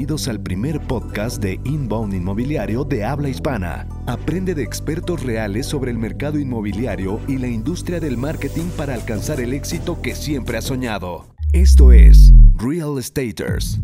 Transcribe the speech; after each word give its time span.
Bienvenidos 0.00 0.28
al 0.28 0.40
primer 0.40 0.80
podcast 0.80 1.42
de 1.42 1.60
Inbound 1.62 2.14
Inmobiliario 2.14 2.84
de 2.84 3.04
habla 3.04 3.28
hispana. 3.28 3.86
Aprende 4.06 4.54
de 4.54 4.62
expertos 4.62 5.22
reales 5.22 5.66
sobre 5.66 5.90
el 5.90 5.98
mercado 5.98 6.38
inmobiliario 6.38 7.20
y 7.28 7.36
la 7.36 7.48
industria 7.48 8.00
del 8.00 8.16
marketing 8.16 8.70
para 8.78 8.94
alcanzar 8.94 9.42
el 9.42 9.52
éxito 9.52 10.00
que 10.00 10.14
siempre 10.14 10.56
has 10.56 10.64
soñado. 10.64 11.26
Esto 11.52 11.92
es 11.92 12.32
Real 12.54 12.98
Estaters. 12.98 13.78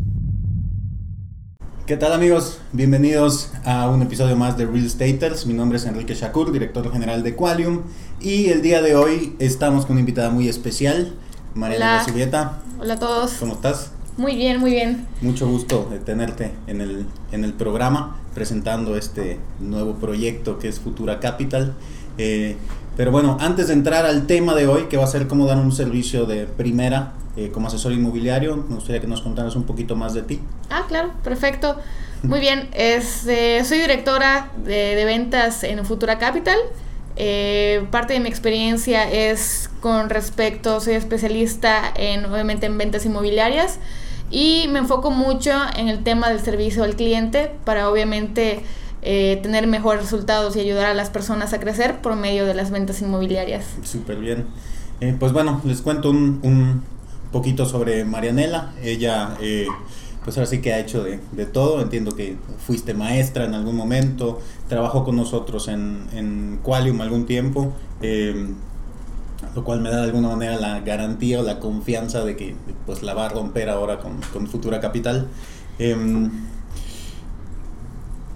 ¿Qué 1.85 1.97
tal 1.97 2.11
amigos? 2.11 2.61
Bienvenidos 2.73 3.51
a 3.63 3.87
un 3.87 4.01
episodio 4.01 4.35
más 4.35 4.57
de 4.57 4.65
Real 4.65 4.87
Estaters. 4.87 5.45
Mi 5.45 5.53
nombre 5.53 5.77
es 5.77 5.85
Enrique 5.85 6.15
Shakur, 6.15 6.51
director 6.51 6.91
general 6.91 7.21
de 7.21 7.35
Qualium. 7.35 7.83
Y 8.19 8.47
el 8.47 8.63
día 8.63 8.81
de 8.81 8.95
hoy 8.95 9.35
estamos 9.37 9.85
con 9.85 9.93
una 9.93 9.99
invitada 9.99 10.31
muy 10.31 10.49
especial, 10.49 11.13
Mariana 11.53 12.03
Subieta. 12.03 12.57
Hola 12.79 12.95
a 12.95 12.99
todos. 12.99 13.33
¿Cómo 13.33 13.53
estás? 13.53 13.91
Muy 14.17 14.35
bien, 14.35 14.59
muy 14.59 14.71
bien. 14.71 15.05
Mucho 15.21 15.47
gusto 15.47 15.87
de 15.91 15.99
tenerte 15.99 16.51
en 16.65 16.81
el, 16.81 17.05
en 17.31 17.43
el 17.43 17.53
programa 17.53 18.17
presentando 18.33 18.97
este 18.97 19.37
nuevo 19.59 19.93
proyecto 19.95 20.57
que 20.57 20.67
es 20.67 20.79
Futura 20.79 21.19
Capital. 21.19 21.75
Eh, 22.17 22.57
pero 22.95 23.11
bueno, 23.11 23.37
antes 23.39 23.67
de 23.67 23.73
entrar 23.73 24.07
al 24.07 24.25
tema 24.25 24.55
de 24.55 24.67
hoy, 24.67 24.85
que 24.89 24.97
va 24.97 25.03
a 25.03 25.07
ser 25.07 25.27
cómo 25.27 25.45
dar 25.45 25.57
un 25.59 25.71
servicio 25.71 26.25
de 26.25 26.45
primera 26.45 27.13
eh, 27.35 27.51
como 27.53 27.67
asesor 27.67 27.93
inmobiliario, 27.93 28.57
me 28.67 28.75
gustaría 28.75 28.99
que 28.99 29.05
nos 29.05 29.21
contaras 29.21 29.55
un 29.55 29.63
poquito 29.63 29.95
más 29.95 30.15
de 30.15 30.23
ti. 30.23 30.39
Ah, 30.71 30.85
claro, 30.87 31.11
perfecto. 31.23 31.77
Muy 32.23 32.39
bien, 32.39 32.69
este, 32.73 33.63
soy 33.63 33.77
directora 33.77 34.51
de, 34.65 34.95
de, 34.95 35.05
ventas 35.05 35.63
en 35.63 35.85
Futura 35.85 36.17
Capital. 36.17 36.57
Eh, 37.17 37.85
parte 37.91 38.13
de 38.13 38.19
mi 38.19 38.29
experiencia 38.29 39.07
es 39.11 39.69
con 39.79 40.09
respecto, 40.09 40.79
soy 40.79 40.95
especialista 40.95 41.93
en, 41.95 42.25
obviamente, 42.25 42.65
en 42.65 42.79
ventas 42.79 43.05
inmobiliarias 43.05 43.77
y 44.29 44.67
me 44.69 44.79
enfoco 44.79 45.11
mucho 45.11 45.51
en 45.75 45.87
el 45.87 46.03
tema 46.03 46.29
del 46.29 46.39
servicio 46.39 46.83
al 46.83 46.95
cliente 46.95 47.51
para 47.63 47.89
obviamente 47.89 48.63
eh, 49.01 49.39
tener 49.41 49.67
mejores 49.67 50.01
resultados 50.01 50.55
y 50.55 50.59
ayudar 50.59 50.87
a 50.87 50.93
las 50.93 51.09
personas 51.09 51.53
a 51.53 51.59
crecer 51.59 52.01
por 52.01 52.15
medio 52.15 52.45
de 52.45 52.53
las 52.53 52.71
ventas 52.71 53.01
inmobiliarias. 53.01 53.65
Súper 53.83 54.17
bien. 54.17 54.45
Eh, 54.99 55.15
pues 55.17 55.31
bueno, 55.31 55.61
les 55.63 55.81
cuento 55.81 56.09
un, 56.09 56.39
un, 56.43 56.83
poquito 57.31 57.65
sobre 57.65 58.03
Marianela. 58.03 58.73
Ella, 58.81 59.37
eh, 59.41 59.67
pues 60.23 60.37
ahora 60.37 60.49
sí 60.49 60.59
que 60.59 60.73
ha 60.73 60.79
hecho 60.79 61.03
de, 61.03 61.45
todo. 61.45 61.81
Entiendo 61.81 62.15
que 62.15 62.35
fuiste 62.65 62.93
maestra 62.93 63.45
en 63.45 63.53
algún 63.53 63.75
momento, 63.75 64.41
trabajó 64.67 65.03
con 65.03 65.15
nosotros 65.15 65.67
en, 65.67 66.07
en 66.13 66.59
Qualium 66.63 66.99
algún 67.01 67.25
tiempo. 67.25 67.73
Eh, 68.01 68.53
lo 69.55 69.63
cual 69.63 69.81
me 69.81 69.89
da 69.89 69.97
de 69.97 70.03
alguna 70.03 70.29
manera 70.29 70.57
la 70.57 70.79
garantía 70.79 71.39
o 71.39 71.43
la 71.43 71.59
confianza 71.59 72.23
de 72.23 72.35
que 72.35 72.55
pues 72.85 73.03
la 73.03 73.13
va 73.13 73.25
a 73.25 73.29
romper 73.29 73.69
ahora 73.69 73.99
con, 73.99 74.19
con 74.33 74.47
Futura 74.47 74.79
Capital. 74.79 75.27
Eh, 75.79 76.29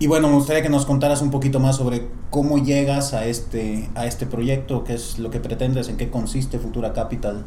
y 0.02 0.08
bueno, 0.08 0.30
me 0.30 0.34
gustaría 0.34 0.64
que 0.64 0.70
nos 0.70 0.88
contaras 0.88 1.22
un 1.22 1.30
poquito 1.30 1.60
más 1.60 1.76
sobre 1.76 2.08
cómo 2.32 2.58
llegas 2.58 3.14
a 3.14 3.28
este, 3.28 3.88
a 3.94 4.08
este 4.08 4.26
proyecto, 4.26 4.84
qué 4.84 4.96
es 4.96 5.20
lo 5.20 5.30
que 5.30 5.40
pretendes, 5.40 5.90
en 5.90 5.98
qué 5.98 6.10
consiste 6.10 6.58
Futura 6.58 6.92
Capital. 6.92 7.44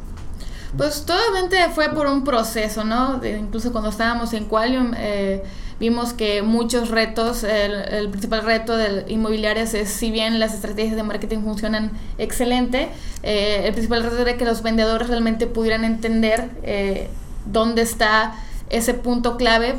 Pues 0.77 1.01
totalmente 1.05 1.57
fue 1.75 1.89
por 1.89 2.07
un 2.07 2.23
proceso, 2.23 2.85
¿no? 2.85 3.21
Incluso 3.25 3.73
cuando 3.73 3.91
estábamos 3.91 4.33
en 4.35 4.45
Qualium, 4.45 4.93
eh, 4.97 5.43
vimos 5.85 6.15
que 6.15 6.41
muchos 6.41 6.89
retos, 6.89 7.45
el, 7.45 8.09
principal 8.09 8.43
reto 8.43 8.75
de 8.75 9.05
inmobiliarias 9.09 9.75
es, 9.75 9.91
si 9.91 10.11
bien 10.11 10.39
las 10.39 10.55
estrategias 10.55 10.97
de 10.97 11.03
marketing 11.03 11.43
funcionan 11.43 11.91
excelente, 12.17 12.89
eh, 13.23 13.65
el 13.67 13.73
principal 13.75 14.03
reto 14.03 14.17
era 14.23 14.39
que 14.39 14.47
los 14.47 14.63
vendedores 14.63 15.09
realmente 15.09 15.47
pudieran 15.47 15.85
entender 15.85 16.49
eh, 16.63 17.09
dónde 17.45 17.83
está 17.83 18.35
ese 18.71 18.95
punto 18.95 19.37
clave 19.37 19.75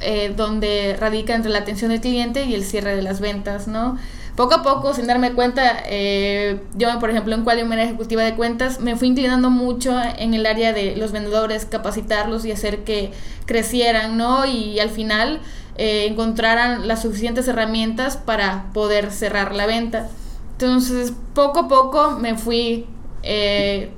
eh, 0.00 0.32
donde 0.34 0.96
radica 0.98 1.34
entre 1.34 1.50
la 1.50 1.58
atención 1.58 1.90
del 1.90 2.00
cliente 2.00 2.46
y 2.46 2.54
el 2.54 2.64
cierre 2.64 2.96
de 2.96 3.02
las 3.02 3.20
ventas, 3.20 3.68
¿no? 3.68 3.98
Poco 4.36 4.54
a 4.54 4.62
poco, 4.62 4.94
sin 4.94 5.06
darme 5.06 5.34
cuenta, 5.34 5.82
eh, 5.86 6.62
yo, 6.74 6.98
por 6.98 7.10
ejemplo, 7.10 7.34
en 7.34 7.44
Qualium 7.44 7.70
era 7.72 7.84
ejecutiva 7.84 8.22
de 8.22 8.34
cuentas, 8.34 8.80
me 8.80 8.96
fui 8.96 9.08
inclinando 9.08 9.50
mucho 9.50 9.94
en 10.18 10.32
el 10.32 10.46
área 10.46 10.72
de 10.72 10.96
los 10.96 11.12
vendedores, 11.12 11.66
capacitarlos 11.66 12.46
y 12.46 12.52
hacer 12.52 12.82
que 12.84 13.12
crecieran, 13.44 14.16
¿no? 14.16 14.46
Y 14.46 14.80
al 14.80 14.88
final 14.88 15.40
eh, 15.76 16.06
encontraran 16.08 16.88
las 16.88 17.02
suficientes 17.02 17.46
herramientas 17.46 18.16
para 18.16 18.72
poder 18.72 19.10
cerrar 19.10 19.54
la 19.54 19.66
venta. 19.66 20.08
Entonces, 20.52 21.12
poco 21.34 21.60
a 21.60 21.68
poco 21.68 22.12
me 22.12 22.38
fui 22.38 22.86
eh, 23.22 23.90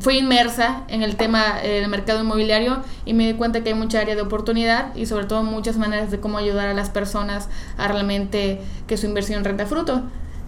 fui 0.00 0.18
inmersa 0.18 0.82
en 0.88 1.02
el 1.02 1.16
tema 1.16 1.60
del 1.62 1.88
mercado 1.88 2.20
inmobiliario 2.20 2.78
y 3.04 3.14
me 3.14 3.26
di 3.26 3.34
cuenta 3.34 3.62
que 3.62 3.70
hay 3.70 3.74
mucha 3.74 4.00
área 4.00 4.16
de 4.16 4.22
oportunidad 4.22 4.94
y 4.96 5.06
sobre 5.06 5.26
todo 5.26 5.42
muchas 5.42 5.76
maneras 5.76 6.10
de 6.10 6.20
cómo 6.20 6.38
ayudar 6.38 6.68
a 6.68 6.74
las 6.74 6.90
personas 6.90 7.48
a 7.76 7.88
realmente 7.88 8.60
que 8.86 8.96
su 8.96 9.06
inversión 9.06 9.44
renta 9.44 9.66
fruto. 9.66 10.02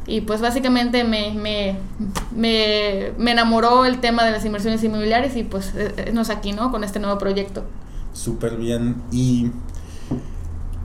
Y 0.06 0.22
pues 0.22 0.40
básicamente 0.40 1.04
me, 1.04 1.32
me, 1.32 1.76
me, 2.34 3.12
me 3.18 3.30
enamoró 3.30 3.84
el 3.84 4.00
tema 4.00 4.24
de 4.24 4.32
las 4.32 4.44
inversiones 4.44 4.82
inmobiliarias 4.82 5.36
y 5.36 5.44
pues 5.44 5.74
nos 6.12 6.28
aquí, 6.30 6.52
¿no? 6.52 6.72
Con 6.72 6.82
este 6.82 6.98
nuevo 6.98 7.18
proyecto. 7.18 7.64
Súper 8.12 8.56
bien. 8.56 8.96
¿Y 9.12 9.52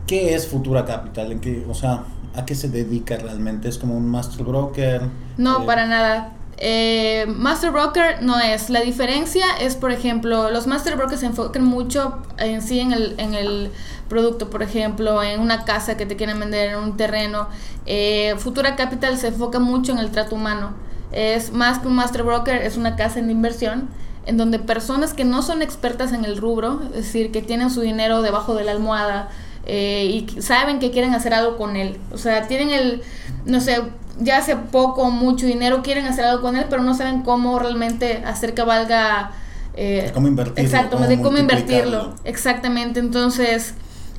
qué 0.06 0.36
es 0.36 0.48
Futura 0.48 0.86
Capital? 0.86 1.32
¿En 1.32 1.40
qué, 1.40 1.66
o 1.68 1.74
sea, 1.74 2.04
¿a 2.36 2.46
qué 2.46 2.54
se 2.54 2.70
dedica 2.70 3.18
realmente? 3.18 3.70
¿Es 3.70 3.80
como 3.80 3.98
un 3.98 4.08
master 4.08 4.46
broker? 4.46 5.02
No, 5.38 5.64
eh, 5.64 5.66
para 5.66 5.88
nada 5.88 6.37
eh, 6.58 7.26
Master 7.28 7.72
Broker 7.72 8.22
no 8.22 8.40
es. 8.40 8.70
La 8.70 8.82
diferencia 8.82 9.46
es, 9.62 9.76
por 9.76 9.92
ejemplo, 9.92 10.50
los 10.50 10.66
Master 10.68 10.96
Brokers 10.96 11.20
se 11.20 11.28
enfocan 11.28 11.64
mucho 11.64 12.18
en 12.38 12.62
sí 12.62 12.80
en 12.80 12.94
el, 12.94 13.16
en 13.20 13.36
el 13.36 13.72
producto, 14.10 14.50
por 14.50 14.64
ejemplo, 14.64 15.22
en 15.22 15.40
una 15.40 15.66
casa 15.66 15.98
que 15.98 16.06
te 16.06 16.16
quieren 16.16 16.40
vender, 16.40 16.72
en 16.72 16.80
un 16.80 16.98
terreno. 16.98 17.48
Eh, 17.86 18.36
Futura 18.38 18.76
Capital 18.76 19.18
se 19.18 19.28
enfoca 19.28 19.60
mucho 19.60 19.92
en 19.92 20.00
el 20.00 20.10
trato 20.10 20.36
humano. 20.36 20.74
Es 21.12 21.54
más 21.54 21.80
que 21.80 21.88
un 21.88 21.96
Master 21.96 22.24
Broker, 22.24 22.62
es 22.62 22.76
una 22.76 22.96
casa 22.96 23.22
de 23.22 23.32
inversión 23.32 23.90
en 24.26 24.36
donde 24.36 24.60
personas 24.60 25.14
que 25.14 25.24
no 25.24 25.42
son 25.42 25.62
expertas 25.62 26.12
en 26.12 26.26
el 26.26 26.38
rubro, 26.38 26.82
es 26.88 27.06
decir, 27.06 27.32
que 27.32 27.42
tienen 27.42 27.70
su 27.70 27.80
dinero 27.80 28.22
debajo 28.22 28.56
de 28.56 28.66
la 28.66 28.72
almohada 28.72 29.30
eh, 29.66 30.06
y 30.06 30.42
saben 30.42 30.80
que 30.80 30.92
quieren 30.92 31.14
hacer 31.14 31.34
algo 31.34 31.56
con 31.56 31.78
él. 31.78 31.98
O 32.12 32.18
sea, 32.18 32.46
tienen 32.48 32.72
el, 32.72 33.04
no 33.46 33.62
sé, 33.62 33.82
ya 34.20 34.38
hace 34.38 34.56
poco, 34.56 35.10
mucho 35.12 35.46
dinero, 35.46 35.82
quieren 35.84 36.06
hacer 36.06 36.26
algo 36.26 36.42
con 36.42 36.56
él, 36.56 36.66
pero 36.70 36.84
no 36.84 36.94
saben 36.94 37.22
cómo 37.22 37.60
realmente 37.60 38.24
hacer 38.26 38.54
que 38.54 38.64
valga... 38.64 39.32
Eh, 39.76 40.10
cómo 40.14 40.28
invertirlo. 40.28 40.64
Exacto, 40.64 40.98
de 40.98 41.22
cómo 41.22 41.38
invertirlo. 41.38 42.16
Exactamente, 42.24 43.00
entonces 43.00 43.76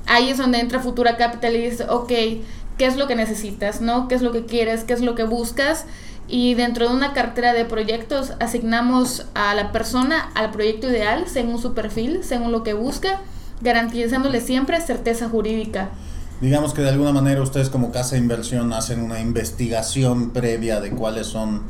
ahí 0.07 0.31
es 0.31 0.39
donde 0.39 0.59
entra 0.61 0.81
Futura 0.81 1.17
Capital 1.17 1.57
y 1.57 1.71
dice, 1.71 1.85
ok, 1.89 2.09
¿qué 2.09 2.87
es 2.87 2.97
lo 2.97 3.07
que 3.07 3.17
necesitas? 3.17 3.81
¿No? 3.81 4.09
¿Qué 4.09 4.15
es 4.15 4.23
lo 4.23 4.33
que 4.33 4.47
quieres? 4.47 4.85
¿Qué 4.85 4.93
es 4.93 5.01
lo 5.01 5.15
que 5.15 5.25
buscas? 5.25 5.85
Y 6.29 6.55
dentro 6.55 6.89
de 6.89 6.95
una 6.95 7.13
cartera 7.13 7.53
de 7.55 7.65
proyectos 7.65 8.33
asignamos 8.39 9.27
a 9.35 9.55
la 9.55 9.73
persona 9.73 10.31
al 10.35 10.51
proyecto 10.51 10.89
ideal 10.89 11.25
según 11.27 11.59
su 11.59 11.75
perfil, 11.75 12.23
según 12.23 12.53
lo 12.53 12.63
que 12.63 12.75
busca, 12.75 13.21
garantizándole 13.63 14.41
siempre 14.41 14.81
certeza 14.81 15.29
jurídica. 15.29 15.91
Digamos 16.41 16.73
que 16.73 16.83
de 16.83 16.91
alguna 16.91 17.13
manera 17.13 17.43
ustedes 17.43 17.69
como 17.69 17.91
casa 17.91 18.15
de 18.15 18.23
inversión 18.23 18.73
hacen 18.73 19.01
una 19.03 19.21
investigación 19.21 20.31
previa 20.31 20.81
de 20.81 20.91
cuáles 20.91 21.27
son 21.27 21.63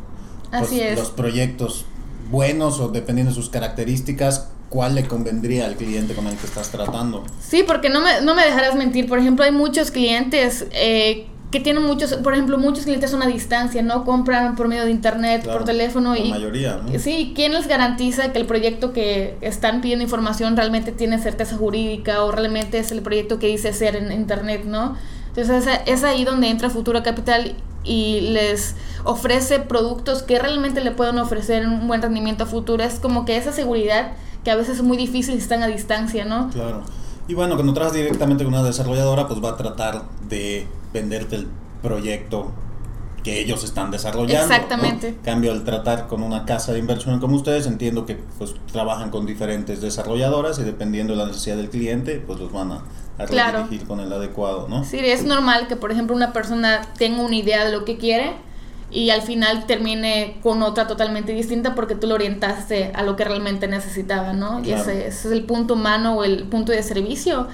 los 0.96 1.10
proyectos 1.10 1.86
buenos 2.30 2.78
o 2.80 2.88
dependiendo 2.88 3.30
de 3.30 3.34
sus 3.34 3.48
características, 3.48 4.50
cuál 4.68 4.94
le 4.94 5.06
convendría 5.06 5.66
al 5.66 5.76
cliente 5.76 6.14
con 6.14 6.26
el 6.26 6.36
que 6.36 6.46
estás 6.46 6.70
tratando. 6.70 7.24
Sí, 7.40 7.64
porque 7.66 7.88
no 7.88 8.00
me, 8.00 8.20
no 8.20 8.34
me 8.34 8.44
dejarás 8.44 8.74
mentir. 8.74 9.08
Por 9.08 9.18
ejemplo, 9.18 9.44
hay 9.44 9.52
muchos 9.52 9.90
clientes 9.90 10.66
eh, 10.72 11.26
que 11.50 11.60
tienen 11.60 11.82
muchos, 11.82 12.14
por 12.14 12.34
ejemplo, 12.34 12.58
muchos 12.58 12.84
clientes 12.84 13.10
son 13.10 13.22
a 13.22 13.26
distancia, 13.26 13.82
¿no? 13.82 14.04
Compran 14.04 14.54
por 14.54 14.68
medio 14.68 14.84
de 14.84 14.90
internet, 14.90 15.42
Claro, 15.44 15.58
por 15.58 15.66
teléfono 15.66 16.12
la 16.12 16.18
y... 16.18 16.30
mayoría, 16.30 16.80
¿no? 16.84 16.98
Sí, 16.98 17.32
¿quién 17.34 17.52
les 17.54 17.66
garantiza 17.66 18.32
que 18.32 18.38
el 18.38 18.46
proyecto 18.46 18.92
que 18.92 19.36
están 19.40 19.80
pidiendo 19.80 20.02
información 20.02 20.56
realmente 20.56 20.92
tiene 20.92 21.18
certeza 21.18 21.56
jurídica 21.56 22.22
o 22.24 22.32
realmente 22.32 22.78
es 22.78 22.92
el 22.92 23.00
proyecto 23.00 23.38
que 23.38 23.46
dice 23.46 23.72
ser 23.72 23.96
en 23.96 24.12
internet, 24.12 24.64
¿no? 24.66 24.96
Entonces 25.28 25.66
es, 25.66 25.80
es 25.86 26.04
ahí 26.04 26.24
donde 26.24 26.48
entra 26.48 26.68
Futura 26.68 27.02
Capital 27.02 27.54
y 27.84 28.20
les 28.32 28.74
ofrece 29.04 29.60
productos 29.60 30.22
que 30.22 30.38
realmente 30.38 30.82
le 30.82 30.90
pueden 30.90 31.18
ofrecer 31.18 31.66
un 31.66 31.88
buen 31.88 32.02
rendimiento 32.02 32.44
a 32.44 32.46
futuro. 32.46 32.84
Es 32.84 32.98
como 33.00 33.24
que 33.24 33.36
esa 33.36 33.52
seguridad 33.52 34.12
que 34.44 34.50
a 34.50 34.56
veces 34.56 34.76
es 34.76 34.82
muy 34.82 34.96
difícil 34.98 35.34
si 35.34 35.40
están 35.40 35.62
a 35.62 35.66
distancia, 35.68 36.24
¿no? 36.26 36.50
Claro. 36.50 36.82
Y 37.26 37.34
bueno, 37.34 37.54
cuando 37.54 37.72
trabajas 37.72 37.96
directamente 37.96 38.44
con 38.44 38.52
una 38.52 38.62
desarrolladora, 38.62 39.26
pues 39.28 39.42
va 39.42 39.50
a 39.50 39.56
tratar 39.56 40.02
de 40.28 40.66
venderte 41.00 41.36
el 41.36 41.48
proyecto 41.82 42.52
que 43.24 43.40
ellos 43.40 43.64
están 43.64 43.90
desarrollando. 43.90 44.52
Exactamente. 44.54 45.16
Cambio 45.24 45.52
al 45.52 45.64
tratar 45.64 46.06
con 46.06 46.22
una 46.22 46.44
casa 46.44 46.72
de 46.72 46.78
inversión 46.78 47.18
como 47.20 47.36
ustedes, 47.36 47.66
entiendo 47.66 48.06
que 48.06 48.16
pues 48.38 48.54
trabajan 48.72 49.10
con 49.10 49.26
diferentes 49.26 49.80
desarrolladoras 49.80 50.58
y 50.58 50.62
dependiendo 50.62 51.12
de 51.14 51.18
la 51.18 51.26
necesidad 51.26 51.56
del 51.56 51.68
cliente, 51.68 52.22
pues 52.24 52.38
los 52.38 52.52
van 52.52 52.72
a, 52.72 52.82
a 53.18 53.24
Claro. 53.26 53.58
redirigir 53.64 53.86
con 53.88 54.00
el 54.00 54.12
adecuado, 54.12 54.68
¿no? 54.68 54.84
Sí, 54.84 54.98
es 55.00 55.24
normal 55.24 55.66
que, 55.68 55.76
por 55.76 55.90
ejemplo, 55.90 56.14
una 56.14 56.32
persona 56.32 56.82
tenga 56.96 57.22
una 57.22 57.34
idea 57.36 57.64
de 57.64 57.72
lo 57.72 57.84
que 57.84 57.98
quiere 57.98 58.32
y 58.90 59.10
al 59.10 59.20
final 59.22 59.66
termine 59.66 60.38
con 60.42 60.62
otra 60.62 60.86
totalmente 60.86 61.32
distinta 61.32 61.74
porque 61.74 61.94
tú 61.96 62.06
lo 62.06 62.14
orientaste 62.14 62.92
a 62.94 63.02
lo 63.02 63.16
que 63.16 63.24
realmente 63.24 63.66
necesitaba, 63.68 64.32
¿no? 64.32 64.60
Y 64.60 64.68
Claro. 64.68 64.82
ese, 64.82 65.06
ese 65.08 65.28
es 65.28 65.32
el 65.34 65.44
punto 65.44 65.74
humano 65.74 66.14
o 66.18 66.24
el 66.24 66.44
punto 66.44 66.70
de 66.72 66.82
servicio 66.82 67.48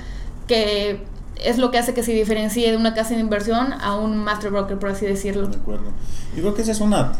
que 0.46 1.02
es 1.42 1.58
lo 1.58 1.70
que 1.70 1.78
hace 1.78 1.94
que 1.94 2.02
se 2.02 2.12
diferencie 2.12 2.70
de 2.70 2.76
una 2.76 2.94
casa 2.94 3.14
de 3.14 3.20
inversión 3.20 3.72
a 3.80 3.96
un 3.96 4.18
master 4.18 4.50
broker, 4.50 4.78
por 4.78 4.90
así 4.90 5.06
decirlo. 5.06 5.48
De 5.48 5.56
acuerdo. 5.56 5.90
Yo 6.36 6.42
creo 6.42 6.54
que 6.54 6.62
esa 6.62 6.72
es 6.72 6.80
una 6.80 7.12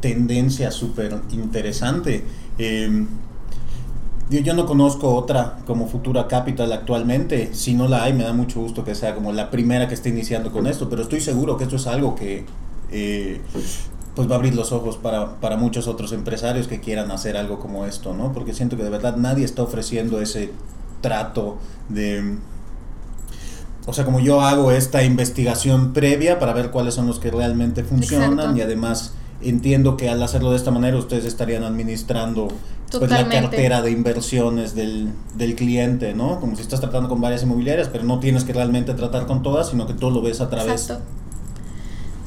tendencia 0.00 0.70
súper 0.70 1.20
interesante. 1.30 2.24
Yo, 4.30 4.40
yo, 4.40 4.54
no 4.54 4.66
conozco 4.66 5.14
otra 5.14 5.58
como 5.66 5.86
Futura 5.86 6.28
Capital 6.28 6.72
actualmente. 6.72 7.54
Si 7.54 7.74
no 7.74 7.88
la 7.88 8.04
hay, 8.04 8.12
me 8.12 8.24
da 8.24 8.32
mucho 8.32 8.60
gusto 8.60 8.84
que 8.84 8.94
sea 8.94 9.14
como 9.14 9.32
la 9.32 9.50
primera 9.50 9.88
que 9.88 9.94
esté 9.94 10.10
iniciando 10.10 10.52
con 10.52 10.66
esto, 10.66 10.88
pero 10.88 11.02
estoy 11.02 11.20
seguro 11.20 11.56
que 11.56 11.64
esto 11.64 11.76
es 11.76 11.86
algo 11.86 12.14
que 12.14 12.44
eh, 12.90 13.40
pues 14.14 14.28
va 14.28 14.34
a 14.34 14.38
abrir 14.38 14.54
los 14.54 14.72
ojos 14.72 14.96
para, 14.96 15.36
para, 15.36 15.56
muchos 15.56 15.86
otros 15.86 16.12
empresarios 16.12 16.66
que 16.66 16.80
quieran 16.80 17.10
hacer 17.12 17.36
algo 17.36 17.60
como 17.60 17.86
esto, 17.86 18.14
¿no? 18.14 18.32
Porque 18.32 18.52
siento 18.52 18.76
que 18.76 18.82
de 18.82 18.90
verdad 18.90 19.16
nadie 19.16 19.44
está 19.44 19.62
ofreciendo 19.62 20.20
ese 20.20 20.50
trato 21.00 21.58
de... 21.88 22.36
O 23.88 23.94
sea, 23.94 24.04
como 24.04 24.20
yo 24.20 24.42
hago 24.42 24.70
esta 24.70 25.02
investigación 25.02 25.94
previa 25.94 26.38
para 26.38 26.52
ver 26.52 26.70
cuáles 26.70 26.92
son 26.92 27.06
los 27.06 27.18
que 27.18 27.30
realmente 27.30 27.82
funcionan 27.84 28.32
Exacto. 28.34 28.56
y 28.58 28.60
además 28.60 29.14
entiendo 29.40 29.96
que 29.96 30.10
al 30.10 30.22
hacerlo 30.22 30.50
de 30.50 30.58
esta 30.58 30.70
manera 30.70 30.98
ustedes 30.98 31.24
estarían 31.24 31.64
administrando 31.64 32.48
pues, 32.90 33.10
la 33.10 33.26
cartera 33.30 33.80
de 33.80 33.90
inversiones 33.90 34.74
del, 34.74 35.08
del, 35.36 35.54
cliente, 35.54 36.12
¿no? 36.12 36.38
Como 36.38 36.54
si 36.54 36.60
estás 36.60 36.80
tratando 36.80 37.08
con 37.08 37.22
varias 37.22 37.42
inmobiliarias, 37.44 37.88
pero 37.88 38.04
no 38.04 38.20
tienes 38.20 38.44
que 38.44 38.52
realmente 38.52 38.92
tratar 38.92 39.26
con 39.26 39.42
todas, 39.42 39.70
sino 39.70 39.86
que 39.86 39.94
tú 39.94 40.10
lo 40.10 40.20
ves 40.20 40.42
a 40.42 40.50
través 40.50 40.82
Exacto. 40.82 41.04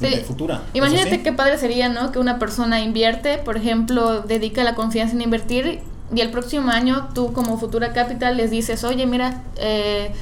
de 0.00 0.10
sí. 0.10 0.16
futura. 0.26 0.62
Imagínate 0.74 1.22
qué 1.22 1.32
padre 1.32 1.58
sería, 1.58 1.88
¿no? 1.88 2.10
Que 2.10 2.18
una 2.18 2.40
persona 2.40 2.80
invierte, 2.80 3.38
por 3.38 3.56
ejemplo, 3.56 4.22
dedica 4.22 4.64
la 4.64 4.74
confianza 4.74 5.14
en 5.14 5.20
invertir 5.20 5.78
y 6.12 6.20
el 6.20 6.30
próximo 6.32 6.70
año 6.72 7.08
tú 7.14 7.32
como 7.32 7.56
Futura 7.56 7.92
Capital 7.92 8.36
les 8.36 8.50
dices, 8.50 8.82
oye, 8.82 9.06
mira, 9.06 9.44
eh, 9.56 10.12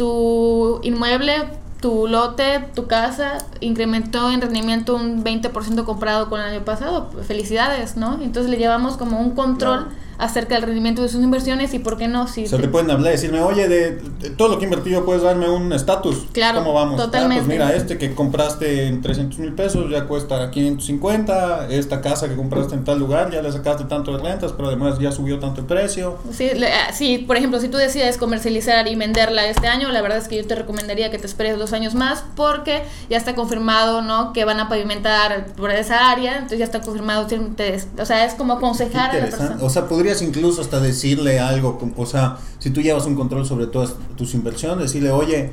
tu 0.00 0.80
inmueble 0.82 1.34
tu 1.82 2.06
lote, 2.06 2.60
tu 2.74 2.86
casa, 2.86 3.36
incrementó 3.60 4.30
en 4.30 4.40
rendimiento 4.40 4.94
un 4.94 5.22
20% 5.22 5.84
comparado 5.84 6.30
con 6.30 6.40
el 6.40 6.46
año 6.46 6.64
pasado. 6.64 7.10
Felicidades, 7.26 7.98
¿no? 7.98 8.18
Entonces 8.22 8.50
le 8.50 8.56
llevamos 8.56 8.96
como 8.96 9.20
un 9.20 9.32
control. 9.32 9.88
Acerca 10.20 10.54
del 10.54 10.64
rendimiento 10.64 11.02
de 11.02 11.08
sus 11.08 11.22
inversiones 11.22 11.72
y 11.74 11.78
por 11.78 11.96
qué 11.96 12.06
no 12.06 12.28
si 12.28 12.46
se 12.46 12.58
te... 12.58 12.68
pueden 12.68 12.90
hablar 12.90 13.12
y 13.12 13.16
decirme 13.16 13.40
oye 13.40 13.68
de, 13.68 13.98
de, 14.20 14.30
todo 14.30 14.48
lo 14.48 14.58
que 14.58 14.64
he 14.64 14.68
invertido 14.68 15.04
puedes 15.04 15.22
darme 15.22 15.48
un 15.48 15.72
estatus. 15.72 16.26
Claro 16.32 16.60
cómo 16.60 16.74
vamos 16.74 17.00
totalmente 17.00 17.42
ah, 17.42 17.46
pues 17.46 17.58
mira 17.58 17.74
este 17.74 17.98
que 17.98 18.14
compraste 18.14 18.86
en 18.86 19.00
300 19.00 19.38
mil 19.38 19.54
pesos 19.54 19.90
ya 19.90 20.04
cuesta 20.04 20.50
550 20.50 21.68
esta 21.70 22.00
casa 22.00 22.28
que 22.28 22.36
compraste 22.36 22.74
en 22.74 22.84
tal 22.84 22.98
lugar 22.98 23.30
ya 23.30 23.42
le 23.42 23.50
sacaste 23.50 23.84
tanto 23.84 24.16
de 24.16 24.22
rentas 24.22 24.52
pero 24.52 24.68
además 24.68 24.98
ya 24.98 25.10
subió 25.10 25.38
tanto 25.38 25.62
el 25.62 25.66
precio 25.66 26.18
sí, 26.32 26.50
le, 26.54 26.68
sí 26.92 27.18
por 27.18 27.36
ejemplo 27.36 27.58
si 27.60 27.68
tú 27.68 27.78
decides 27.78 28.18
comercializar 28.18 28.86
y 28.88 28.96
venderla 28.96 29.46
este 29.46 29.68
año 29.68 29.90
la 29.90 30.02
verdad 30.02 30.18
es 30.18 30.28
que 30.28 30.36
yo 30.36 30.46
te 30.46 30.54
recomendaría 30.54 31.10
que 31.10 31.18
te 31.18 31.26
esperes 31.26 31.58
dos 31.58 31.72
años 31.72 31.94
más 31.94 32.24
porque 32.36 32.82
ya 33.08 33.16
está 33.16 33.34
confirmado 33.34 34.02
no 34.02 34.32
que 34.32 34.44
van 34.44 34.60
a 34.60 34.68
pavimentar 34.68 35.46
por 35.56 35.70
esa 35.70 36.10
área 36.10 36.34
entonces 36.34 36.58
ya 36.58 36.64
está 36.64 36.80
confirmado 36.80 37.26
o 37.26 38.04
sea 38.04 38.24
es 38.24 38.34
como 38.34 38.54
aconsejar 38.54 39.10
a 39.10 39.14
la 39.14 39.20
persona. 39.20 39.58
O 39.60 39.70
sea 39.70 39.86
podría 39.86 40.09
incluso 40.22 40.60
hasta 40.60 40.80
decirle 40.80 41.38
algo, 41.38 41.78
o 41.96 42.06
sea, 42.06 42.38
si 42.58 42.70
tú 42.70 42.80
llevas 42.82 43.06
un 43.06 43.14
control 43.14 43.46
sobre 43.46 43.66
todas 43.66 43.94
tus 44.16 44.34
inversiones, 44.34 44.84
decirle, 44.84 45.10
oye, 45.10 45.50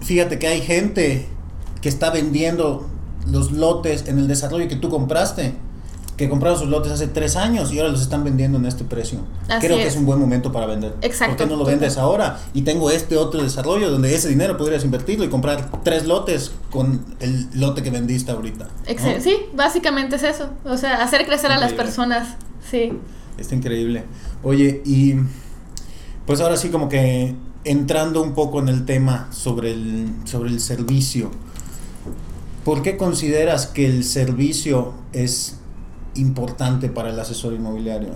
fíjate 0.00 0.38
que 0.38 0.46
hay 0.46 0.60
gente 0.60 1.26
que 1.80 1.88
está 1.88 2.10
vendiendo 2.10 2.86
los 3.30 3.52
lotes 3.52 4.06
en 4.08 4.18
el 4.18 4.28
desarrollo 4.28 4.68
que 4.68 4.76
tú 4.76 4.88
compraste, 4.88 5.54
que 6.16 6.28
compraron 6.28 6.56
sus 6.58 6.68
lotes 6.68 6.92
hace 6.92 7.08
tres 7.08 7.34
años 7.34 7.72
y 7.72 7.78
ahora 7.78 7.90
los 7.90 8.00
están 8.00 8.22
vendiendo 8.22 8.56
en 8.58 8.66
este 8.66 8.84
precio. 8.84 9.18
Así 9.48 9.66
Creo 9.66 9.78
es. 9.78 9.82
que 9.82 9.88
es 9.88 9.96
un 9.96 10.06
buen 10.06 10.20
momento 10.20 10.52
para 10.52 10.66
vender. 10.66 10.94
Exacto. 11.02 11.36
¿Por 11.36 11.44
qué 11.44 11.52
no 11.52 11.58
lo 11.58 11.64
vendes 11.64 11.98
ahora? 11.98 12.38
Y 12.52 12.62
tengo 12.62 12.90
este 12.90 13.16
otro 13.16 13.42
desarrollo 13.42 13.90
donde 13.90 14.14
ese 14.14 14.28
dinero 14.28 14.56
podrías 14.56 14.84
invertirlo 14.84 15.24
y 15.24 15.28
comprar 15.28 15.70
tres 15.82 16.06
lotes 16.06 16.52
con 16.70 17.04
el 17.18 17.48
lote 17.54 17.82
que 17.82 17.90
vendiste 17.90 18.30
ahorita. 18.30 18.66
¿no? 18.66 19.20
Sí, 19.20 19.36
básicamente 19.54 20.14
es 20.16 20.22
eso. 20.22 20.50
O 20.64 20.76
sea, 20.76 21.02
hacer 21.02 21.26
crecer 21.26 21.50
Increíble. 21.50 21.54
a 21.64 21.68
las 21.68 21.72
personas. 21.72 22.28
Sí. 22.70 22.92
Está 23.38 23.54
increíble. 23.54 24.04
Oye, 24.42 24.82
y 24.84 25.14
pues 26.26 26.40
ahora 26.40 26.56
sí 26.56 26.68
como 26.68 26.88
que 26.88 27.34
entrando 27.64 28.22
un 28.22 28.34
poco 28.34 28.60
en 28.60 28.68
el 28.68 28.84
tema 28.84 29.28
sobre 29.32 29.72
el, 29.72 30.12
sobre 30.24 30.50
el 30.50 30.60
servicio, 30.60 31.30
¿por 32.64 32.82
qué 32.82 32.96
consideras 32.96 33.66
que 33.66 33.86
el 33.86 34.04
servicio 34.04 34.94
es 35.12 35.58
importante 36.14 36.88
para 36.88 37.10
el 37.10 37.18
asesor 37.18 37.54
inmobiliario? 37.54 38.10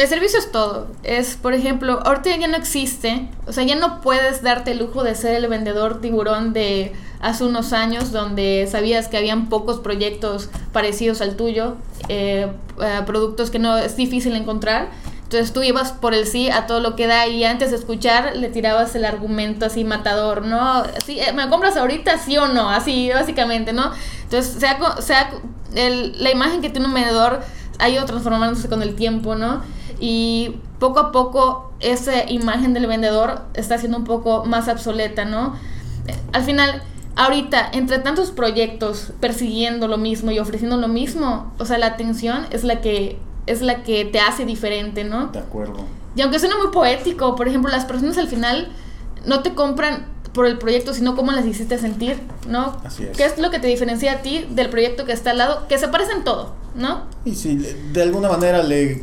El 0.00 0.08
servicio 0.08 0.38
es 0.38 0.50
todo. 0.50 0.86
Es, 1.02 1.36
por 1.36 1.52
ejemplo, 1.52 2.00
ahorita 2.02 2.34
ya 2.34 2.48
no 2.48 2.56
existe, 2.56 3.28
o 3.46 3.52
sea, 3.52 3.64
ya 3.64 3.76
no 3.76 4.00
puedes 4.00 4.42
darte 4.42 4.70
el 4.70 4.78
lujo 4.78 5.02
de 5.02 5.14
ser 5.14 5.34
el 5.34 5.46
vendedor 5.46 6.00
tiburón 6.00 6.54
de 6.54 6.94
hace 7.20 7.44
unos 7.44 7.74
años 7.74 8.10
donde 8.10 8.66
sabías 8.70 9.08
que 9.08 9.18
habían 9.18 9.50
pocos 9.50 9.78
proyectos 9.80 10.48
parecidos 10.72 11.20
al 11.20 11.36
tuyo, 11.36 11.74
eh, 12.08 12.50
eh, 12.80 13.00
productos 13.04 13.50
que 13.50 13.58
no 13.58 13.76
es 13.76 13.94
difícil 13.94 14.34
encontrar. 14.36 14.88
Entonces 15.24 15.52
tú 15.52 15.62
ibas 15.62 15.92
por 15.92 16.14
el 16.14 16.26
sí 16.26 16.48
a 16.48 16.66
todo 16.66 16.80
lo 16.80 16.96
que 16.96 17.06
da 17.06 17.26
y 17.26 17.44
antes 17.44 17.70
de 17.70 17.76
escuchar 17.76 18.36
le 18.36 18.48
tirabas 18.48 18.94
el 18.94 19.04
argumento 19.04 19.66
así 19.66 19.84
matador, 19.84 20.46
¿no? 20.46 20.82
Así, 20.96 21.20
¿Me 21.34 21.46
compras 21.50 21.76
ahorita 21.76 22.16
sí 22.16 22.38
o 22.38 22.48
no? 22.48 22.70
Así 22.70 23.10
básicamente, 23.12 23.74
¿no? 23.74 23.92
Entonces 24.22 24.54
sea, 24.58 24.78
sea 25.02 25.30
la 25.74 26.30
imagen 26.30 26.62
que 26.62 26.70
tiene 26.70 26.88
un 26.88 26.94
vendedor 26.94 27.42
ha 27.80 27.88
ido 27.88 28.04
transformándose 28.04 28.68
con 28.68 28.82
el 28.82 28.94
tiempo, 28.94 29.34
¿no? 29.34 29.62
Y 29.98 30.56
poco 30.78 31.00
a 31.00 31.12
poco 31.12 31.72
esa 31.80 32.30
imagen 32.30 32.74
del 32.74 32.86
vendedor 32.86 33.42
está 33.54 33.78
siendo 33.78 33.98
un 33.98 34.04
poco 34.04 34.44
más 34.44 34.68
obsoleta, 34.68 35.24
¿no? 35.24 35.54
Al 36.32 36.42
final, 36.42 36.82
ahorita, 37.16 37.70
entre 37.72 37.98
tantos 37.98 38.30
proyectos 38.30 39.12
persiguiendo 39.20 39.88
lo 39.88 39.98
mismo 39.98 40.30
y 40.30 40.38
ofreciendo 40.38 40.76
lo 40.76 40.88
mismo, 40.88 41.52
o 41.58 41.64
sea, 41.64 41.78
la 41.78 41.86
atención 41.86 42.46
es 42.50 42.64
la 42.64 42.80
que 42.80 43.18
es 43.46 43.62
la 43.62 43.82
que 43.82 44.04
te 44.04 44.20
hace 44.20 44.44
diferente, 44.44 45.02
¿no? 45.02 45.28
De 45.28 45.40
acuerdo. 45.40 45.84
Y 46.14 46.22
aunque 46.22 46.38
suene 46.38 46.54
muy 46.56 46.68
poético, 46.68 47.34
por 47.34 47.48
ejemplo, 47.48 47.70
las 47.70 47.84
personas 47.84 48.16
al 48.18 48.28
final 48.28 48.70
no 49.26 49.42
te 49.42 49.54
compran 49.54 50.06
por 50.32 50.46
el 50.46 50.58
proyecto, 50.58 50.94
sino 50.94 51.16
cómo 51.16 51.32
las 51.32 51.46
hiciste 51.46 51.78
sentir, 51.78 52.20
¿no? 52.48 52.80
Así 52.84 53.04
es. 53.04 53.16
¿Qué 53.16 53.24
es 53.24 53.38
lo 53.38 53.50
que 53.50 53.58
te 53.58 53.66
diferencia 53.66 54.12
a 54.12 54.22
ti 54.22 54.46
del 54.50 54.70
proyecto 54.70 55.04
que 55.04 55.12
está 55.12 55.30
al 55.30 55.38
lado? 55.38 55.66
Que 55.68 55.78
se 55.78 55.88
parece 55.88 56.12
en 56.12 56.24
todo, 56.24 56.54
¿no? 56.74 57.04
Y 57.24 57.34
si 57.34 57.56
de 57.56 58.02
alguna 58.02 58.28
manera 58.28 58.62
le 58.62 59.02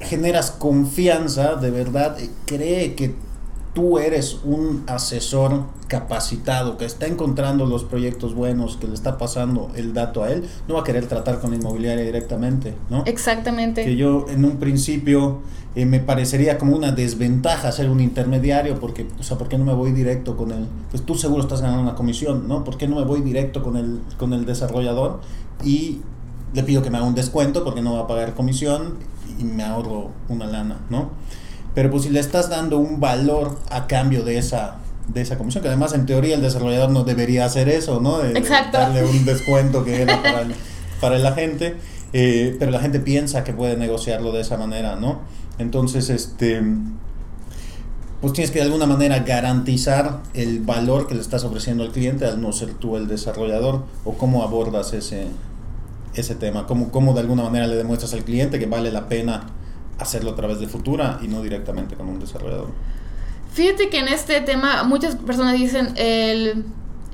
generas 0.00 0.50
confianza, 0.50 1.56
de 1.56 1.70
verdad, 1.70 2.16
cree 2.46 2.94
que 2.94 3.14
tú 3.74 3.98
eres 3.98 4.38
un 4.44 4.84
asesor 4.86 5.64
capacitado 5.86 6.76
que 6.76 6.84
está 6.84 7.06
encontrando 7.06 7.66
los 7.66 7.84
proyectos 7.84 8.34
buenos, 8.34 8.76
que 8.76 8.86
le 8.86 8.94
está 8.94 9.18
pasando 9.18 9.70
el 9.74 9.92
dato 9.92 10.22
a 10.22 10.32
él, 10.32 10.44
no 10.68 10.74
va 10.74 10.80
a 10.80 10.84
querer 10.84 11.06
tratar 11.06 11.40
con 11.40 11.50
la 11.50 11.56
inmobiliaria 11.56 12.04
directamente, 12.04 12.74
¿no? 12.88 13.04
Exactamente. 13.06 13.84
Que 13.84 13.96
yo 13.96 14.26
en 14.28 14.44
un 14.44 14.58
principio 14.58 15.40
eh, 15.74 15.86
me 15.86 16.00
parecería 16.00 16.58
como 16.58 16.76
una 16.76 16.92
desventaja 16.92 17.70
ser 17.70 17.90
un 17.90 18.00
intermediario, 18.00 18.80
porque, 18.80 19.06
o 19.18 19.22
sea, 19.22 19.38
¿por 19.38 19.48
qué 19.48 19.56
no 19.56 19.64
me 19.64 19.74
voy 19.74 19.92
directo 19.92 20.36
con 20.36 20.50
él? 20.50 20.66
Pues 20.90 21.04
tú 21.04 21.14
seguro 21.14 21.42
estás 21.42 21.60
ganando 21.60 21.82
una 21.82 21.94
comisión, 21.94 22.48
¿no? 22.48 22.64
¿Por 22.64 22.76
qué 22.76 22.88
no 22.88 22.96
me 22.96 23.04
voy 23.04 23.20
directo 23.20 23.62
con 23.62 23.76
el, 23.76 24.00
con 24.18 24.32
el 24.32 24.46
desarrollador 24.46 25.20
y 25.64 26.00
le 26.54 26.62
pido 26.64 26.82
que 26.82 26.90
me 26.90 26.98
haga 26.98 27.06
un 27.06 27.14
descuento 27.14 27.62
porque 27.64 27.82
no 27.82 27.94
va 27.94 28.00
a 28.00 28.06
pagar 28.06 28.34
comisión 28.34 28.94
y 29.38 29.44
me 29.44 29.62
ahorro 29.62 30.10
una 30.28 30.46
lana, 30.46 30.78
¿no? 30.90 31.10
Pero 31.74 31.90
pues 31.90 32.04
si 32.04 32.10
le 32.10 32.20
estás 32.20 32.48
dando 32.48 32.78
un 32.78 33.00
valor 33.00 33.58
a 33.70 33.86
cambio 33.86 34.24
de 34.24 34.38
esa 34.38 34.78
de 35.12 35.20
esa 35.22 35.38
comisión, 35.38 35.62
que 35.62 35.68
además 35.68 35.92
en 35.92 36.06
teoría 36.06 36.36
el 36.36 36.42
desarrollador 36.42 36.90
no 36.90 37.04
debería 37.04 37.44
hacer 37.44 37.68
eso, 37.68 38.00
¿no? 38.00 38.18
De, 38.18 38.38
Exacto. 38.38 38.78
Darle 38.78 39.04
un 39.04 39.24
descuento 39.24 39.84
que 39.84 40.02
era 40.02 40.22
para 40.22 40.42
el, 40.42 40.54
para 41.00 41.16
el 41.16 41.26
agente, 41.26 41.76
eh, 42.12 42.56
pero 42.58 42.70
la 42.70 42.80
gente 42.80 43.00
piensa 43.00 43.44
que 43.44 43.52
puede 43.52 43.76
negociarlo 43.76 44.32
de 44.32 44.42
esa 44.42 44.56
manera, 44.56 44.96
¿no? 44.96 45.20
Entonces, 45.58 46.10
este, 46.10 46.62
pues 48.20 48.32
tienes 48.32 48.50
que 48.50 48.60
de 48.60 48.66
alguna 48.66 48.86
manera 48.86 49.20
garantizar 49.20 50.20
el 50.34 50.60
valor 50.60 51.06
que 51.06 51.14
le 51.14 51.20
estás 51.20 51.44
ofreciendo 51.44 51.82
al 51.82 51.90
cliente 51.90 52.24
al 52.26 52.40
no 52.40 52.52
ser 52.52 52.74
tú 52.74 52.96
el 52.96 53.08
desarrollador, 53.08 53.84
o 54.04 54.14
cómo 54.14 54.42
abordas 54.42 54.92
ese, 54.92 55.26
ese 56.14 56.34
tema, 56.34 56.66
cómo, 56.66 56.90
cómo 56.90 57.14
de 57.14 57.20
alguna 57.20 57.42
manera 57.42 57.66
le 57.66 57.76
demuestras 57.76 58.14
al 58.14 58.24
cliente 58.24 58.58
que 58.58 58.66
vale 58.66 58.92
la 58.92 59.08
pena 59.08 59.46
hacerlo 60.00 60.30
a 60.32 60.34
través 60.34 60.58
de 60.58 60.66
Futura 60.66 61.18
y 61.22 61.28
no 61.28 61.42
directamente 61.42 61.94
con 61.94 62.08
un 62.08 62.18
desarrollador. 62.18 62.68
Fíjate 63.52 63.88
que 63.88 63.98
en 63.98 64.08
este 64.08 64.40
tema 64.40 64.84
muchas 64.84 65.16
personas 65.16 65.54
dicen 65.54 65.92
el, 65.96 66.64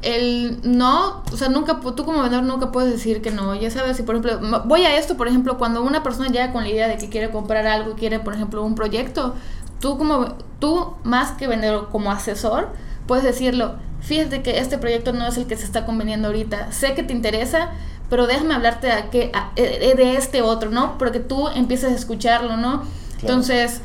el 0.02 0.58
no, 0.62 1.22
o 1.32 1.36
sea, 1.36 1.48
nunca, 1.48 1.80
tú 1.80 2.04
como 2.04 2.20
vendedor 2.20 2.44
nunca 2.44 2.70
puedes 2.72 2.92
decir 2.92 3.22
que 3.22 3.30
no. 3.30 3.54
Ya 3.54 3.70
sabes, 3.70 3.96
si 3.96 4.02
por 4.02 4.16
ejemplo, 4.16 4.62
voy 4.66 4.82
a 4.82 4.96
esto, 4.96 5.16
por 5.16 5.28
ejemplo, 5.28 5.56
cuando 5.58 5.82
una 5.82 6.02
persona 6.02 6.28
llega 6.28 6.52
con 6.52 6.62
la 6.62 6.70
idea 6.70 6.88
de 6.88 6.98
que 6.98 7.08
quiere 7.08 7.30
comprar 7.30 7.66
algo, 7.66 7.94
quiere, 7.94 8.20
por 8.20 8.34
ejemplo, 8.34 8.62
un 8.62 8.74
proyecto, 8.74 9.34
tú 9.80 9.96
como, 9.98 10.36
tú 10.58 10.94
más 11.04 11.32
que 11.32 11.48
vendedor, 11.48 11.88
como 11.90 12.10
asesor, 12.10 12.68
puedes 13.06 13.24
decirlo, 13.24 13.76
fíjate 14.00 14.42
que 14.42 14.58
este 14.58 14.78
proyecto 14.78 15.12
no 15.12 15.26
es 15.26 15.36
el 15.38 15.46
que 15.46 15.56
se 15.56 15.64
está 15.64 15.86
conveniendo 15.86 16.28
ahorita, 16.28 16.70
sé 16.72 16.94
que 16.94 17.02
te 17.02 17.12
interesa, 17.12 17.70
pero 18.08 18.26
déjame 18.26 18.54
hablarte 18.54 18.86
de, 18.86 19.08
que, 19.10 19.32
de 19.56 20.16
este 20.16 20.42
otro, 20.42 20.70
¿no? 20.70 20.98
Porque 20.98 21.20
tú 21.20 21.48
empieces 21.48 21.92
a 21.92 21.94
escucharlo, 21.94 22.56
¿no? 22.56 22.80
Claro. 22.80 22.88
Entonces, 23.20 23.80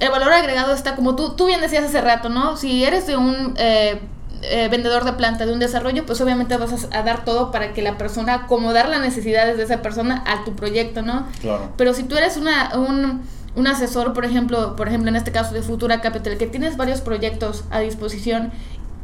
el 0.00 0.10
valor 0.10 0.32
agregado 0.32 0.74
está 0.74 0.96
como 0.96 1.14
tú, 1.14 1.34
tú 1.34 1.46
bien 1.46 1.60
decías 1.60 1.84
hace 1.84 2.00
rato, 2.00 2.28
¿no? 2.28 2.56
Si 2.56 2.84
eres 2.84 3.06
de 3.06 3.16
un 3.16 3.54
eh, 3.56 4.00
eh, 4.42 4.68
vendedor 4.68 5.04
de 5.04 5.12
planta, 5.12 5.46
de 5.46 5.52
un 5.52 5.60
desarrollo, 5.60 6.04
pues 6.04 6.20
obviamente 6.20 6.56
vas 6.56 6.88
a, 6.90 7.02
dar 7.02 7.24
todo 7.24 7.52
para 7.52 7.72
que 7.72 7.82
la 7.82 7.96
persona, 7.96 8.34
acomodar 8.34 8.88
las 8.88 9.00
necesidades 9.00 9.56
de 9.56 9.62
esa 9.62 9.80
persona 9.82 10.24
a 10.26 10.44
tu 10.44 10.56
proyecto, 10.56 11.02
¿no? 11.02 11.26
Claro. 11.40 11.70
Pero 11.76 11.94
si 11.94 12.02
tú 12.02 12.16
eres 12.16 12.36
una, 12.36 12.76
un, 12.76 13.22
un 13.54 13.66
asesor, 13.68 14.12
por 14.12 14.24
ejemplo, 14.24 14.74
por 14.74 14.88
ejemplo 14.88 15.08
en 15.08 15.16
este 15.16 15.30
caso 15.30 15.54
de 15.54 15.62
Futura 15.62 16.00
Capital, 16.00 16.36
que 16.36 16.48
tienes 16.48 16.76
varios 16.76 17.00
proyectos 17.00 17.64
a 17.70 17.78
disposición, 17.78 18.50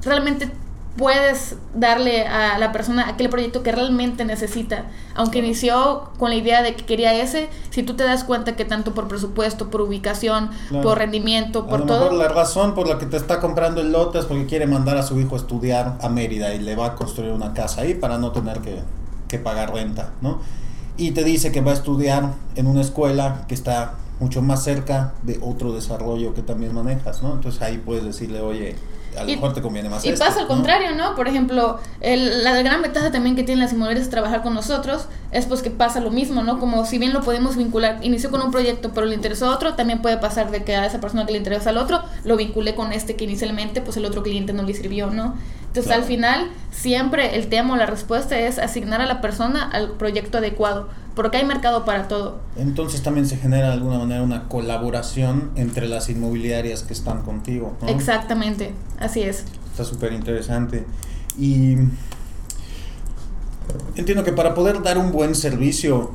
realmente 0.03 0.51
puedes 0.99 1.55
darle 1.75 2.27
a 2.27 2.59
la 2.59 2.73
persona 2.73 3.09
aquel 3.09 3.31
proyecto 3.31 3.63
que 3.63 3.71
realmente 3.73 4.25
necesita. 4.25 4.87
Aunque 5.15 5.39
inició 5.39 6.11
con 6.19 6.31
la 6.31 6.37
idea 6.37 6.63
de 6.63 6.75
que 6.75 6.85
quería 6.85 7.15
ese, 7.15 7.49
si 7.71 7.85
tú 7.85 7.95
te 7.95 8.03
das 8.03 8.25
cuenta 8.25 8.57
que 8.57 8.65
tanto 8.65 8.95
por 8.95 9.07
presupuesto, 9.09 9.71
por 9.71 9.81
ubicación, 9.81 10.51
por 10.83 10.99
rendimiento, 10.99 11.67
por 11.67 11.77
a 11.77 11.79
lo 11.79 11.87
todo... 11.87 12.01
Mejor 12.01 12.19
la 12.19 12.29
razón 12.29 12.75
por 12.75 12.89
la 12.89 12.99
que 12.99 13.07
te 13.07 13.17
está 13.17 13.41
comprando 13.41 13.81
el 13.81 13.93
lote 13.93 14.19
es 14.19 14.27
porque 14.27 14.47
quiere 14.47 14.67
mandar 14.67 14.99
a 14.99 15.05
su 15.05 15.19
hijo 15.19 15.37
a 15.37 15.39
estudiar 15.39 15.97
a 16.03 16.09
Mérida 16.09 16.53
y 16.53 16.59
le 16.59 16.75
va 16.75 16.87
a 16.87 16.95
construir 16.97 17.31
una 17.33 17.55
casa 17.55 17.83
ahí 17.83 17.95
para 17.95 18.19
no 18.19 18.33
tener 18.33 18.59
que, 18.59 18.81
que 19.29 19.39
pagar 19.39 19.73
renta, 19.73 20.11
¿no? 20.21 20.41
Y 20.97 21.13
te 21.13 21.23
dice 21.23 21.53
que 21.53 21.61
va 21.61 21.71
a 21.71 21.75
estudiar 21.75 22.33
en 22.57 22.67
una 22.67 22.81
escuela 22.81 23.45
que 23.47 23.55
está 23.55 23.95
mucho 24.19 24.43
más 24.43 24.65
cerca 24.65 25.15
de 25.23 25.39
otro 25.41 25.73
desarrollo 25.73 26.35
que 26.35 26.43
también 26.43 26.75
manejas, 26.75 27.23
¿no? 27.23 27.35
Entonces 27.35 27.63
ahí 27.63 27.79
puedes 27.79 28.03
decirle, 28.03 28.41
oye, 28.41 28.75
a 29.17 29.21
lo 29.23 29.27
mejor 29.27 29.53
te 29.55 29.63
conviene 29.63 29.89
más. 29.89 30.05
Y 30.05 30.13
pasa 30.13 30.41
al 30.41 30.47
contrario, 30.47 30.95
¿no? 30.95 31.15
Por 31.15 31.29
ejemplo, 31.29 31.79
el, 32.01 32.45
la 32.45 32.61
gran 32.63 32.83
ventaja 32.83 33.11
también 33.11 33.37
que 33.37 33.43
tienen 33.43 33.63
las 33.63 33.73
inmobiliarias 33.73 34.07
de 34.07 34.11
trabajar 34.11 34.43
con 34.43 34.55
nosotros 34.55 35.07
es 35.31 35.47
pues 35.47 35.63
que 35.63 35.71
pasa 35.71 36.01
lo 36.01 36.11
mismo, 36.11 36.43
¿no? 36.43 36.59
Como 36.59 36.85
si 36.85 36.99
bien 36.99 37.13
lo 37.13 37.23
podemos 37.23 37.57
vincular, 37.57 37.99
inició 38.03 38.31
con 38.31 38.43
un 38.43 38.51
proyecto 38.51 38.93
pero 38.95 39.07
le 39.07 39.15
interesó 39.15 39.47
a 39.51 39.55
otro, 39.55 39.75
también 39.75 40.01
puede 40.01 40.17
pasar 40.19 40.51
de 40.51 40.65
que 40.65 40.77
a 40.77 40.87
esa 40.87 41.01
persona 41.01 41.27
que 41.27 41.33
le 41.33 41.39
interesa 41.39 41.71
al 41.71 41.79
otro, 41.79 42.03
lo 42.25 42.37
vinculé 42.37 42.75
con 42.75 42.93
este 42.93 43.17
que 43.17 43.25
inicialmente 43.25 43.81
pues 43.81 43.97
el 43.97 44.05
otro 44.05 44.23
cliente 44.23 44.53
no 44.53 44.63
le 44.63 44.75
sirvió, 44.75 45.11
¿no? 45.11 45.35
Entonces 45.79 46.03
al 46.03 46.05
final 46.05 46.51
siempre 46.71 47.37
el 47.37 47.49
tema 47.49 47.75
o 47.75 47.77
la 47.77 47.87
respuesta 47.87 48.39
es 48.39 48.59
asignar 48.59 49.01
a 49.01 49.07
la 49.07 49.21
persona 49.21 49.69
al 49.71 49.93
proyecto 49.93 50.39
adecuado, 50.39 50.89
porque 51.15 51.37
hay 51.39 51.45
mercado 51.45 51.85
para 51.85 52.09
todo. 52.09 52.41
Entonces 52.57 53.03
también 53.03 53.27
se 53.27 53.37
genera 53.37 53.69
de 53.69 53.75
alguna 53.75 53.99
manera 53.99 54.23
una 54.23 54.49
colaboración 54.49 55.51
entre 55.57 55.89
las 55.89 56.09
inmobiliarias 56.09 56.83
que 56.83 56.93
están 56.93 57.23
contigo. 57.23 57.77
¿no? 57.81 57.89
Exactamente, 57.89 58.73
así 58.99 59.23
es. 59.23 59.45
Está 59.71 59.85
súper 59.85 60.13
interesante. 60.13 60.85
Y 61.39 61.77
entiendo 63.95 64.25
que 64.25 64.33
para 64.33 64.55
poder 64.55 64.83
dar 64.83 64.99
un 64.99 65.13
buen 65.13 65.35
servicio 65.35 66.13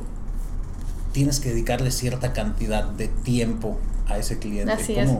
tienes 1.12 1.40
que 1.40 1.50
dedicarle 1.50 1.90
cierta 1.90 2.32
cantidad 2.32 2.84
de 2.84 3.08
tiempo 3.08 3.78
a 4.08 4.18
ese 4.18 4.38
cliente. 4.38 4.72
Así 4.72 4.94
¿Cómo, 4.94 5.04
es. 5.04 5.18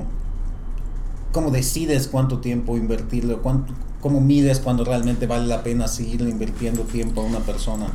¿Cómo 1.32 1.50
decides 1.50 2.08
cuánto 2.08 2.40
tiempo 2.40 2.76
invertirle? 2.76 3.36
Cuánto, 3.36 3.72
¿Cómo 4.04 4.20
mides 4.20 4.60
cuando 4.60 4.84
realmente 4.84 5.26
vale 5.26 5.46
la 5.46 5.62
pena 5.62 5.88
seguir 5.88 6.20
invirtiendo 6.20 6.82
tiempo 6.82 7.22
a 7.22 7.24
una 7.24 7.38
persona? 7.38 7.86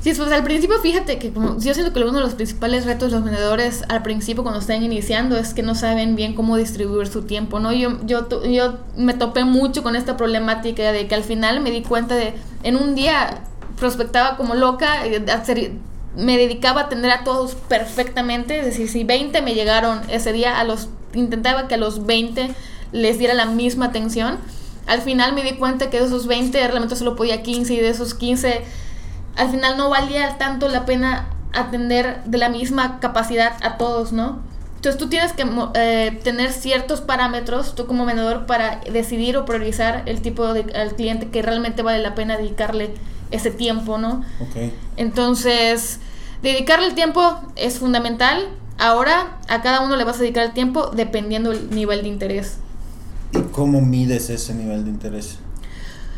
Sí, 0.00 0.12
pues 0.12 0.32
al 0.32 0.42
principio 0.42 0.80
fíjate 0.80 1.20
que 1.20 1.30
como, 1.30 1.56
yo 1.60 1.72
siento 1.72 1.92
que 1.92 2.00
uno 2.00 2.14
de 2.14 2.20
los 2.24 2.34
principales 2.34 2.84
retos 2.84 3.12
de 3.12 3.18
los 3.18 3.24
vendedores 3.24 3.84
al 3.88 4.02
principio 4.02 4.42
cuando 4.42 4.58
están 4.58 4.82
iniciando 4.82 5.38
es 5.38 5.54
que 5.54 5.62
no 5.62 5.76
saben 5.76 6.16
bien 6.16 6.34
cómo 6.34 6.56
distribuir 6.56 7.06
su 7.06 7.22
tiempo, 7.22 7.60
¿no? 7.60 7.72
Yo, 7.72 8.04
yo, 8.04 8.26
yo 8.42 8.78
me 8.96 9.14
topé 9.14 9.44
mucho 9.44 9.84
con 9.84 9.94
esta 9.94 10.16
problemática 10.16 10.90
de 10.90 11.06
que 11.06 11.14
al 11.14 11.22
final 11.22 11.60
me 11.60 11.70
di 11.70 11.82
cuenta 11.82 12.16
de, 12.16 12.34
en 12.64 12.74
un 12.74 12.96
día 12.96 13.44
prospectaba 13.78 14.36
como 14.36 14.56
loca, 14.56 15.04
me 16.16 16.38
dedicaba 16.38 16.80
a 16.80 16.84
atender 16.86 17.12
a 17.12 17.22
todos 17.22 17.54
perfectamente, 17.54 18.58
es 18.58 18.64
decir, 18.64 18.88
si 18.88 19.04
20 19.04 19.42
me 19.42 19.54
llegaron 19.54 20.00
ese 20.10 20.32
día, 20.32 20.58
a 20.58 20.64
los 20.64 20.88
intentaba 21.14 21.68
que 21.68 21.76
a 21.76 21.78
los 21.78 22.04
20 22.04 22.50
les 22.90 23.20
diera 23.20 23.34
la 23.34 23.46
misma 23.46 23.86
atención. 23.86 24.38
Al 24.90 25.02
final 25.02 25.34
me 25.34 25.44
di 25.44 25.52
cuenta 25.52 25.88
que 25.88 26.00
de 26.00 26.06
esos 26.06 26.26
20 26.26 26.66
realmente 26.66 26.96
solo 26.96 27.14
podía 27.14 27.42
15 27.42 27.74
y 27.74 27.80
de 27.80 27.90
esos 27.90 28.12
15 28.12 28.64
al 29.36 29.48
final 29.50 29.76
no 29.76 29.88
valía 29.88 30.36
tanto 30.36 30.66
la 30.66 30.84
pena 30.84 31.28
atender 31.52 32.24
de 32.24 32.38
la 32.38 32.48
misma 32.48 32.98
capacidad 32.98 33.52
a 33.62 33.76
todos, 33.76 34.10
¿no? 34.10 34.40
Entonces 34.74 34.98
tú 34.98 35.08
tienes 35.08 35.32
que 35.32 35.46
eh, 35.74 36.18
tener 36.24 36.50
ciertos 36.50 37.02
parámetros, 37.02 37.76
tú 37.76 37.86
como 37.86 38.04
vendedor, 38.04 38.46
para 38.46 38.80
decidir 38.90 39.36
o 39.36 39.44
priorizar 39.44 40.02
el 40.06 40.22
tipo 40.22 40.52
de 40.52 40.72
al 40.74 40.96
cliente 40.96 41.28
que 41.28 41.40
realmente 41.40 41.82
vale 41.82 42.00
la 42.00 42.16
pena 42.16 42.36
dedicarle 42.36 42.92
ese 43.30 43.52
tiempo, 43.52 43.96
¿no? 43.96 44.24
Ok. 44.40 44.72
Entonces, 44.96 46.00
dedicarle 46.42 46.88
el 46.88 46.94
tiempo 46.94 47.38
es 47.54 47.78
fundamental. 47.78 48.48
Ahora, 48.76 49.38
a 49.48 49.62
cada 49.62 49.82
uno 49.82 49.94
le 49.94 50.02
vas 50.02 50.16
a 50.16 50.22
dedicar 50.22 50.46
el 50.46 50.52
tiempo 50.52 50.90
dependiendo 50.90 51.50
del 51.50 51.70
nivel 51.70 52.02
de 52.02 52.08
interés. 52.08 52.58
¿Y 53.32 53.40
cómo 53.52 53.80
mides 53.80 54.30
ese 54.30 54.54
nivel 54.54 54.84
de 54.84 54.90
interés? 54.90 55.38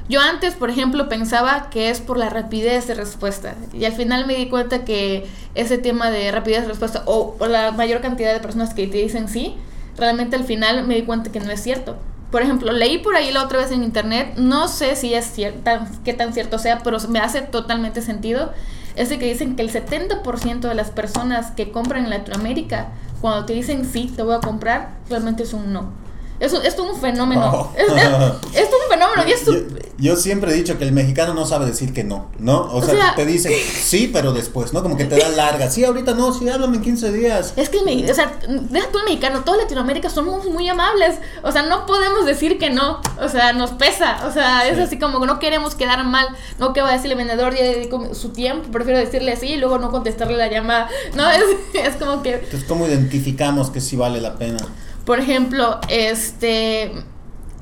Yo 0.09 0.21
antes, 0.21 0.55
por 0.55 0.69
ejemplo, 0.69 1.09
pensaba 1.09 1.71
que 1.71 1.89
es 1.89 2.01
por 2.01 2.19
la 2.19 2.29
rapidez 2.29 2.87
de 2.87 2.95
respuesta 2.95 3.55
y 3.73 3.85
al 3.85 3.93
final 3.93 4.27
me 4.27 4.35
di 4.35 4.49
cuenta 4.49 4.85
que 4.85 5.27
ese 5.55 5.79
tema 5.79 6.11
de 6.11 6.31
rapidez 6.33 6.63
de 6.63 6.69
respuesta 6.69 7.03
o, 7.07 7.37
la 7.47 7.71
mayor 7.73 8.01
cantidad 8.01 8.33
de 8.33 8.41
personas 8.41 8.75
que 8.75 8.87
te 8.89 8.99
dicen 8.99 9.29
sí, 9.29 9.57
realmente 9.97 10.37
al 10.37 10.45
final 10.45 10.87
me 10.87 10.97
di 10.97 11.03
cuenta 11.03 11.31
que 11.31 11.41
no 11.41 11.51
es 11.51 11.63
cierto. 11.63 11.97
Por 12.31 12.43
ejemplo, 12.43 12.73
leí 12.73 12.99
por 12.99 13.15
ahí 13.15 13.31
la 13.31 13.45
otra 13.45 13.59
vez 13.59 13.71
en 13.71 13.85
internet, 13.85 14.35
no 14.37 14.67
sé 14.67 14.97
si 14.97 15.15
es 15.15 15.27
cierto, 15.27 15.71
qué 16.05 16.15
tan 16.15 16.33
cierto 16.33 16.59
sea, 16.59 16.81
pero 16.83 16.99
me 17.09 17.19
hace 17.19 17.43
totalmente 17.43 18.01
sentido, 18.01 18.53
es 18.97 19.09
que 19.11 19.33
dicen 19.33 19.55
que 19.55 19.63
el 19.63 19.71
70% 19.71 20.61
de 20.61 20.75
las 20.75 20.91
personas 20.91 21.51
que 21.53 21.71
compran 21.71 22.05
en 22.05 22.11
Latinoamérica, 22.11 22.89
cuando 23.21 23.45
te 23.45 23.53
dicen 23.53 23.85
sí, 23.85 24.13
te 24.15 24.23
voy 24.23 24.35
a 24.35 24.41
comprar, 24.41 24.97
realmente 25.09 25.45
es 25.45 25.53
un 25.53 25.73
no. 25.73 26.02
Es, 26.43 26.53
es 26.53 26.77
un 26.77 27.01
fenómeno. 27.01 27.51
Oh. 27.55 27.73
Es, 27.77 27.87
es, 27.87 28.69
un 28.69 28.91
fenómeno. 28.91 29.23
Y 29.27 29.31
es 29.31 29.47
yo, 29.47 29.53
yo, 29.97 30.17
siempre 30.17 30.51
he 30.51 30.55
dicho 30.55 30.77
que 30.77 30.85
el 30.85 30.91
mexicano 30.91 31.35
no 31.35 31.47
sabe 31.47 31.67
decir 31.67 31.93
que 31.95 32.03
no, 32.03 32.31
¿no? 32.41 32.63
O, 32.63 32.79
o 32.79 32.83
sea, 32.83 32.95
sea, 32.95 33.15
te 33.15 33.25
dice 33.25 33.57
sí, 33.63 34.11
pero 34.13 34.33
después, 34.33 34.73
¿no? 34.73 34.83
Como 34.83 34.97
que 34.97 35.05
te 35.05 35.17
da 35.17 35.29
larga. 35.29 35.71
Sí, 35.71 35.85
ahorita 35.85 36.15
no, 36.15 36.35
sí, 36.35 36.49
háblame 36.49 36.79
en 36.79 36.83
15 36.83 37.13
días. 37.13 37.55
Es 37.55 37.69
que, 37.69 37.79
el, 37.79 38.11
o 38.11 38.15
sea, 38.15 38.33
deja 38.49 38.89
tú 38.91 38.99
el 38.99 39.05
mexicano, 39.05 39.45
toda 39.45 39.59
Latinoamérica 39.59 40.11
somos 40.11 40.47
muy 40.47 40.69
amables. 40.69 41.15
O 41.45 41.53
sea, 41.53 41.63
no 41.63 41.87
podemos 41.87 42.27
decir 42.27 42.59
que 42.59 42.71
no. 42.71 43.01
O 43.21 43.29
sea, 43.29 43.53
nos 43.53 43.71
pesa. 43.71 44.27
O 44.27 44.33
sea, 44.33 44.69
es 44.69 44.77
sí. 44.77 44.83
así 44.83 44.99
como 44.99 45.21
que 45.21 45.29
no 45.29 45.39
queremos 45.39 45.77
quedar 45.77 46.05
mal. 46.05 46.27
No 46.59 46.73
que 46.73 46.83
va 46.83 46.91
a 46.91 46.93
decirle 46.95 47.15
vendedor, 47.15 47.55
ya 47.55 47.63
dedico 47.63 48.15
su 48.15 48.31
tiempo, 48.31 48.69
prefiero 48.73 48.99
decirle 48.99 49.37
sí 49.37 49.51
y 49.51 49.57
luego 49.59 49.79
no 49.79 49.93
contestarle 49.93 50.37
la 50.37 50.51
llamada. 50.51 50.89
No, 51.15 51.31
es, 51.31 51.45
es 51.75 51.95
como 51.95 52.21
que. 52.23 52.35
Entonces, 52.35 52.65
¿cómo 52.65 52.89
identificamos 52.89 53.71
que 53.71 53.81
sí 53.81 53.95
vale 53.95 54.21
la 54.21 54.35
pena? 54.35 54.59
Por 55.05 55.19
ejemplo, 55.19 55.81
este 55.89 56.93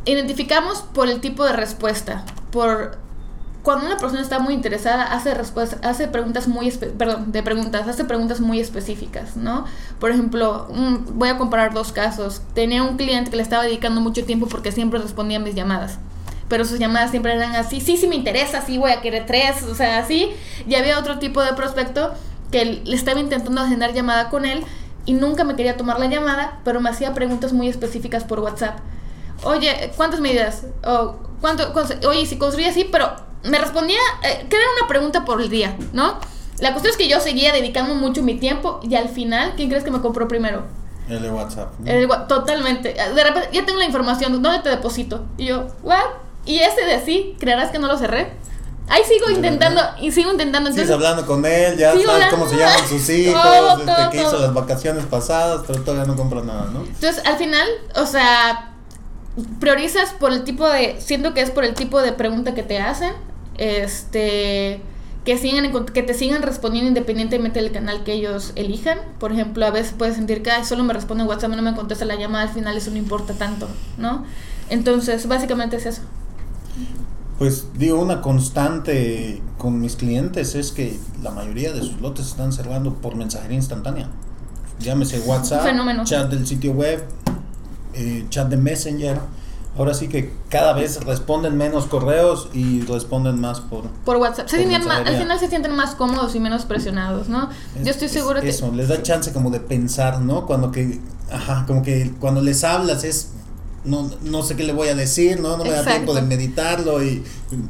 identificamos 0.05 0.83
por 0.83 1.09
el 1.09 1.21
tipo 1.21 1.45
de 1.45 1.53
respuesta, 1.53 2.25
por 2.51 2.99
cuando 3.63 3.87
una 3.87 3.99
persona 3.99 4.23
está 4.23 4.39
muy 4.39 4.55
interesada 4.55 5.05
hace 5.05 5.35
respuesta, 5.35 5.77
hace 5.87 6.09
preguntas 6.09 6.49
muy 6.49 6.71
perdón, 6.71 7.31
de 7.31 7.43
preguntas, 7.43 7.87
hace 7.87 8.05
preguntas 8.05 8.41
muy 8.41 8.59
específicas, 8.59 9.37
¿no? 9.37 9.67
Por 9.99 10.11
ejemplo, 10.11 10.67
un, 10.71 11.19
voy 11.19 11.29
a 11.29 11.37
comparar 11.37 11.75
dos 11.75 11.93
casos. 11.93 12.41
Tenía 12.55 12.83
un 12.83 12.97
cliente 12.97 13.31
que 13.31 13.37
le 13.37 13.43
estaba 13.43 13.65
dedicando 13.65 14.01
mucho 14.01 14.25
tiempo 14.25 14.47
porque 14.47 14.73
siempre 14.73 14.99
respondía 14.99 15.39
a 15.39 15.41
mis 15.41 15.55
llamadas. 15.55 15.99
Pero 16.49 16.65
sus 16.65 16.79
llamadas 16.79 17.11
siempre 17.11 17.35
eran 17.35 17.55
así, 17.55 17.81
sí, 17.81 17.97
sí 17.97 18.07
me 18.09 18.17
interesa, 18.17 18.63
sí 18.63 18.79
voy 18.79 18.93
a 18.93 19.03
querer 19.03 19.27
tres, 19.27 19.63
o 19.65 19.75
sea, 19.75 19.99
así. 19.99 20.31
Y 20.67 20.75
había 20.75 20.99
otro 20.99 21.19
tipo 21.19 21.43
de 21.43 21.53
prospecto 21.53 22.13
que 22.51 22.65
le 22.65 22.97
estaba 22.97 23.21
intentando 23.21 23.61
agendar 23.61 23.93
llamada 23.93 24.31
con 24.31 24.45
él 24.47 24.65
y 25.07 25.15
nunca 25.15 25.45
me 25.45 25.57
quería 25.57 25.77
tomar 25.77 25.99
la 25.99 26.07
llamada, 26.07 26.61
pero 26.65 26.81
me 26.81 26.91
hacía 26.91 27.15
preguntas 27.15 27.53
muy 27.53 27.69
específicas 27.69 28.25
por 28.25 28.41
WhatsApp. 28.41 28.79
Oye, 29.45 29.91
¿cuántas 29.97 30.21
medidas? 30.21 30.65
O, 30.85 31.17
¿cuánto, 31.41 31.73
oye, 32.09 32.27
si 32.27 32.37
construía 32.37 32.71
así, 32.71 32.89
pero 32.91 33.11
me 33.45 33.59
respondía, 33.59 33.99
eh, 34.23 34.47
que 34.49 34.57
era 34.57 34.65
una 34.79 34.89
pregunta 34.89 35.25
por 35.25 35.41
el 35.41 35.49
día, 35.49 35.77
¿no? 35.93 36.19
La 36.61 36.73
cuestión 36.73 36.93
es 36.93 36.99
que 36.99 37.09
yo 37.09 37.21
seguía 37.21 37.53
dedicando 37.53 37.95
mucho 37.95 38.23
mi 38.23 38.35
tiempo 38.35 38.81
y 38.83 38.95
al 38.95 39.09
final, 39.09 39.55
¿quién 39.57 39.71
crees 39.71 39.83
que 39.83 39.91
me 39.91 40.01
compró 40.01 40.29
primero? 40.29 40.65
El 41.09 41.23
de 41.23 41.31
WhatsApp. 41.31 41.73
¿no? 41.79 41.91
El, 41.91 42.09
totalmente. 42.29 42.93
De 42.93 43.25
repente, 43.25 43.49
ya 43.53 43.65
tengo 43.65 43.79
la 43.79 43.87
información, 43.87 44.43
¿dónde 44.43 44.61
te 44.61 44.69
deposito? 44.69 45.25
Y 45.39 45.47
yo, 45.47 45.67
¿what? 45.83 46.05
Y 46.45 46.59
ese 46.59 46.85
de 46.85 47.01
sí, 47.01 47.37
¿creerás 47.39 47.71
que 47.71 47.79
no 47.79 47.87
lo 47.87 47.97
cerré? 47.97 48.33
Ahí 48.91 49.03
sigo 49.05 49.31
intentando 49.31 49.81
y 50.01 50.11
sigo 50.11 50.33
intentando. 50.33 50.69
Entonces, 50.69 50.89
Sigues 50.89 51.07
hablando 51.07 51.25
con 51.25 51.47
él, 51.47 51.79
ya 51.79 51.93
sabes 51.93 52.09
hablando. 52.09 52.37
cómo 52.37 52.49
se 52.51 52.57
llaman 52.57 52.89
sus 52.89 53.09
hijos, 53.11 53.41
todo, 53.41 53.71
este, 53.79 53.85
todo, 53.87 54.11
que 54.11 54.19
todo. 54.19 54.29
hizo 54.29 54.39
las 54.41 54.53
vacaciones 54.53 55.05
pasadas, 55.07 55.63
pero 55.67 55.81
todavía 55.83 56.07
no 56.07 56.17
compra 56.17 56.43
nada, 56.43 56.69
¿no? 56.73 56.81
Entonces, 56.81 57.23
al 57.25 57.37
final, 57.37 57.69
o 57.95 58.05
sea, 58.05 58.75
priorizas 59.61 60.11
por 60.19 60.33
el 60.33 60.43
tipo 60.43 60.69
de, 60.69 61.01
siento 61.01 61.35
que 61.35 61.41
es 61.41 61.51
por 61.51 61.65
el 61.65 61.75
tipo 61.75 62.03
de 62.03 62.13
pregunta 62.13 62.53
que 62.53 62.65
te 62.65 62.79
hacen, 62.81 63.13
este, 63.59 64.83
que 65.25 65.39
sigan, 65.39 65.73
que 65.87 66.03
te 66.03 66.15
sigan 66.15 66.43
respondiendo 66.43 66.89
independientemente 66.89 67.61
del 67.61 67.71
canal 67.71 68.03
que 68.03 68.13
ellos 68.13 68.53
elijan. 68.57 68.99
Por 69.21 69.31
ejemplo, 69.31 69.65
a 69.67 69.71
veces 69.71 69.95
puedes 69.97 70.17
sentir 70.17 70.43
que 70.43 70.51
Ay, 70.51 70.65
solo 70.65 70.83
me 70.83 70.95
responde 70.95 71.23
WhatsApp, 71.25 71.51
no 71.51 71.63
me 71.63 71.75
contesta 71.77 72.05
la 72.05 72.17
llamada, 72.17 72.45
al 72.45 72.51
final 72.51 72.77
eso 72.77 72.91
no 72.91 72.97
importa 72.97 73.35
tanto, 73.35 73.69
¿no? 73.99 74.25
Entonces, 74.69 75.29
básicamente 75.29 75.77
es 75.77 75.87
eso. 75.87 76.03
Pues 77.41 77.69
digo, 77.79 77.99
una 77.99 78.21
constante 78.21 79.41
con 79.57 79.81
mis 79.81 79.97
clientes 79.97 80.55
es 80.55 80.73
que 80.73 81.01
la 81.23 81.31
mayoría 81.31 81.73
de 81.73 81.81
sus 81.81 81.99
lotes 82.03 82.27
están 82.27 82.53
cerrando 82.53 82.93
por 82.97 83.17
mensajería 83.17 83.57
instantánea. 83.57 84.09
llámese 84.79 85.21
WhatsApp, 85.21 85.63
Fenómeno. 85.63 86.05
chat 86.05 86.31
del 86.31 86.47
sitio 86.47 86.73
web, 86.73 87.03
eh, 87.95 88.27
chat 88.29 88.49
de 88.49 88.59
Messenger. 88.59 89.19
Ahora 89.79 89.95
sí 89.95 90.09
que 90.09 90.35
cada 90.51 90.75
vez 90.75 91.03
responden 91.05 91.57
menos 91.57 91.87
correos 91.87 92.51
y 92.53 92.83
responden 92.83 93.41
más 93.41 93.61
por... 93.61 93.85
Por 94.05 94.19
WhatsApp. 94.19 94.49
Se 94.49 94.57
Por 94.59 94.67
sienten 94.69 94.87
más- 94.89 95.07
al 95.07 95.17
final 95.17 95.39
se 95.39 95.49
sienten 95.49 95.75
más 95.75 95.95
cómodos 95.95 96.35
y 96.35 96.41
menos 96.41 96.67
presionados, 96.67 97.31
¿no? 97.31 97.49
Es- 97.75 97.85
Yo 97.87 97.91
estoy 97.91 98.07
es 98.07 98.13
seguro 98.13 98.41
que... 98.43 98.51
Eso, 98.51 98.71
les 98.73 98.89
da 98.89 99.01
chance 99.03 99.33
como 99.33 99.49
de 99.51 99.61
pensar, 99.61 100.21
¿no? 100.21 100.45
Cuando 100.45 100.71
que... 100.73 101.01
Ajá, 101.33 101.65
como 101.67 101.83
que 101.83 102.13
cuando 102.21 102.43
les 102.43 102.65
hablas 102.65 103.03
es... 103.05 103.31
No, 103.85 104.11
no 104.23 104.43
sé 104.43 104.57
qué 104.57 104.65
le 104.65 104.73
voy 104.75 104.89
a 104.89 104.95
decir, 104.95 105.41
¿no? 105.41 105.57
No 105.57 105.65
me 105.65 105.71
da 105.71 105.85
tiempo 105.85 106.13
de 106.15 106.21
meditarlo 106.23 107.03
y 107.03 107.25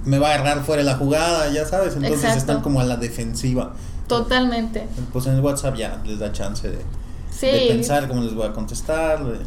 me 0.04 0.18
va 0.18 0.30
a 0.30 0.34
agarrar 0.34 0.64
fuera 0.64 0.82
de 0.82 0.86
la 0.90 0.96
jugada, 0.96 1.48
ya 1.52 1.64
sabes. 1.66 1.94
Entonces 1.94 2.18
Exacto. 2.20 2.38
están 2.38 2.60
como 2.62 2.80
a 2.80 2.84
la 2.84 2.96
defensiva. 2.96 3.74
Totalmente. 4.08 4.86
Pues 5.12 5.26
en 5.26 5.34
el 5.34 5.40
WhatsApp 5.40 5.76
ya 5.76 6.02
les 6.04 6.18
da 6.18 6.32
chance 6.32 6.68
de, 6.68 6.78
Sí. 7.30 7.46
de 7.46 7.66
pensar 7.68 8.08
cómo 8.08 8.22
les 8.22 8.34
voy 8.34 8.46
a 8.46 8.52
contestar, 8.52 9.24
de 9.24 9.38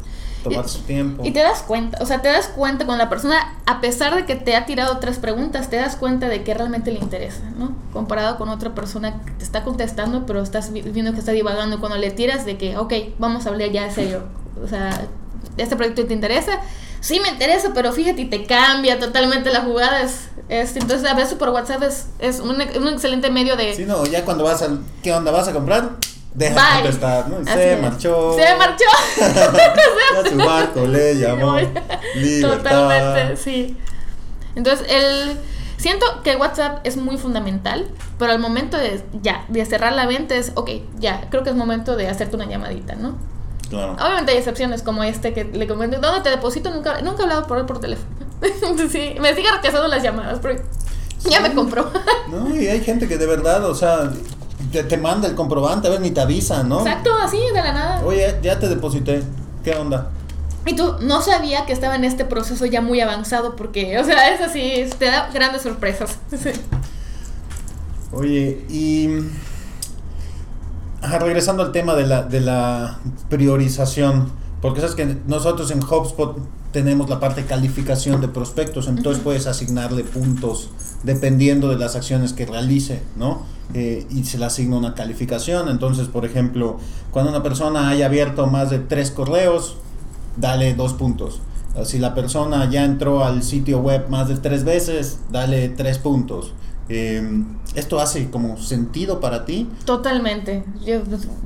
tomar 0.42 0.64
Y- 0.66 0.70
su 0.70 0.80
tiempo. 0.80 1.22
Y 1.26 1.32
te 1.32 1.40
das 1.42 1.64
cuenta, 1.64 1.98
o 2.02 2.06
sea, 2.06 2.22
te 2.22 2.30
das 2.30 2.48
cuenta 2.48 2.86
con 2.86 2.98
la 2.98 3.10
persona, 3.10 3.58
a 3.66 3.82
pesar 3.82 4.16
de 4.16 4.26
que 4.26 4.36
te 4.36 4.56
ha 4.56 4.66
tirado 4.66 5.00
tres 5.00 5.18
preguntas, 5.20 5.70
te 5.70 5.76
das 5.76 5.98
cuenta 5.98 6.30
de 6.30 6.44
que 6.46 6.54
realmente 6.54 6.92
le 6.94 7.00
interesa, 7.00 7.44
¿no? 7.58 7.76
Comparado 7.92 8.38
con 8.38 8.48
otra 8.48 8.74
persona 8.74 9.22
que 9.26 9.32
te 9.32 9.44
está 9.44 9.64
contestando, 9.66 10.26
pero 10.26 10.42
estás 10.42 10.72
vi- 10.72 10.82
viendo 10.82 11.12
que 11.12 11.20
está 11.20 11.34
divagando. 11.34 11.82
Cuando 11.82 11.98
le 11.98 12.12
tiras 12.12 12.46
de 12.46 12.58
que, 12.58 12.78
ok, 12.78 12.94
vamos 13.20 13.46
a 13.46 13.50
hablar 13.50 13.70
ya 13.72 13.86
en 13.86 13.94
serio, 13.94 14.24
o 14.64 14.68
sea, 14.68 15.08
¿este 15.58 15.76
proyecto 15.76 16.06
te 16.06 16.14
interesa? 16.14 16.60
Sí, 17.00 17.20
me 17.20 17.28
interesa, 17.30 17.72
pero 17.74 17.92
fíjate, 17.92 18.22
y 18.22 18.26
te 18.30 18.46
cambia 18.46 18.98
totalmente 19.00 19.52
la 19.52 19.62
jugada. 19.62 20.02
Es, 20.02 20.30
es- 20.50 20.76
entonces, 20.78 21.10
a 21.10 21.14
veces 21.14 21.34
por 21.36 21.50
WhatsApp 21.50 21.84
es, 21.84 22.08
es 22.20 22.40
un, 22.40 22.52
un 22.52 22.88
excelente 22.88 23.30
medio 23.30 23.56
de... 23.58 23.74
Sí, 23.76 23.84
no, 23.86 24.06
ya 24.06 24.24
cuando 24.24 24.46
vas 24.46 24.62
al... 24.62 24.80
¿Qué 25.02 25.14
onda? 25.14 25.32
¿Vas 25.32 25.48
a 25.50 25.54
comprar? 25.54 25.92
Deja 26.34 26.54
de 26.56 26.60
Bye. 26.62 26.82
contestar, 26.82 27.28
¿no? 27.30 27.46
Se 27.46 27.76
marchó. 27.78 28.36
Se 28.36 28.56
marchó. 28.56 28.86
ya 30.24 30.30
su 30.30 30.38
barco 30.38 30.88
le 30.88 31.16
llamó. 31.20 31.58
Libertad. 32.16 32.58
Totalmente, 32.72 33.38
sí. 33.38 33.78
Entonces, 34.56 34.88
el 34.90 35.38
siento 35.78 36.06
que 36.24 36.36
WhatsApp 36.38 36.80
es 36.86 36.96
muy 36.98 37.18
fundamental, 37.18 37.88
pero 38.18 38.32
al 38.32 38.40
momento 38.40 38.78
de 38.78 39.04
ya, 39.22 39.46
de 39.50 39.66
cerrar 39.66 39.94
la 39.94 40.06
venta 40.06 40.36
es, 40.36 40.54
ok, 40.56 40.70
ya, 41.00 41.28
creo 41.30 41.44
que 41.44 41.50
es 41.50 41.56
momento 41.56 41.96
de 41.98 42.08
hacerte 42.08 42.36
una 42.36 42.46
llamadita, 42.46 42.96
¿no? 42.96 43.18
Claro. 43.74 43.94
Obviamente 43.94 44.32
hay 44.34 44.38
excepciones 44.38 44.84
como 44.84 45.04
este 45.04 45.34
que 45.34 45.46
le 45.46 45.68
comento, 45.68 46.00
¿dónde 46.00 46.22
te 46.22 46.30
deposito? 46.30 46.70
Nunca, 46.70 47.02
nunca 47.02 47.22
he 47.22 47.24
hablado 47.24 47.48
por 47.48 47.58
él 47.58 47.66
por 47.66 47.80
teléfono. 47.80 48.08
sí, 48.92 49.16
me 49.20 49.34
sigue 49.34 49.52
rechazando 49.52 49.88
las 49.88 50.04
llamadas, 50.04 50.38
pero 50.42 50.62
ya 51.28 51.42
me 51.42 51.54
compró. 51.54 51.92
No, 52.30 52.56
y 52.56 52.68
hay 52.68 52.82
gente 52.82 53.08
que 53.08 53.18
de 53.18 53.26
verdad, 53.26 53.66
o 53.66 53.76
sea, 53.76 54.12
te, 54.72 54.84
te 54.84 54.98
manda 54.98 55.28
el 55.28 55.36
comprobante, 55.36 55.88
a 55.88 55.92
ver, 55.92 56.02
ni 56.02 56.12
te 56.12 56.22
avisa, 56.22 56.64
¿no? 56.64 56.80
Exacto, 56.80 57.12
así, 57.22 57.38
de 57.38 57.62
la 57.62 57.74
nada. 57.74 58.06
Oye, 58.06 58.40
ya 58.42 58.60
te 58.60 58.70
deposité. 58.70 59.24
¿Qué 59.64 59.76
onda? 59.76 60.10
Y 60.66 60.76
tú 60.76 60.96
no 61.02 61.22
sabía 61.22 61.66
que 61.66 61.74
estaba 61.74 61.96
en 61.96 62.06
este 62.06 62.26
proceso 62.26 62.66
ya 62.66 62.82
muy 62.82 63.02
avanzado 63.02 63.56
porque, 63.56 64.00
o 64.00 64.04
sea, 64.04 64.34
es 64.34 64.42
así, 64.42 64.86
te 64.98 65.06
da 65.06 65.30
grandes 65.34 65.64
sorpresas. 65.64 66.18
Oye, 68.12 68.66
y 68.70 69.10
ajá, 71.04 71.20
regresando 71.20 71.64
al 71.64 71.72
tema 71.72 71.96
de 71.96 72.08
la, 72.08 72.24
de 72.24 72.40
la 72.40 73.00
priorización, 73.30 74.32
porque 74.62 74.80
sabes 74.80 74.96
que 74.96 75.18
nosotros 75.28 75.70
en 75.72 75.84
HubSpot 75.84 76.38
tenemos 76.72 77.10
la 77.10 77.20
parte 77.20 77.42
de 77.42 77.48
calificación 77.48 78.22
de 78.22 78.30
prospectos, 78.30 78.88
entonces 78.88 79.22
puedes 79.22 79.46
asignarle 79.46 80.04
puntos 80.04 80.70
dependiendo 81.04 81.68
de 81.68 81.78
las 81.78 81.96
acciones 81.96 82.32
que 82.32 82.46
realice, 82.46 83.04
¿no? 83.18 83.44
Eh, 83.74 84.08
y 84.10 84.24
se 84.24 84.38
le 84.38 84.46
asigna 84.46 84.78
una 84.78 84.96
calificación, 84.96 85.68
entonces, 85.68 86.08
por 86.08 86.26
ejemplo, 86.26 86.78
cuando 87.12 87.32
una 87.32 87.44
persona 87.44 87.90
haya 87.90 88.06
abierto 88.06 88.48
más 88.48 88.70
de 88.70 88.80
tres 88.80 89.12
correos, 89.12 89.76
dale 90.38 90.74
dos 90.74 90.94
puntos. 90.94 91.42
Si 91.84 91.98
la 91.98 92.14
persona 92.14 92.70
ya 92.70 92.86
entró 92.86 93.26
al 93.26 93.44
sitio 93.44 93.80
web 93.80 94.08
más 94.08 94.30
de 94.30 94.38
tres 94.38 94.64
veces, 94.64 95.20
dale 95.32 95.70
tres 95.70 95.98
puntos. 95.98 96.54
Eh, 96.90 97.44
¿Esto 97.76 98.00
hace 98.00 98.30
como 98.30 98.58
sentido 98.58 99.20
para 99.20 99.46
ti? 99.46 99.70
Totalmente. 99.86 100.64
Yo 100.86 101.02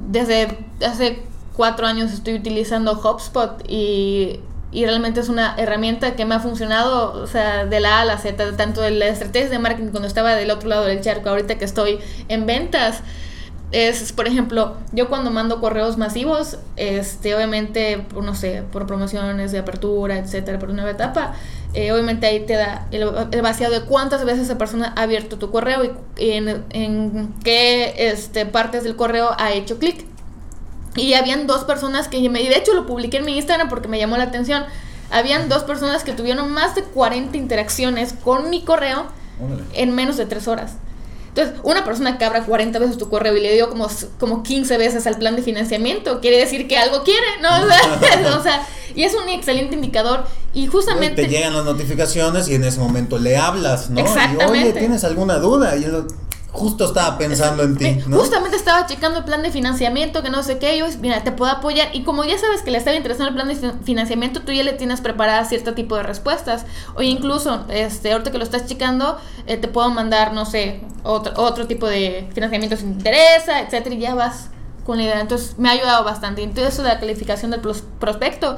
desde 0.10 0.58
hace 0.86 1.23
cuatro 1.56 1.88
años 1.88 2.12
estoy 2.12 2.36
utilizando 2.36 2.93
HubSpot 2.93 3.63
y, 3.67 4.39
y 4.71 4.86
realmente 4.86 5.19
es 5.19 5.30
una 5.30 5.56
herramienta 5.58 6.15
que 6.15 6.26
me 6.26 6.36
ha 6.36 6.39
funcionado, 6.39 7.13
o 7.13 7.28
sea, 7.28 7.65
de 7.65 7.80
la 7.80 8.00
A 8.00 8.02
a 8.02 8.06
la 8.06 8.17
Z, 8.17 8.58
tanto 8.58 8.82
de 8.82 8.91
la 8.91 9.08
estrategia 9.08 9.50
de 9.50 9.60
marketing 9.60 9.91
cuando 9.91 10.08
estaba 10.08 10.36
del 10.36 10.52
otro 10.52 10.69
lado 10.69 10.86
del 10.86 11.02
charco, 11.02 11.30
ahorita 11.30 11.58
que 11.58 11.65
estoy 11.65 12.00
en 12.28 12.45
ventas. 12.45 13.02
Es, 13.71 14.13
por 14.13 14.27
ejemplo, 14.27 14.75
yo 14.93 15.10
cuando 15.10 15.30
mando 15.30 15.60
correos 15.60 15.97
masivos, 15.97 16.58
este, 16.77 17.36
obviamente, 17.36 18.06
no 18.15 18.34
sé, 18.34 18.63
por 18.71 18.88
promociones 18.88 19.51
de 19.51 19.60
apertura, 19.60 20.17
etcétera, 20.17 20.58
por 20.58 20.69
una 20.69 20.84
nueva 20.84 20.95
etapa, 20.95 21.34
eh, 21.73 21.91
obviamente 21.91 22.27
ahí 22.27 22.45
te 22.45 22.53
da 22.53 22.88
el, 22.91 23.03
el 23.32 23.41
vaciado 23.41 23.73
de 23.73 23.82
cuántas 23.82 24.23
veces 24.23 24.43
esa 24.43 24.58
persona 24.58 24.93
ha 24.95 25.01
abierto 25.01 25.38
tu 25.38 25.51
correo 25.51 25.84
y, 25.84 25.91
y 26.17 26.32
en, 26.32 26.63
en 26.69 27.34
qué 27.43 27.93
este, 28.10 28.45
partes 28.45 28.86
del 28.86 28.95
correo 28.95 29.32
ha 29.38 29.51
hecho 29.51 29.80
clic. 29.80 30.06
Y 30.95 31.13
habían 31.13 31.45
dos 31.45 31.65
personas 31.65 32.08
que 32.08 32.27
me, 32.30 32.41
y 32.41 32.47
de 32.47 32.58
hecho 32.58 32.73
lo 32.73 32.86
publiqué 32.86 33.17
en 33.17 33.25
mi 33.25 33.36
Instagram 33.38 33.67
porque 33.67 33.89
me 33.89 33.99
llamó 33.99 34.15
la 34.17 34.23
atención. 34.23 34.63
Habían 35.12 35.49
dos 35.49 35.63
personas 35.63 36.03
que 36.03 36.13
tuvieron 36.13 36.51
más 36.51 36.73
de 36.73 36.84
40 36.84 37.38
interacciones 37.38 38.13
con 38.13 38.49
mi 38.49 38.63
correo 38.63 39.06
Órale. 39.39 39.63
en 39.73 39.93
menos 39.93 40.15
de 40.17 40.25
tres 40.25 40.47
horas. 40.47 40.77
Entonces, 41.38 41.62
una 41.63 41.86
persona 41.86 42.17
que 42.17 42.26
abra 42.26 42.43
40 42.43 42.80
veces 42.80 42.97
tu 42.97 43.10
correo 43.10 43.38
y 43.38 43.41
le 43.41 43.54
dio 43.54 43.69
como, 43.69 43.88
como 44.19 44.41
15 44.41 44.78
veces 44.78 45.06
al 45.06 45.17
plan 45.17 45.36
de 45.36 45.43
financiamiento, 45.43 46.19
quiere 46.19 46.38
decir 46.38 46.67
que 46.67 46.78
algo 46.78 47.04
quiere, 47.04 47.28
¿no? 47.41 47.50
O 47.63 47.69
sea, 47.69 48.38
o 48.39 48.43
sea, 48.43 48.67
y 48.95 49.04
es 49.04 49.13
un 49.13 49.30
excelente 49.30 49.76
indicador. 49.76 50.26
Y 50.54 50.65
justamente... 50.65 51.21
Te 51.21 51.28
llegan 51.28 51.54
las 51.54 51.65
notificaciones 51.65 52.47
y 52.47 52.56
en 52.56 52.63
ese 52.63 52.80
momento 52.80 53.19
le 53.19 53.38
hablas, 53.38 53.91
¿no? 53.91 54.00
Y, 54.00 54.04
Exactamente. 54.04 54.69
Oye, 54.69 54.73
¿tienes 54.73 55.04
alguna 55.04 55.36
duda? 55.36 55.76
Y 55.78 55.84
yo 55.84 56.08
justo 56.51 56.86
estaba 56.86 57.17
pensando 57.17 57.62
en 57.63 57.77
ti, 57.77 57.86
Eh, 57.86 58.03
¿no? 58.07 58.17
Justamente 58.17 58.55
estaba 58.57 58.86
checando 58.88 59.19
el 59.19 59.25
plan 59.25 59.43
de 59.43 59.51
financiamiento, 59.51 60.23
que 60.23 60.29
no 60.29 60.41
sé 60.43 60.57
qué, 60.57 60.77
yo, 60.77 60.86
mira, 61.01 61.23
te 61.23 61.31
puedo 61.31 61.51
apoyar. 61.51 61.89
Y 61.93 62.03
como 62.03 62.23
ya 62.23 62.38
sabes 62.39 62.62
que 62.63 62.71
le 62.71 62.77
estaba 62.79 62.95
interesando 62.97 63.29
el 63.29 63.36
plan 63.36 63.47
de 63.47 63.55
fin- 63.55 63.83
financiamiento, 63.83 64.41
tú 64.41 64.51
ya 64.51 64.63
le 64.63 64.73
tienes 64.73 65.01
preparadas 65.01 65.49
cierto 65.49 65.73
tipo 65.75 65.95
de 65.97 66.03
respuestas. 66.03 66.65
O 66.95 67.01
incluso, 67.03 67.65
este, 67.69 68.12
ahorita 68.12 68.31
que 68.31 68.38
lo 68.39 68.43
estás 68.43 68.65
checando, 68.65 69.17
eh, 69.45 69.57
te 69.57 69.67
puedo 69.67 69.89
mandar, 69.91 70.33
no 70.33 70.45
sé, 70.45 70.81
otro, 71.03 71.33
otro 71.36 71.67
tipo 71.67 71.86
de 71.88 72.27
financiamiento 72.33 72.75
si 72.77 72.83
te 72.83 72.89
interesa, 72.89 73.62
etcétera, 73.62 73.95
y 73.95 73.99
ya 73.99 74.15
vas 74.15 74.49
con 74.86 74.97
la 74.97 75.03
idea. 75.03 75.19
Entonces, 75.21 75.60
me 75.60 75.69
ha 75.69 75.73
ayudado 75.73 76.03
bastante. 76.03 76.41
Entonces, 76.41 76.73
eso 76.73 76.81
de 76.83 76.89
la 76.89 76.99
calificación 76.99 77.51
del 77.51 77.62
pros- 77.62 77.83
prospecto, 77.99 78.57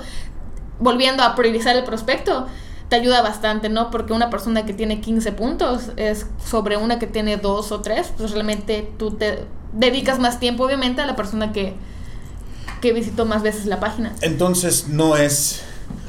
volviendo 0.80 1.24
a 1.24 1.36
priorizar 1.36 1.76
el 1.76 1.84
prospecto, 1.84 2.48
te 2.90 2.96
ayuda 2.96 3.22
bastante, 3.22 3.70
¿no? 3.70 3.92
Porque 3.92 4.14
una 4.14 4.30
persona 4.30 4.66
que 4.66 4.74
tiene 4.74 5.00
15 5.00 5.32
puntos 5.32 5.92
es 5.96 6.26
sobre 6.44 6.76
una 6.76 7.00
que 7.00 7.08
tiene 7.08 7.38
2 7.38 7.72
o 7.72 7.82
3, 7.82 8.14
pues 8.18 8.32
realmente 8.32 8.92
tú 8.98 9.12
te 9.12 9.46
dedicas 9.74 10.20
más 10.20 10.40
tiempo, 10.40 10.66
obviamente, 10.66 11.02
a 11.02 11.06
la 11.06 11.16
persona 11.16 11.52
que, 11.52 11.76
que 12.82 12.92
visitó 12.92 13.26
más 13.26 13.44
veces 13.44 13.68
la 13.68 13.80
página. 13.80 14.14
Entonces 14.22 14.88
no 14.88 15.16
es, 15.16 15.62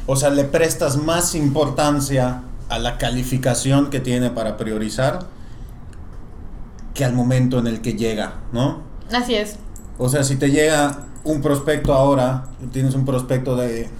o 0.06 0.16
sea, 0.16 0.30
le 0.30 0.44
prestas 0.44 0.96
más 0.96 1.34
importancia 1.34 2.42
a 2.70 2.78
la 2.78 2.96
calificación 2.96 3.90
que 3.90 4.00
tiene 4.00 4.30
para 4.30 4.56
priorizar 4.56 5.26
que 6.94 7.04
al 7.04 7.12
momento 7.12 7.58
en 7.58 7.66
el 7.66 7.82
que 7.82 7.94
llega, 7.94 8.34
¿no? 8.52 8.80
Así 9.12 9.34
es. 9.34 9.56
O 9.98 10.08
sea, 10.08 10.24
si 10.24 10.36
te 10.36 10.50
llega 10.50 11.04
un 11.24 11.42
prospecto 11.42 11.92
ahora, 11.92 12.46
tienes 12.72 12.94
un 12.94 13.04
prospecto 13.04 13.54
de 13.56 13.90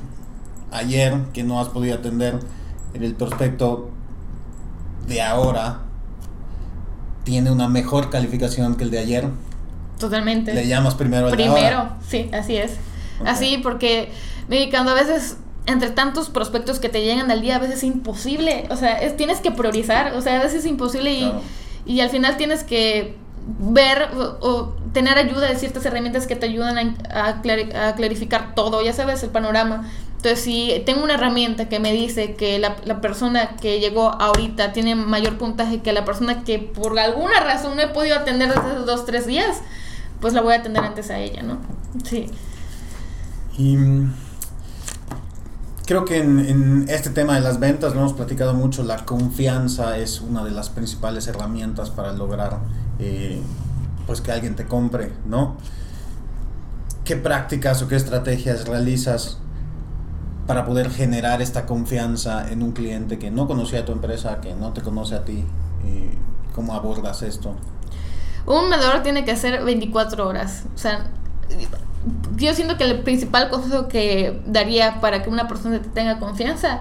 ayer 0.71 1.15
que 1.35 1.43
no 1.43 1.61
has 1.61 1.69
podido 1.69 1.97
atender, 1.97 2.39
el 2.95 3.15
prospecto 3.15 3.91
de 5.07 5.23
ahora 5.23 5.81
tiene 7.25 7.51
una 7.51 7.69
mejor 7.69 8.11
calificación 8.11 8.77
que 8.77 8.85
el 8.85 8.91
de 8.91 8.99
ayer, 8.99 9.29
Totalmente. 9.99 10.55
le 10.55 10.67
llamas 10.67 10.95
primero 10.95 11.27
al 11.27 11.31
de 11.33 11.37
Primero, 11.37 11.77
ahora. 11.79 11.97
sí, 12.09 12.31
así 12.33 12.57
es. 12.57 12.73
Así 13.25 13.59
porque 13.63 14.11
medicando 14.49 14.93
a 14.93 14.95
veces 14.95 15.37
entre 15.67 15.91
tantos 15.91 16.31
prospectos 16.31 16.79
que 16.81 16.89
te 16.89 17.03
llegan 17.03 17.31
al 17.31 17.43
día, 17.43 17.57
a 17.57 17.59
veces 17.59 17.77
es 17.79 17.85
imposible, 17.85 18.67
o 18.71 18.77
sea, 18.77 18.99
es- 19.01 19.17
tienes 19.17 19.41
que 19.41 19.51
priorizar, 19.51 20.15
o 20.15 20.23
sea, 20.23 20.41
a 20.41 20.43
veces 20.43 20.61
es 20.61 20.67
imposible 20.67 21.13
y, 21.13 21.21
Claro. 21.21 21.41
y 21.85 22.01
al 22.01 22.09
final 22.09 22.37
tienes 22.39 22.65
que 22.65 23.17
ver 23.61 24.09
o, 24.17 24.39
o 24.41 24.75
tener 24.93 25.19
ayuda 25.19 25.49
de 25.49 25.57
ciertas 25.57 25.85
herramientas 25.85 26.27
que 26.27 26.35
te 26.35 26.47
ayudan 26.47 26.97
a, 27.13 27.29
a 27.29 27.95
clarificar 27.95 28.55
todo, 28.55 28.83
ya 28.83 28.93
sabes, 28.95 29.23
el 29.23 29.31
panorama. 29.31 29.87
Entonces, 30.21 30.45
si 30.45 30.83
tengo 30.85 31.03
una 31.03 31.15
herramienta 31.15 31.71
que 31.71 31.81
me 31.81 31.95
dice 31.95 32.35
que 32.35 32.59
la, 32.59 32.77
la 32.85 33.01
persona 33.01 33.57
que 33.57 33.81
llegó 33.81 34.11
ahorita 34.11 34.75
tiene 34.75 34.95
mayor 34.95 35.39
puntaje 35.39 35.81
que 35.81 35.95
la 35.95 36.05
persona 36.05 36.45
que 36.45 36.59
por 36.59 36.99
alguna 36.99 37.41
razón 37.41 37.75
no 37.75 37.81
he 37.81 37.89
podido 37.89 38.17
atender 38.17 38.49
desde 38.49 38.61
hace 38.61 38.75
dos, 38.81 39.07
tres 39.07 39.27
días, 39.27 39.63
pues 40.21 40.35
la 40.35 40.43
voy 40.43 40.53
a 40.53 40.57
atender 40.59 40.85
antes 40.85 41.09
a 41.09 41.19
ella, 41.19 41.43
¿no? 41.43 41.57
Sí. 42.05 42.27
Y 43.57 43.79
mm, 43.79 44.15
creo 45.87 46.05
que 46.05 46.19
en, 46.19 46.39
en 46.39 46.85
este 46.91 47.09
tema 47.09 47.37
de 47.37 47.41
las 47.41 47.59
ventas 47.59 47.95
lo 47.95 48.01
hemos 48.01 48.13
platicado 48.13 48.53
mucho, 48.53 48.83
la 48.83 49.07
confianza 49.07 49.97
es 49.97 50.21
una 50.21 50.45
de 50.45 50.51
las 50.51 50.69
principales 50.69 51.29
herramientas 51.29 51.89
para 51.89 52.13
lograr 52.13 52.59
eh, 52.99 53.41
pues 54.07 54.21
que 54.21 54.33
alguien 54.33 54.55
te 54.55 54.67
compre, 54.67 55.13
¿no? 55.25 55.57
¿qué 57.11 57.17
prácticas 57.17 57.83
o 57.83 57.89
qué 57.89 57.97
estrategias 57.97 58.69
realizas 58.69 59.39
para 60.51 60.65
poder 60.65 60.91
generar 60.91 61.41
esta 61.41 61.65
confianza 61.65 62.51
en 62.51 62.65
un 62.65 62.73
cliente 62.73 63.21
que 63.21 63.31
no 63.31 63.47
conocía 63.47 63.83
a 63.83 63.85
tu 63.85 63.93
empresa, 63.93 64.41
que 64.41 64.53
no 64.53 64.73
te 64.73 64.81
conoce 64.81 65.15
a 65.15 65.25
ti? 65.25 65.45
¿Y 65.85 66.53
¿Cómo 66.57 66.75
abordas 66.75 67.23
esto? 67.23 67.55
Un 68.47 68.69
medidor 68.69 69.05
tiene 69.05 69.25
que 69.25 69.37
ser 69.37 69.63
24 69.63 70.27
horas. 70.27 70.65
O 70.75 70.77
sea, 70.77 71.07
yo 72.35 72.53
siento 72.55 72.77
que 72.77 72.83
el 72.83 72.99
principal 73.05 73.49
consejo 73.49 73.87
que 73.87 74.43
daría 74.45 75.01
para 75.01 75.23
que 75.23 75.31
una 75.31 75.47
persona 75.47 75.81
tenga 75.95 76.19
confianza 76.19 76.81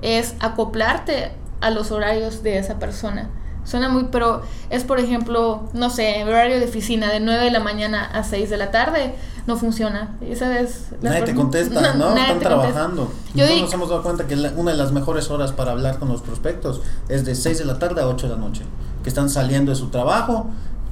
es 0.00 0.34
acoplarte 0.40 1.32
a 1.60 1.68
los 1.68 1.90
horarios 1.90 2.42
de 2.42 2.56
esa 2.56 2.78
persona. 2.78 3.28
Suena 3.64 3.90
muy, 3.90 4.04
pero 4.04 4.40
es 4.70 4.84
por 4.84 4.98
ejemplo, 4.98 5.68
no 5.74 5.90
sé, 5.90 6.24
horario 6.24 6.58
de 6.58 6.64
oficina 6.64 7.12
de 7.12 7.20
9 7.20 7.44
de 7.44 7.50
la 7.50 7.60
mañana 7.60 8.06
a 8.06 8.24
6 8.24 8.48
de 8.48 8.56
la 8.56 8.70
tarde, 8.70 9.14
no 9.46 9.56
funciona. 9.56 10.16
Esa 10.20 10.60
es 10.60 10.86
nadie 11.00 11.22
te 11.22 11.34
contesta, 11.34 11.94
¿no? 11.94 12.16
Están 12.16 12.38
trabajando. 12.40 13.12
Nosotros 13.34 13.60
nos 13.60 13.72
hemos 13.74 13.88
dado 13.88 14.02
cuenta 14.02 14.26
que 14.26 14.34
una 14.34 14.72
de 14.72 14.76
las 14.76 14.92
mejores 14.92 15.30
horas 15.30 15.52
para 15.52 15.72
hablar 15.72 15.98
con 15.98 16.08
los 16.08 16.22
prospectos 16.22 16.80
es 17.08 17.24
de 17.24 17.34
6 17.34 17.58
de 17.58 17.64
la 17.64 17.78
tarde 17.78 18.02
a 18.02 18.06
8 18.06 18.28
de 18.28 18.34
la 18.34 18.38
noche, 18.38 18.62
que 19.02 19.08
están 19.08 19.28
saliendo 19.30 19.70
de 19.70 19.76
su 19.76 19.88
trabajo, 19.88 20.46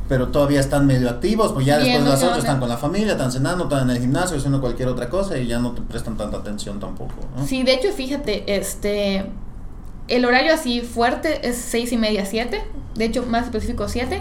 pero 0.08 0.28
todavía 0.28 0.58
están 0.58 0.86
medio 0.86 1.08
activos, 1.08 1.52
pues 1.52 1.66
ya 1.66 1.78
después 1.78 2.02
de 2.04 2.10
las 2.10 2.22
8 2.22 2.38
están 2.38 2.58
con 2.58 2.68
la 2.68 2.76
familia, 2.76 3.12
están 3.12 3.30
cenando, 3.30 3.64
están 3.64 3.88
en 3.88 3.96
el 3.96 4.02
gimnasio, 4.02 4.36
haciendo 4.36 4.60
cualquier 4.60 4.88
otra 4.88 5.08
cosa 5.08 5.38
y 5.38 5.46
ya 5.46 5.58
no 5.60 5.72
te 5.72 5.82
prestan 5.82 6.16
tanta 6.16 6.38
atención 6.38 6.80
tampoco. 6.80 7.14
¿no? 7.36 7.46
Sí, 7.46 7.62
de 7.62 7.74
hecho, 7.74 7.92
fíjate, 7.92 8.56
este 8.56 9.26
el 10.10 10.24
horario 10.24 10.52
así 10.52 10.80
fuerte 10.80 11.48
es 11.48 11.56
6 11.56 11.92
y 11.92 11.96
media, 11.96 12.26
7. 12.26 12.60
De 12.96 13.04
hecho, 13.04 13.24
más 13.26 13.44
específico, 13.44 13.88
7. 13.88 14.20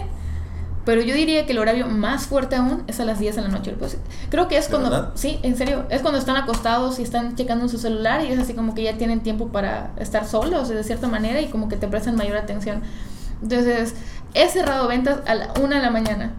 Pero 0.90 1.02
yo 1.02 1.14
diría 1.14 1.46
que 1.46 1.52
el 1.52 1.58
horario 1.58 1.86
más 1.86 2.26
fuerte 2.26 2.56
aún 2.56 2.82
es 2.88 2.98
a 2.98 3.04
las 3.04 3.20
10 3.20 3.36
de 3.36 3.42
la 3.42 3.46
noche. 3.46 3.76
Pues, 3.78 3.96
creo 4.28 4.48
que 4.48 4.56
es 4.56 4.66
cuando... 4.66 5.12
Sí, 5.14 5.38
en 5.44 5.56
serio. 5.56 5.84
Es 5.88 6.02
cuando 6.02 6.18
están 6.18 6.36
acostados 6.36 6.98
y 6.98 7.04
están 7.04 7.36
checando 7.36 7.68
su 7.68 7.78
celular 7.78 8.24
y 8.24 8.32
es 8.32 8.40
así 8.40 8.54
como 8.54 8.74
que 8.74 8.82
ya 8.82 8.98
tienen 8.98 9.20
tiempo 9.20 9.52
para 9.52 9.92
estar 9.98 10.26
solos 10.26 10.68
de 10.68 10.82
cierta 10.82 11.06
manera 11.06 11.40
y 11.40 11.46
como 11.46 11.68
que 11.68 11.76
te 11.76 11.86
prestan 11.86 12.16
mayor 12.16 12.36
atención. 12.36 12.82
Entonces, 13.40 13.94
he 14.34 14.48
cerrado 14.48 14.88
ventas 14.88 15.20
a 15.28 15.36
la 15.36 15.52
1 15.60 15.76
de 15.76 15.80
la 15.80 15.90
mañana 15.90 16.32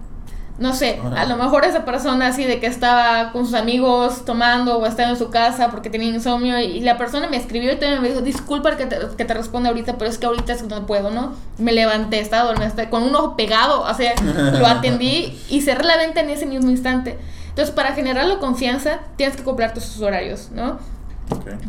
no 0.61 0.75
sé, 0.75 0.99
a 1.17 1.25
lo 1.25 1.37
mejor 1.37 1.65
esa 1.65 1.85
persona 1.85 2.27
así 2.27 2.43
de 2.43 2.59
que 2.59 2.67
estaba 2.67 3.31
con 3.31 3.45
sus 3.45 3.55
amigos 3.55 4.25
tomando 4.25 4.77
o 4.77 4.85
estaba 4.85 5.09
en 5.09 5.17
su 5.17 5.31
casa 5.31 5.71
porque 5.71 5.89
tenía 5.89 6.09
insomnio 6.09 6.59
y, 6.59 6.81
la 6.81 6.99
persona 6.99 7.27
me 7.27 7.37
escribió 7.37 7.73
y 7.73 7.77
también 7.77 7.99
me 7.99 8.09
dijo, 8.09 8.21
disculpa 8.21 8.77
que 8.77 8.85
te, 8.85 8.97
que 9.17 9.25
te 9.25 9.33
responda 9.33 9.69
ahorita, 9.69 9.97
pero 9.97 10.11
es 10.11 10.19
que 10.19 10.27
ahorita 10.27 10.53
es 10.53 10.61
no 10.61 10.85
puedo, 10.85 11.09
¿no? 11.09 11.33
Me 11.57 11.71
levanté, 11.71 12.19
estaba 12.19 12.43
dormida, 12.43 12.91
con 12.91 13.01
un 13.01 13.15
ojo 13.15 13.35
pegado, 13.35 13.81
o 13.81 13.93
sea, 13.95 14.13
lo 14.59 14.67
atendí 14.67 15.35
y 15.49 15.61
cerré 15.61 15.83
la 15.83 15.97
venta 15.97 16.19
en 16.19 16.29
ese 16.29 16.45
mismo 16.45 16.69
instante. 16.69 17.17
Entonces, 17.49 17.73
para 17.73 17.93
generar 17.93 18.27
la 18.27 18.37
confianza, 18.37 18.99
tienes 19.15 19.35
que 19.35 19.41
acoplar 19.41 19.73
tus 19.73 19.99
horarios, 19.99 20.51
¿no? 20.53 20.77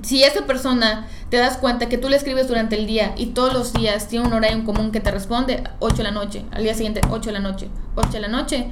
Si 0.03 0.23
esa 0.23 0.45
persona 0.45 1.07
te 1.33 1.39
das 1.39 1.57
cuenta 1.57 1.89
que 1.89 1.97
tú 1.97 2.11
le 2.11 2.17
escribes 2.17 2.47
durante 2.47 2.77
el 2.77 2.87
día 2.87 3.15
y 3.17 3.29
todos 3.29 3.55
los 3.55 3.73
días 3.73 4.07
tiene 4.07 4.27
un 4.27 4.35
horario 4.35 4.59
en 4.59 4.67
común 4.67 4.93
que 4.93 5.01
te 5.01 5.11
responde 5.11 5.65
8 5.79 5.97
de 5.97 6.03
la 6.03 6.11
noche, 6.11 6.45
al 6.51 6.63
día 6.63 6.75
siguiente 6.75 7.01
8 7.09 7.31
de 7.31 7.33
la 7.33 7.41
noche, 7.41 7.71
8 7.95 8.11
de 8.11 8.21
la 8.21 8.29
noche, 8.29 8.67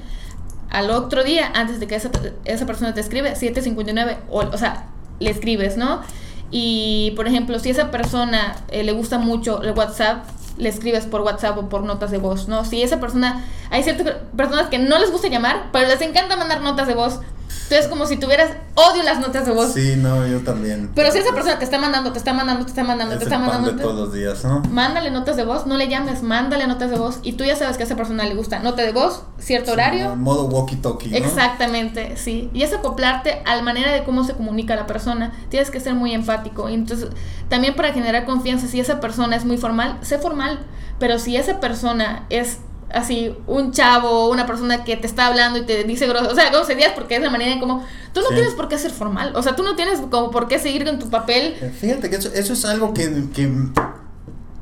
al 0.68 0.90
otro 0.90 1.24
día, 1.24 1.50
antes 1.54 1.80
de 1.80 1.86
que 1.86 1.94
esa, 1.94 2.10
esa 2.44 2.66
persona 2.66 2.92
te 2.92 3.00
escribe, 3.00 3.32
7.59, 3.32 4.18
o, 4.28 4.40
o 4.40 4.58
sea, 4.58 4.88
le 5.20 5.30
escribes, 5.30 5.78
¿no? 5.78 6.02
Y, 6.50 7.14
por 7.16 7.26
ejemplo, 7.26 7.58
si 7.60 7.70
esa 7.70 7.90
persona 7.90 8.56
eh, 8.68 8.84
le 8.84 8.92
gusta 8.92 9.16
mucho 9.16 9.62
el 9.62 9.70
WhatsApp, 9.70 10.26
le 10.58 10.68
escribes 10.68 11.06
por 11.06 11.22
WhatsApp 11.22 11.56
o 11.56 11.70
por 11.70 11.82
notas 11.84 12.10
de 12.10 12.18
voz, 12.18 12.46
¿no? 12.46 12.66
Si 12.66 12.82
esa 12.82 13.00
persona, 13.00 13.42
hay 13.70 13.84
ciertas 13.84 14.16
personas 14.36 14.66
que 14.66 14.78
no 14.78 14.98
les 14.98 15.10
gusta 15.10 15.28
llamar, 15.28 15.70
pero 15.72 15.88
les 15.88 16.02
encanta 16.02 16.36
mandar 16.36 16.60
notas 16.60 16.86
de 16.86 16.94
voz. 16.94 17.20
Entonces, 17.64 17.88
como 17.88 18.06
si 18.06 18.16
tuvieras 18.16 18.50
odio 18.74 19.02
las 19.02 19.20
notas 19.20 19.46
de 19.46 19.52
voz. 19.52 19.72
Sí, 19.72 19.94
no, 19.96 20.26
yo 20.26 20.40
también. 20.40 20.90
Pero 20.94 21.12
si 21.12 21.18
esa 21.18 21.32
persona 21.32 21.58
te 21.58 21.64
está 21.64 21.78
mandando, 21.78 22.12
te 22.12 22.18
está 22.18 22.32
mandando, 22.32 22.64
te 22.64 22.70
está 22.70 22.82
mandando, 22.82 23.16
te 23.16 23.24
está 23.24 23.38
mandando. 23.38 23.82
todos 23.82 23.94
los 23.94 24.12
días, 24.12 24.44
¿no? 24.44 24.60
Mándale 24.70 25.10
notas 25.10 25.36
de 25.36 25.44
voz, 25.44 25.66
no 25.66 25.76
le 25.76 25.88
llames, 25.88 26.22
mándale 26.22 26.66
notas 26.66 26.90
de 26.90 26.96
voz. 26.96 27.20
Y 27.22 27.34
tú 27.34 27.44
ya 27.44 27.56
sabes 27.56 27.76
que 27.76 27.84
a 27.84 27.86
esa 27.86 27.96
persona 27.96 28.24
le 28.24 28.34
gusta 28.34 28.58
nota 28.60 28.82
de 28.82 28.92
voz, 28.92 29.22
cierto 29.38 29.72
horario. 29.72 30.16
modo 30.16 30.48
walkie-talkie. 30.48 31.14
Exactamente, 31.14 32.16
sí. 32.16 32.50
Y 32.52 32.62
es 32.62 32.72
acoplarte 32.72 33.42
a 33.44 33.56
la 33.56 33.62
manera 33.62 33.92
de 33.92 34.04
cómo 34.04 34.24
se 34.24 34.34
comunica 34.34 34.74
la 34.76 34.86
persona. 34.86 35.32
Tienes 35.48 35.70
que 35.70 35.80
ser 35.80 35.94
muy 35.94 36.12
empático. 36.12 36.68
Y 36.68 36.74
entonces, 36.74 37.10
también 37.48 37.74
para 37.74 37.92
generar 37.92 38.24
confianza, 38.24 38.66
si 38.66 38.80
esa 38.80 39.00
persona 39.00 39.36
es 39.36 39.44
muy 39.44 39.58
formal, 39.58 39.98
sé 40.02 40.18
formal. 40.18 40.60
Pero 40.98 41.18
si 41.18 41.36
esa 41.36 41.60
persona 41.60 42.26
es 42.30 42.58
así 42.92 43.34
un 43.46 43.72
chavo, 43.72 44.30
una 44.30 44.46
persona 44.46 44.84
que 44.84 44.96
te 44.96 45.06
está 45.06 45.26
hablando 45.26 45.58
y 45.58 45.62
te 45.62 45.84
dice 45.84 46.06
grosso, 46.06 46.30
o 46.30 46.34
sea, 46.34 46.50
días 46.74 46.92
porque 46.94 47.16
es 47.16 47.22
la 47.22 47.30
manera 47.30 47.52
en 47.52 47.60
como 47.60 47.84
tú 48.12 48.20
no 48.20 48.28
tienes 48.28 48.54
por 48.54 48.68
qué 48.68 48.78
ser 48.78 48.90
formal, 48.90 49.32
o 49.34 49.42
sea, 49.42 49.56
tú 49.56 49.62
no 49.62 49.76
tienes 49.76 50.00
como 50.10 50.30
por 50.30 50.48
qué 50.48 50.58
seguir 50.58 50.84
con 50.84 50.98
tu 50.98 51.08
papel. 51.08 51.54
Eh, 51.60 51.72
fíjate 51.78 52.10
que 52.10 52.16
eso, 52.16 52.30
es 52.34 52.64
algo 52.64 52.92
que, 52.92 53.28
que, 53.34 53.50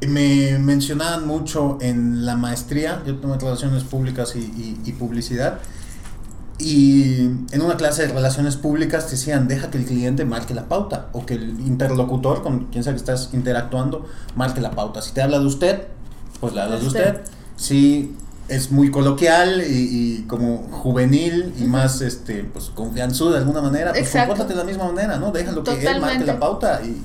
me 0.06 0.58
mencionaban 0.58 1.26
mucho 1.26 1.78
en 1.80 2.24
la 2.24 2.36
maestría, 2.36 3.02
yo 3.04 3.16
tengo 3.16 3.34
relaciones 3.34 3.82
públicas 3.82 4.36
y, 4.36 4.78
y, 4.84 4.92
publicidad. 4.92 5.58
Y 6.60 7.22
en 7.50 7.62
una 7.62 7.76
clase 7.76 8.06
de 8.06 8.12
relaciones 8.12 8.56
públicas 8.56 9.10
decían, 9.10 9.48
deja 9.48 9.70
que 9.70 9.78
el 9.78 9.84
cliente 9.84 10.24
marque 10.24 10.54
la 10.54 10.68
pauta 10.68 11.08
o 11.12 11.26
que 11.26 11.34
el 11.34 11.60
interlocutor 11.60 12.42
con 12.42 12.66
quien 12.66 12.84
sea 12.84 12.92
que 12.92 12.98
estás 12.98 13.30
interactuando 13.32 14.06
marque 14.36 14.60
la 14.60 14.70
pauta. 14.70 15.02
Si 15.02 15.12
te 15.12 15.20
habla 15.20 15.40
de 15.40 15.46
usted, 15.46 15.88
pues 16.40 16.54
le 16.54 16.60
hablas 16.60 16.80
de 16.80 16.86
usted 16.86 17.20
sí 17.58 18.14
es 18.48 18.70
muy 18.70 18.90
coloquial 18.90 19.62
y, 19.68 20.24
como 20.26 20.68
juvenil 20.70 21.52
y 21.58 21.64
más 21.64 22.00
este 22.00 22.44
pues 22.44 22.70
confianzudo 22.74 23.32
de 23.32 23.38
alguna 23.38 23.60
manera, 23.60 23.92
pues 23.92 24.10
compórtate 24.10 24.54
de 24.54 24.58
la 24.58 24.64
misma 24.64 24.84
manera, 24.86 25.18
¿no? 25.18 25.30
Déjalo 25.32 25.62
que 25.62 25.86
él 25.86 26.00
marque 26.00 26.24
la 26.24 26.40
pauta 26.40 26.80
y, 26.82 27.02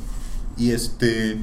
y 0.57 0.71
este 0.71 1.37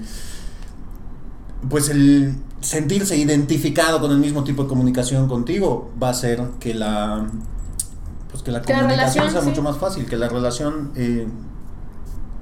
pues 1.68 1.90
el 1.90 2.34
sentirse 2.62 3.16
identificado 3.16 4.00
con 4.00 4.10
el 4.10 4.18
mismo 4.18 4.44
tipo 4.44 4.62
de 4.62 4.68
comunicación 4.68 5.28
contigo 5.28 5.90
va 6.02 6.08
a 6.08 6.10
hacer 6.12 6.42
que 6.58 6.72
la 6.72 7.26
pues 8.30 8.42
que 8.42 8.52
la 8.52 8.62
comunicación 8.62 9.30
sea 9.30 9.42
mucho 9.42 9.62
más 9.62 9.76
fácil, 9.76 10.06
que 10.06 10.16
la 10.16 10.28
relación 10.28 10.92
eh, 10.94 11.26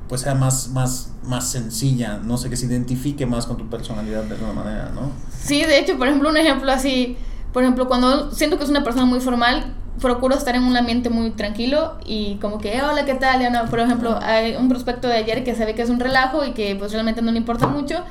pues 0.08 0.22
sea 0.22 0.34
más, 0.34 0.68
más, 0.68 1.12
más 1.24 1.50
sencilla, 1.50 2.18
no 2.22 2.38
sé, 2.38 2.48
que 2.48 2.56
se 2.56 2.66
identifique 2.66 3.26
más 3.26 3.46
con 3.46 3.56
tu 3.56 3.68
personalidad 3.68 4.24
de 4.24 4.34
alguna 4.34 4.52
manera, 4.52 4.90
¿no? 4.94 5.10
Sí, 5.38 5.62
de 5.62 5.78
hecho, 5.78 5.98
por 5.98 6.08
ejemplo, 6.08 6.30
un 6.30 6.36
ejemplo 6.36 6.72
así, 6.72 7.16
por 7.52 7.62
ejemplo, 7.62 7.88
cuando 7.88 8.30
siento 8.32 8.58
que 8.58 8.64
es 8.64 8.70
una 8.70 8.84
persona 8.84 9.04
muy 9.04 9.20
formal, 9.20 9.74
procuro 10.00 10.34
estar 10.34 10.54
en 10.54 10.62
un 10.62 10.76
ambiente 10.76 11.10
muy 11.10 11.30
tranquilo 11.30 11.98
y 12.06 12.36
como 12.36 12.58
que, 12.58 12.80
hola, 12.80 13.04
¿qué 13.04 13.14
tal? 13.14 13.40
Ya 13.40 13.50
no, 13.50 13.68
por 13.68 13.80
ejemplo, 13.80 14.18
hay 14.22 14.54
un 14.56 14.68
prospecto 14.68 15.08
de 15.08 15.14
ayer 15.14 15.44
que 15.44 15.54
se 15.54 15.64
ve 15.64 15.74
que 15.74 15.82
es 15.82 15.90
un 15.90 16.00
relajo 16.00 16.44
y 16.44 16.52
que 16.52 16.76
pues 16.76 16.92
realmente 16.92 17.20
no 17.20 17.32
le 17.32 17.38
importa 17.38 17.66
mucho 17.66 18.04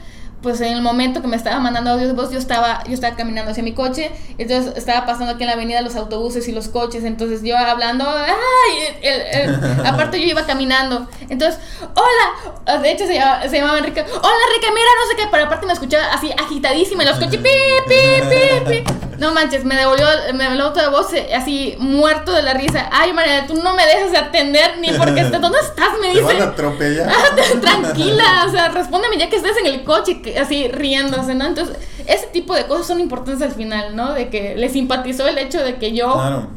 pues 0.47 0.61
en 0.61 0.71
el 0.71 0.81
momento 0.81 1.21
que 1.21 1.27
me 1.27 1.35
estaba 1.35 1.59
mandando 1.59 1.91
audio 1.91 2.07
de 2.07 2.13
voz, 2.13 2.31
yo 2.31 2.39
estaba, 2.39 2.81
yo 2.85 2.93
estaba 2.93 3.17
caminando 3.17 3.51
hacia 3.51 3.61
mi 3.63 3.73
coche, 3.73 4.11
entonces 4.37 4.77
estaba 4.77 5.05
pasando 5.05 5.33
aquí 5.33 5.43
en 5.43 5.47
la 5.47 5.55
avenida 5.55 5.81
los 5.81 5.97
autobuses 5.97 6.47
y 6.47 6.53
los 6.53 6.69
coches, 6.69 7.03
entonces 7.03 7.43
yo 7.43 7.57
hablando, 7.57 8.05
¡ay! 8.07 8.95
aparte 9.85 10.21
yo 10.21 10.25
iba 10.25 10.45
caminando, 10.45 11.05
entonces, 11.27 11.59
hola, 11.81 12.79
de 12.79 12.91
hecho 12.93 13.05
se, 13.05 13.15
llamaba, 13.15 13.49
se 13.49 13.57
llamaba 13.57 13.79
Enrique, 13.79 13.99
hola 13.99 14.35
Enrique, 14.47 14.71
mira, 14.73 14.87
no 15.01 15.09
sé 15.09 15.17
qué, 15.17 15.27
pero 15.29 15.43
aparte 15.43 15.65
me 15.65 15.73
escuchaba 15.73 16.13
así 16.13 16.31
agitadísima 16.31 17.03
en 17.03 17.09
los 17.09 17.19
coches, 17.19 17.41
pi, 17.41 17.49
pi, 17.89 18.69
pi, 18.69 18.83
pi. 18.83 19.06
No 19.19 19.33
manches, 19.33 19.65
me 19.65 19.75
devolvió, 19.75 20.05
me 20.33 20.43
devolvió 20.43 20.69
de 20.71 20.87
voz 20.89 21.13
eh, 21.13 21.33
así 21.35 21.75
muerto 21.79 22.31
de 22.33 22.43
la 22.43 22.53
risa. 22.53 22.89
Ay, 22.91 23.13
María, 23.13 23.47
tú 23.47 23.55
no 23.55 23.73
me 23.73 23.85
dejas 23.85 24.11
de 24.11 24.17
atender 24.17 24.77
ni 24.79 24.91
porque 24.91 25.23
¿dónde 25.41 25.59
estás? 25.59 25.89
Me 25.99 26.09
dice. 26.09 26.21
Te 26.21 26.33
van 26.33 26.41
a 26.41 26.45
atropellar. 26.45 27.11
tranquila, 27.61 28.45
o 28.47 28.51
sea, 28.51 28.69
respóndeme 28.69 29.17
ya 29.17 29.29
que 29.29 29.37
estés 29.37 29.57
en 29.57 29.67
el 29.67 29.83
coche 29.83 30.21
así 30.39 30.67
riéndose, 30.67 31.35
¿no? 31.35 31.45
Entonces, 31.45 31.77
ese 32.05 32.27
tipo 32.27 32.55
de 32.55 32.65
cosas 32.67 32.87
son 32.87 32.99
importantes 32.99 33.41
al 33.41 33.53
final, 33.53 33.95
¿no? 33.95 34.13
De 34.13 34.29
que 34.29 34.55
le 34.55 34.69
simpatizó 34.69 35.27
el 35.27 35.37
hecho 35.37 35.63
de 35.63 35.75
que 35.75 35.93
yo... 35.93 36.13
Claro. 36.13 36.47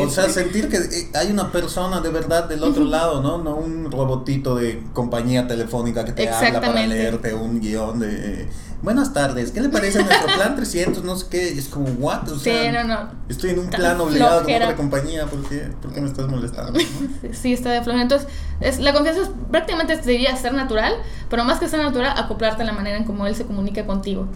o 0.00 0.10
sea, 0.10 0.28
sentir 0.28 0.68
que 0.68 0.76
eh, 0.76 1.10
hay 1.14 1.30
una 1.30 1.50
persona 1.50 2.00
de 2.00 2.10
verdad 2.10 2.48
del 2.48 2.62
otro 2.62 2.84
lado, 2.84 3.22
¿no? 3.22 3.38
No 3.38 3.56
un 3.56 3.90
robotito 3.90 4.54
de 4.56 4.82
compañía 4.92 5.46
telefónica 5.46 6.04
que 6.04 6.12
te 6.12 6.28
habla 6.28 6.60
para 6.60 6.86
leerte 6.86 7.34
un 7.34 7.60
guion 7.60 8.00
de... 8.00 8.48
Buenas 8.80 9.12
tardes, 9.12 9.50
¿qué 9.50 9.60
le 9.60 9.70
parece 9.70 10.04
nuestro 10.04 10.34
plan 10.36 10.54
300? 10.54 11.02
No 11.02 11.16
sé 11.16 11.26
qué, 11.28 11.48
es 11.48 11.66
como, 11.68 11.88
¿what? 11.98 12.28
O 12.28 12.38
sea, 12.38 12.62
sí, 12.62 12.70
no, 12.70 12.84
no. 12.84 13.10
Estoy 13.28 13.50
en 13.50 13.58
un 13.58 13.70
plan 13.70 14.00
obligado 14.00 14.44
con 14.44 14.54
otra 14.54 14.76
compañía, 14.76 15.26
¿por 15.26 15.42
qué, 15.48 15.68
¿por 15.82 15.92
qué 15.92 16.00
me 16.00 16.06
estás 16.06 16.28
molestando? 16.28 16.78
sí, 17.32 17.52
está 17.52 17.70
de 17.72 17.82
flojera. 17.82 18.02
Entonces, 18.02 18.28
es, 18.60 18.78
la 18.78 18.92
confianza 18.92 19.22
es, 19.22 19.30
prácticamente 19.50 19.96
debería 19.96 20.36
ser 20.36 20.54
natural, 20.54 20.92
pero 21.28 21.42
más 21.44 21.58
que 21.58 21.68
ser 21.68 21.80
natural, 21.80 22.14
acoplarte 22.16 22.62
a 22.62 22.66
la 22.66 22.72
manera 22.72 22.96
en 22.96 23.04
cómo 23.04 23.26
él 23.26 23.34
se 23.34 23.44
comunica 23.44 23.84
contigo. 23.84 24.28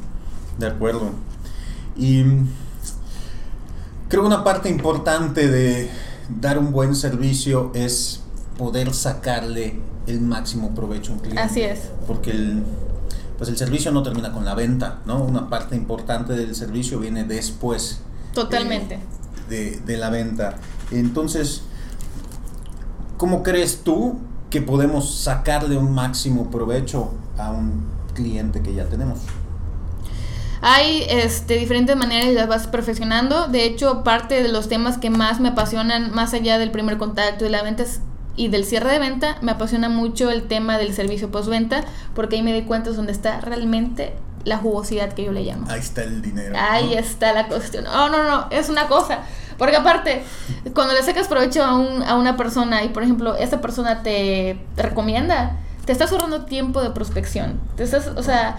De 0.59 0.67
acuerdo. 0.67 1.13
Y 1.97 2.25
creo 4.09 4.23
que 4.23 4.27
una 4.27 4.43
parte 4.43 4.69
importante 4.69 5.49
de 5.49 5.89
dar 6.41 6.59
un 6.59 6.73
buen 6.73 6.97
servicio 6.97 7.71
es 7.75 8.23
poder 8.59 8.93
sacarle 8.93 9.79
el 10.09 10.21
máximo 10.21 10.75
provecho 10.75 11.13
a 11.13 11.15
un 11.15 11.21
cliente. 11.21 11.43
Así 11.43 11.63
es. 11.63 11.91
Porque 12.09 12.33
el 12.33 12.65
pues 13.43 13.51
el 13.51 13.59
servicio 13.59 13.91
no 13.91 14.05
termina 14.05 14.31
con 14.31 14.45
la 14.45 14.55
venta, 14.55 15.01
¿no? 15.05 15.21
Una 15.21 15.51
parte 15.51 15.75
importante 15.75 16.35
del 16.35 16.55
servicio 16.55 17.01
viene 17.01 17.25
después. 17.25 18.01
Totalmente. 18.33 19.01
de, 19.49 19.81
de, 19.81 19.97
la 19.97 20.11
venta. 20.11 20.59
Entonces, 20.93 21.63
¿cómo 23.17 23.43
crees 23.43 23.83
tú 23.83 24.21
que 24.49 24.63
podemos 24.63 25.13
sacarle 25.13 25.77
un 25.77 25.93
máximo 25.93 26.53
provecho 26.53 27.15
a 27.37 27.51
un 27.51 27.85
cliente 28.15 28.63
que 28.63 28.75
ya 28.75 28.85
tenemos? 28.85 29.19
Hay 30.61 31.03
este, 31.09 31.57
diferentes 31.57 31.97
maneras 31.97 32.29
y 32.29 32.35
las 32.35 32.47
vas 32.47 32.69
perfeccionando. 32.69 33.49
De 33.49 33.65
hecho, 33.65 34.05
parte 34.05 34.41
de 34.41 34.51
los 34.51 34.69
temas 34.69 34.99
que 34.99 35.11
más 35.11 35.41
me 35.41 35.49
apasionan, 35.49 36.15
más 36.15 36.33
allá 36.33 36.59
del 36.59 36.71
primer 36.71 36.97
contacto 36.97 37.45
y 37.45 37.49
la 37.49 37.65
venta 37.65 37.83
y 38.37 38.49
del 38.49 38.65
cierre 38.65 38.93
de 38.93 38.99
venta, 38.99 39.37
me 39.43 39.53
apasiona 39.53 39.89
mucho 39.89 40.31
el 40.31 40.45
tema 40.45 40.79
del 40.79 40.95
servicio 40.95 41.31
postventa, 41.31 41.85
porque 42.15 42.37
ahí 42.37 42.43
me 42.43 42.53
doy 42.53 42.63
cuenta 42.63 42.91
donde 42.91 43.13
está 43.13 43.41
realmente 43.41 44.15
la 44.45 44.59
jugosidad 44.59 45.13
que 45.13 45.25
yo 45.25 45.33
le 45.33 45.43
llamo. 45.45 45.67
Ahí 45.69 45.81
está 45.81 46.03
el 46.03 46.23
dinero. 46.23 46.55
Ahí 46.59 46.95
está 46.95 47.33
la 47.33 47.47
cuestión. 47.47 47.87
Oh, 47.87 48.09
no, 48.09 48.25
no, 48.25 48.47
es 48.51 48.69
una 48.69 48.89
cosa. 48.89 49.21
Porque 49.59 49.77
aparte, 49.77 50.25
cuando 50.75 50.95
le 50.95 51.03
sacas 51.03 51.29
provecho 51.29 51.63
a, 51.63 51.77
un, 51.77 52.03
a 52.03 52.17
una 52.17 52.37
persona 52.37 52.83
y, 52.85 52.89
por 52.89 53.03
ejemplo, 53.03 53.37
esa 53.37 53.61
persona 53.61 54.03
te, 54.03 54.59
recomienda, 54.77 55.59
te 55.85 55.93
estás 55.93 56.11
ahorrando 56.11 56.45
tiempo 56.47 56.83
de 56.83 56.91
prospección. 56.91 57.61
Te 57.77 57.85
estás, 57.85 58.09
o 58.17 58.23
sea, 58.23 58.57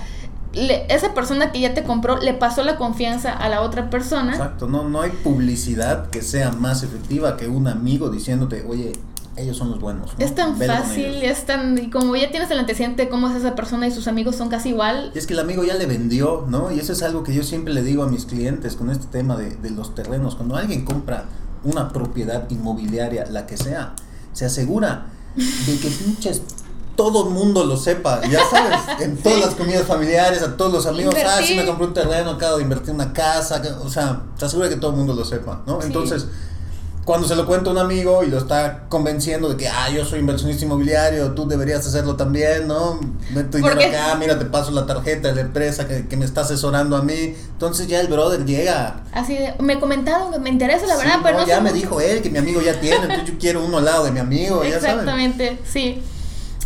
esa 0.53 1.13
persona 1.13 1.51
que 1.51 1.59
ya 1.59 1.73
te 1.73 1.83
compró 1.83 2.17
le 2.17 2.33
pasó 2.33 2.63
la 2.63 2.77
confianza 2.77 3.33
a 3.33 3.49
la 3.49 3.62
otra 3.62 3.89
persona. 3.89 4.33
Exacto, 4.33 4.67
no, 4.67 4.88
no 4.88 5.01
hay 5.01 5.09
publicidad 5.09 6.09
que 6.09 6.21
sea 6.21 6.51
más 6.51 6.83
efectiva 6.83 7.38
que 7.38 7.47
un 7.47 7.67
amigo 7.67 8.09
diciéndote, 8.09 8.63
oye, 8.67 8.93
ellos 9.36 9.58
son 9.58 9.72
los 9.72 9.80
buenos. 9.80 10.12
Es 10.19 10.36
tan 10.36 10.58
fácil, 10.58 11.24
es 11.24 11.46
tan. 11.46 11.78
Y 11.78 11.89
como 11.89 12.15
ya 12.15 12.30
tienes 12.30 12.52
el 12.52 12.60
antecedente 12.60 13.04
de 13.04 13.10
cómo 13.10 13.30
es 13.30 13.36
esa 13.36 13.56
persona 13.56 13.88
y 13.88 13.91
sus 13.91 14.08
amigos 14.08 14.36
son 14.36 14.50
casi 14.50 14.69
igual. 14.69 15.12
Y 15.13 15.17
es 15.17 15.28
que 15.28 15.34
el 15.34 15.39
amigo 15.39 15.63
ya 15.63 15.76
le 15.76 15.86
vendió, 15.86 16.46
¿no? 16.48 16.72
Y 16.72 16.80
eso 16.80 16.93
es 16.93 17.04
algo 17.04 17.24
que 17.24 17.34
yo 17.34 17.43
siempre 17.43 17.74
le 17.74 17.84
digo 17.84 18.04
a 18.04 18.08
mis 18.08 18.26
clientes 18.26 18.76
con 18.76 18.89
este 18.89 19.08
tema 19.08 19.36
de, 19.36 19.56
de 19.56 19.69
los 19.72 19.96
terrenos. 19.96 20.36
Cuando 20.36 20.56
alguien 20.56 20.86
compra 20.86 21.26
una 21.63 21.89
propiedad 21.89 22.50
inmobiliaria, 22.50 23.26
la 23.26 23.46
que 23.46 23.58
sea, 23.58 23.96
se 24.34 24.46
asegura 24.46 25.08
de 25.36 25.80
que 25.80 25.89
pinches 25.89 26.41
todo 26.96 27.28
el 27.28 27.34
mundo 27.34 27.65
lo 27.65 27.76
sepa, 27.76 28.22
ya 28.30 28.39
sabes, 28.50 28.80
en 29.02 29.17
todas 29.17 29.39
las 29.39 29.56
comidas 29.56 29.86
familiares, 29.86 30.43
a 30.43 30.56
todos 30.56 30.72
los 30.72 30.86
amigos, 30.86 31.15
ah, 31.26 31.39
sí 31.43 31.56
me 31.56 31.65
compré 31.65 31.88
un 31.88 31.93
terreno, 31.93 32.32
acabo 32.32 32.58
de 32.58 32.63
invertir 32.63 32.93
una 32.93 33.13
casa, 33.13 33.62
o 33.84 33.89
sea, 33.89 34.22
se 34.38 34.46
asegura 34.46 34.69
que 34.69 34.76
todo 34.76 34.91
el 34.91 34.98
mundo 34.98 35.13
lo 35.13 35.26
sepa, 35.26 35.62
¿no? 35.65 35.82
Entonces, 35.82 36.28
cuando 37.06 37.28
se 37.28 37.36
lo 37.36 37.46
cuenta 37.46 37.70
un 37.70 37.78
amigo 37.78 38.24
y 38.24 38.28
lo 38.28 38.38
está 38.38 38.86
convenciendo 38.88 39.50
de 39.50 39.58
que, 39.58 39.68
ah, 39.68 39.89
yo 39.89 40.06
soy 40.06 40.20
inversionista 40.20 40.63
inmobiliario, 40.63 41.34
tú 41.34 41.46
deberías 41.46 41.86
hacerlo 41.86 42.16
también, 42.16 42.68
¿no? 42.68 43.00
Meto 43.34 43.58
dinero 43.58 43.80
acá, 43.80 44.16
mira, 44.16 44.39
te 44.39 44.46
paso 44.46 44.72
la 44.72 44.86
tarjeta 44.86 45.28
de 45.28 45.36
la 45.36 45.42
empresa 45.42 45.86
que, 45.88 46.16
me 46.16 46.24
está 46.24 46.42
asesorando 46.42 46.96
a 46.96 47.02
mí. 47.02 47.36
Entonces 47.52 47.88
ya 47.88 48.00
el 48.00 48.08
brother 48.08 48.46
llega. 48.46 49.04
Así 49.12 49.36
de, 49.36 49.54
me 49.60 49.80
comentaron, 49.80 50.42
me 50.42 50.50
interesa 50.50 50.86
la 50.86 50.96
verdad, 50.96 51.20
pero 51.22 51.39
no, 51.39 51.48
ya 51.48 51.60
me 51.60 51.74
dijo 51.74 52.00
él 52.00 52.22
que 52.22 52.30
mi 52.30 52.38
amigo 52.38 52.62
ya 52.62 52.80
tiene, 52.80 53.02
entonces 53.02 53.26
yo 53.26 53.34
quiero 53.38 53.66
uno 53.66 53.80
al 53.80 53.86
lado 53.86 54.06
de 54.06 54.12
mi 54.12 54.20
amigo, 54.20 54.63
ya 54.63 54.78
Exactamente, 54.78 55.60
sí. 55.66 56.02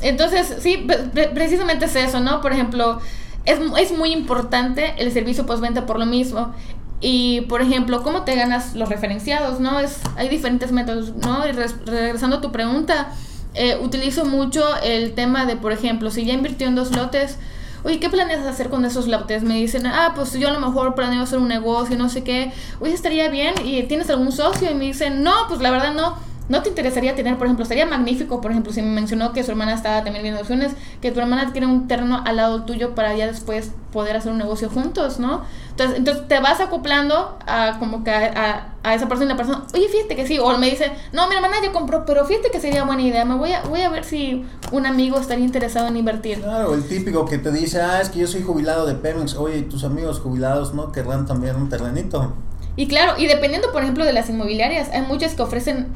Entonces, 0.01 0.57
sí, 0.61 0.85
precisamente 1.33 1.85
es 1.85 1.95
eso, 1.95 2.19
¿no? 2.19 2.41
Por 2.41 2.53
ejemplo, 2.53 2.99
es, 3.45 3.57
es 3.79 3.97
muy 3.97 4.11
importante 4.11 4.93
el 4.99 5.11
servicio 5.11 5.47
postventa 5.47 5.87
por 5.87 5.97
lo 5.97 6.05
mismo. 6.05 6.53
Y, 6.99 7.41
por 7.41 7.61
ejemplo, 7.61 8.01
¿cómo 8.01 8.23
te 8.23 8.35
ganas 8.35 8.75
los 8.75 8.89
referenciados? 8.89 9.59
¿no? 9.59 9.79
Es, 9.79 9.99
hay 10.15 10.29
diferentes 10.29 10.71
métodos, 10.71 11.15
¿no? 11.15 11.47
Y 11.47 11.51
regresando 11.51 12.37
a 12.37 12.41
tu 12.41 12.51
pregunta, 12.51 13.09
eh, 13.53 13.77
utilizo 13.81 14.25
mucho 14.25 14.63
el 14.83 15.13
tema 15.13 15.45
de, 15.45 15.55
por 15.55 15.71
ejemplo, 15.71 16.09
si 16.09 16.25
ya 16.25 16.33
invirtió 16.33 16.67
en 16.67 16.75
dos 16.75 16.95
lotes, 16.95 17.37
oye, 17.83 17.99
¿qué 17.99 18.09
planeas 18.09 18.45
hacer 18.45 18.69
con 18.69 18.83
esos 18.83 19.07
lotes? 19.07 19.43
Me 19.43 19.55
dicen, 19.55 19.85
ah, 19.85 20.13
pues 20.15 20.33
yo 20.33 20.47
a 20.47 20.51
lo 20.51 20.59
mejor 20.59 20.95
planeo 20.95 21.23
hacer 21.23 21.39
un 21.39 21.47
negocio, 21.47 21.97
no 21.97 22.09
sé 22.09 22.23
qué, 22.23 22.51
oye, 22.79 22.93
estaría 22.93 23.29
bien, 23.29 23.53
¿y 23.63 23.83
tienes 23.83 24.09
algún 24.09 24.31
socio? 24.31 24.71
Y 24.71 24.75
me 24.75 24.85
dicen, 24.85 25.23
no, 25.23 25.33
pues 25.47 25.61
la 25.61 25.71
verdad 25.71 25.93
no 25.93 26.15
¿No 26.49 26.61
te 26.61 26.69
interesaría 26.69 27.13
tener, 27.13 27.37
por 27.37 27.47
ejemplo, 27.47 27.65
sería 27.65 27.85
magnífico, 27.85 28.39
por 28.39 28.51
ejemplo, 28.51 28.71
si 28.71 28.81
me 28.81 28.89
mencionó 28.89 29.33
que 29.33 29.43
su 29.43 29.51
hermana 29.51 29.73
estaba 29.73 30.03
también 30.03 30.23
viendo 30.23 30.39
opciones, 30.39 30.71
que 31.01 31.11
tu 31.11 31.19
hermana 31.19 31.51
tiene 31.51 31.67
un 31.67 31.89
terreno 31.89 32.23
al 32.25 32.37
lado 32.37 32.63
tuyo 32.63 32.95
para 32.95 33.13
ya 33.15 33.27
después 33.27 33.71
poder 33.91 34.15
hacer 34.15 34.31
un 34.31 34.37
negocio 34.37 34.69
juntos, 34.69 35.19
¿no? 35.19 35.43
Entonces, 35.77 35.99
entonces 35.99 36.27
te 36.27 36.39
vas 36.39 36.59
acoplando 36.59 37.37
a 37.45 37.77
como 37.77 38.03
que 38.03 38.09
a, 38.09 38.73
a, 38.81 38.95
esa 38.95 39.07
persona 39.07 39.25
y 39.25 39.29
la 39.29 39.37
persona, 39.37 39.63
oye, 39.75 39.87
fíjate 39.89 40.15
que 40.15 40.25
sí, 40.25 40.39
o 40.39 40.57
me 40.57 40.71
dice, 40.71 40.91
no, 41.13 41.29
mi 41.29 41.35
hermana 41.35 41.57
ya 41.61 41.71
compró, 41.71 42.03
pero 42.03 42.25
fíjate 42.25 42.49
que 42.49 42.59
sería 42.59 42.83
buena 42.83 43.03
idea, 43.03 43.25
me 43.25 43.35
voy 43.35 43.51
a, 43.51 43.61
voy 43.61 43.81
a 43.81 43.89
ver 43.89 44.03
si 44.03 44.43
un 44.71 44.87
amigo 44.87 45.19
estaría 45.19 45.45
interesado 45.45 45.87
en 45.87 45.97
invertir. 45.97 46.41
Claro, 46.41 46.73
el 46.73 46.83
típico 46.83 47.25
que 47.25 47.37
te 47.37 47.51
dice, 47.51 47.79
ah, 47.79 48.01
es 48.01 48.09
que 48.09 48.17
yo 48.17 48.25
soy 48.25 48.41
jubilado 48.41 48.87
de 48.87 48.95
Pemex, 48.95 49.35
oye, 49.35 49.61
tus 49.61 49.83
amigos 49.83 50.19
jubilados 50.19 50.73
no 50.73 50.91
querrán 50.91 51.27
también 51.27 51.55
un 51.57 51.69
terrenito. 51.69 52.33
Y 52.75 52.87
claro, 52.87 53.13
y 53.19 53.27
dependiendo, 53.27 53.71
por 53.71 53.83
ejemplo, 53.83 54.03
de 54.03 54.13
las 54.13 54.31
inmobiliarias, 54.31 54.89
hay 54.89 55.03
muchas 55.03 55.35
que 55.35 55.43
ofrecen 55.43 55.89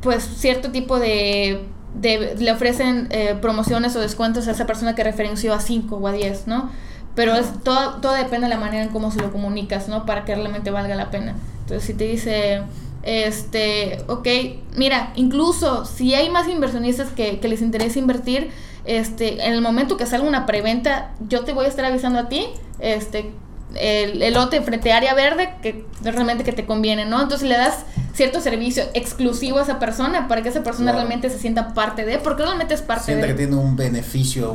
pues 0.00 0.24
cierto 0.24 0.70
tipo 0.70 0.98
de, 0.98 1.66
de 2.00 2.34
le 2.38 2.50
ofrecen 2.50 3.08
eh, 3.10 3.36
promociones 3.38 3.94
o 3.94 4.00
descuentos 4.00 4.48
a 4.48 4.52
esa 4.52 4.64
persona 4.64 4.94
que 4.94 5.04
referenció 5.04 5.52
a 5.52 5.60
5 5.60 5.96
o 5.96 6.06
a 6.08 6.12
10, 6.12 6.46
¿no? 6.46 6.70
Pero 7.18 7.34
es, 7.34 7.48
todo, 7.64 7.94
todo 8.00 8.12
depende 8.12 8.46
de 8.46 8.54
la 8.54 8.60
manera 8.60 8.84
en 8.84 8.90
cómo 8.90 9.10
se 9.10 9.20
lo 9.20 9.32
comunicas, 9.32 9.88
¿no? 9.88 10.06
Para 10.06 10.24
que 10.24 10.36
realmente 10.36 10.70
valga 10.70 10.94
la 10.94 11.10
pena. 11.10 11.34
Entonces, 11.62 11.82
si 11.82 11.94
te 11.94 12.04
dice, 12.04 12.62
este, 13.02 14.04
ok, 14.06 14.28
mira, 14.76 15.12
incluso 15.16 15.84
si 15.84 16.14
hay 16.14 16.30
más 16.30 16.46
inversionistas 16.46 17.08
que, 17.08 17.40
que 17.40 17.48
les 17.48 17.60
interesa 17.60 17.98
invertir, 17.98 18.52
este, 18.84 19.44
en 19.44 19.52
el 19.52 19.60
momento 19.62 19.96
que 19.96 20.06
salga 20.06 20.28
una 20.28 20.46
preventa, 20.46 21.10
yo 21.28 21.42
te 21.42 21.52
voy 21.52 21.64
a 21.64 21.68
estar 21.68 21.84
avisando 21.84 22.20
a 22.20 22.28
ti, 22.28 22.46
este, 22.78 23.32
el, 23.74 24.32
lote 24.32 24.60
frente 24.62 24.92
a 24.92 24.96
área 24.96 25.14
verde 25.14 25.54
que 25.62 25.84
realmente 26.02 26.44
que 26.44 26.52
te 26.52 26.66
conviene, 26.66 27.04
¿no? 27.04 27.20
Entonces 27.22 27.48
le 27.48 27.56
das 27.56 27.84
cierto 28.14 28.40
servicio 28.40 28.84
exclusivo 28.94 29.58
a 29.58 29.62
esa 29.62 29.78
persona 29.78 30.26
para 30.26 30.42
que 30.42 30.48
esa 30.48 30.62
persona 30.62 30.92
realmente 30.92 31.30
se 31.30 31.38
sienta 31.38 31.72
parte 31.74 32.04
de, 32.04 32.18
porque 32.18 32.42
realmente 32.42 32.74
es 32.74 32.82
parte 32.82 33.06
Sienta 33.06 33.26
de. 33.26 33.32
que 33.32 33.38
tiene 33.38 33.56
un 33.56 33.76
beneficio 33.76 34.54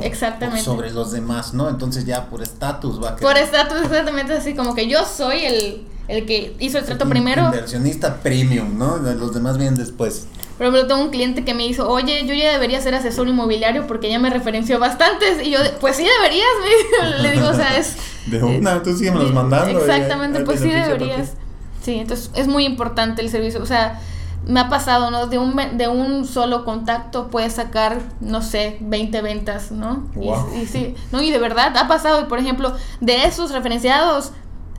sobre 0.64 0.92
los 0.92 1.12
demás, 1.12 1.54
¿no? 1.54 1.70
Entonces 1.70 2.06
ya 2.06 2.30
por 2.30 2.42
estatus 2.42 3.02
va 3.02 3.12
a 3.12 3.16
Por 3.16 3.38
estatus, 3.38 3.84
exactamente 3.84 4.34
así, 4.34 4.54
como 4.54 4.76
que 4.76 4.88
yo 4.88 5.06
soy 5.06 5.46
el, 5.46 5.88
el 6.08 6.26
que 6.26 6.56
hizo 6.60 6.78
el 6.78 6.86
trato 6.86 7.08
primero. 7.08 7.46
Inversionista 7.46 8.18
premium, 8.22 8.78
¿no? 8.78 8.98
Los 8.98 9.34
demás 9.34 9.58
vienen 9.58 9.76
después. 9.76 10.28
Por 10.58 10.68
ejemplo, 10.68 10.88
tengo 10.88 11.02
un 11.02 11.10
cliente 11.10 11.44
que 11.44 11.54
me 11.54 11.64
dijo, 11.64 11.88
oye, 11.88 12.26
yo 12.28 12.34
ya 12.34 12.52
debería 12.52 12.80
ser 12.80 12.94
asesor 12.94 13.28
inmobiliario 13.28 13.88
porque 13.88 14.10
ya 14.10 14.20
me 14.20 14.30
referenció 14.30 14.80
bastantes. 14.80 15.46
Y 15.46 15.52
yo, 15.52 15.60
pues 15.80 15.96
sí 15.96 16.06
deberías, 16.20 16.48
le 17.22 17.32
digo, 17.32 17.48
o 17.48 17.54
sea, 17.54 17.78
es... 17.78 17.96
De 18.28 18.42
una, 18.42 18.82
tú 18.84 18.96
sígueme 18.96 19.20
los 19.20 19.34
mandando. 19.34 19.80
Exactamente, 19.80 20.42
pues 20.42 20.60
sí 20.60 20.70
deberías. 20.70 21.34
Sí, 21.82 21.96
entonces 21.96 22.32
es 22.36 22.48
muy 22.48 22.66
importante 22.66 23.22
el 23.22 23.30
servicio. 23.30 23.62
O 23.62 23.66
sea, 23.66 24.00
me 24.48 24.60
ha 24.60 24.70
pasado, 24.70 25.12
¿no? 25.12 25.28
De 25.28 25.38
un, 25.38 25.56
de 25.78 25.88
un 25.88 26.26
solo 26.26 26.64
contacto 26.66 27.30
puedes 27.30 27.54
sacar, 27.54 28.02
no 28.22 28.42
sé, 28.42 28.78
20 28.82 29.22
ventas, 29.22 29.72
¿no? 29.72 30.08
Y, 30.56 30.66
sí, 30.66 30.96
no, 31.12 31.22
y 31.22 31.32
de 31.32 31.40
verdad 31.40 31.76
ha 31.76 31.88
pasado. 31.88 32.22
Y 32.22 32.26
por 32.26 32.40
ejemplo, 32.40 32.74
de 33.02 33.26
esos 33.26 33.52
referenciados 33.52 34.32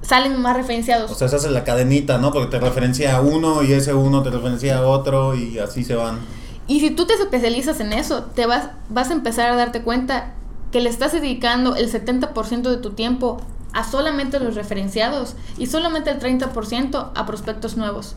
salen 0.06 0.40
más 0.40 0.56
referenciados. 0.56 1.10
O 1.10 1.14
sea, 1.14 1.28
se 1.28 1.36
hace 1.36 1.50
la 1.50 1.64
cadenita, 1.64 2.18
¿no? 2.18 2.32
Porque 2.32 2.50
te 2.50 2.60
referencia 2.60 3.16
a 3.16 3.20
uno 3.20 3.62
y 3.62 3.72
ese 3.72 3.94
uno 3.94 4.22
te 4.22 4.30
referencia 4.30 4.78
a 4.78 4.86
otro 4.86 5.34
y 5.34 5.58
así 5.58 5.84
se 5.84 5.94
van. 5.94 6.18
Y 6.66 6.80
si 6.80 6.90
tú 6.90 7.06
te 7.06 7.14
especializas 7.14 7.80
en 7.80 7.92
eso, 7.92 8.24
te 8.34 8.46
vas, 8.46 8.70
vas 8.88 9.10
a 9.10 9.12
empezar 9.12 9.50
a 9.50 9.56
darte 9.56 9.82
cuenta 9.82 10.32
que 10.72 10.80
le 10.80 10.88
estás 10.88 11.12
dedicando 11.12 11.76
el 11.76 11.90
70% 11.90 12.62
de 12.62 12.76
tu 12.78 12.90
tiempo 12.90 13.40
a 13.72 13.84
solamente 13.84 14.40
los 14.40 14.54
referenciados 14.54 15.34
y 15.58 15.66
solamente 15.66 16.10
el 16.10 16.20
30% 16.20 17.10
a 17.14 17.26
prospectos 17.26 17.76
nuevos. 17.76 18.16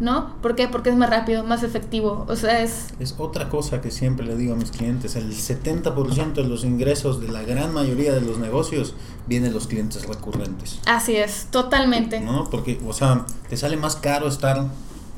No. 0.00 0.36
¿Por 0.42 0.54
qué? 0.54 0.68
Porque 0.68 0.90
es 0.90 0.96
más 0.96 1.10
rápido, 1.10 1.44
más 1.44 1.62
efectivo. 1.62 2.24
O 2.28 2.36
sea, 2.36 2.62
es... 2.62 2.88
Es 2.98 3.14
otra 3.18 3.48
cosa 3.48 3.80
que 3.80 3.90
siempre 3.90 4.26
le 4.26 4.36
digo 4.36 4.54
a 4.54 4.56
mis 4.56 4.70
clientes. 4.70 5.16
El 5.16 5.32
70% 5.32 6.34
de 6.34 6.44
los 6.44 6.64
ingresos 6.64 7.20
de 7.20 7.28
la 7.28 7.42
gran 7.42 7.72
mayoría 7.72 8.12
de 8.12 8.20
los 8.20 8.38
negocios 8.38 8.94
vienen 9.26 9.50
de 9.50 9.54
los 9.54 9.66
clientes 9.66 10.06
recurrentes. 10.06 10.80
Así 10.86 11.16
es, 11.16 11.46
totalmente. 11.50 12.20
¿No? 12.20 12.48
Porque, 12.50 12.80
o 12.86 12.92
sea, 12.92 13.26
te 13.48 13.56
sale 13.56 13.76
más 13.76 13.96
caro 13.96 14.28
estar 14.28 14.66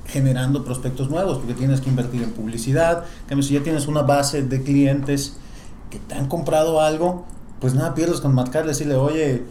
generando 0.06 0.64
prospectos 0.64 1.08
nuevos 1.08 1.38
porque 1.38 1.54
tienes 1.54 1.80
que 1.80 1.88
invertir 1.88 2.22
en 2.22 2.30
publicidad. 2.32 3.04
En 3.28 3.42
si 3.42 3.54
ya 3.54 3.62
tienes 3.62 3.86
una 3.86 4.02
base 4.02 4.42
de 4.42 4.62
clientes 4.62 5.36
que 5.90 5.98
te 5.98 6.14
han 6.14 6.26
comprado 6.26 6.80
algo, 6.80 7.24
pues 7.60 7.74
nada 7.74 7.94
pierdes 7.94 8.20
con 8.20 8.34
marcarle, 8.34 8.72
decirle, 8.72 8.96
oye, 8.96 9.44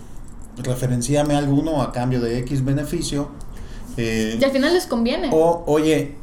referenciame 0.57 1.35
alguno 1.35 1.81
a 1.81 1.91
cambio 1.91 2.21
de 2.21 2.37
X 2.39 2.63
beneficio. 2.63 3.29
Eh, 3.97 4.37
y 4.39 4.43
al 4.43 4.51
final 4.51 4.73
les 4.73 4.87
conviene. 4.87 5.29
O, 5.31 5.63
oye, 5.67 6.15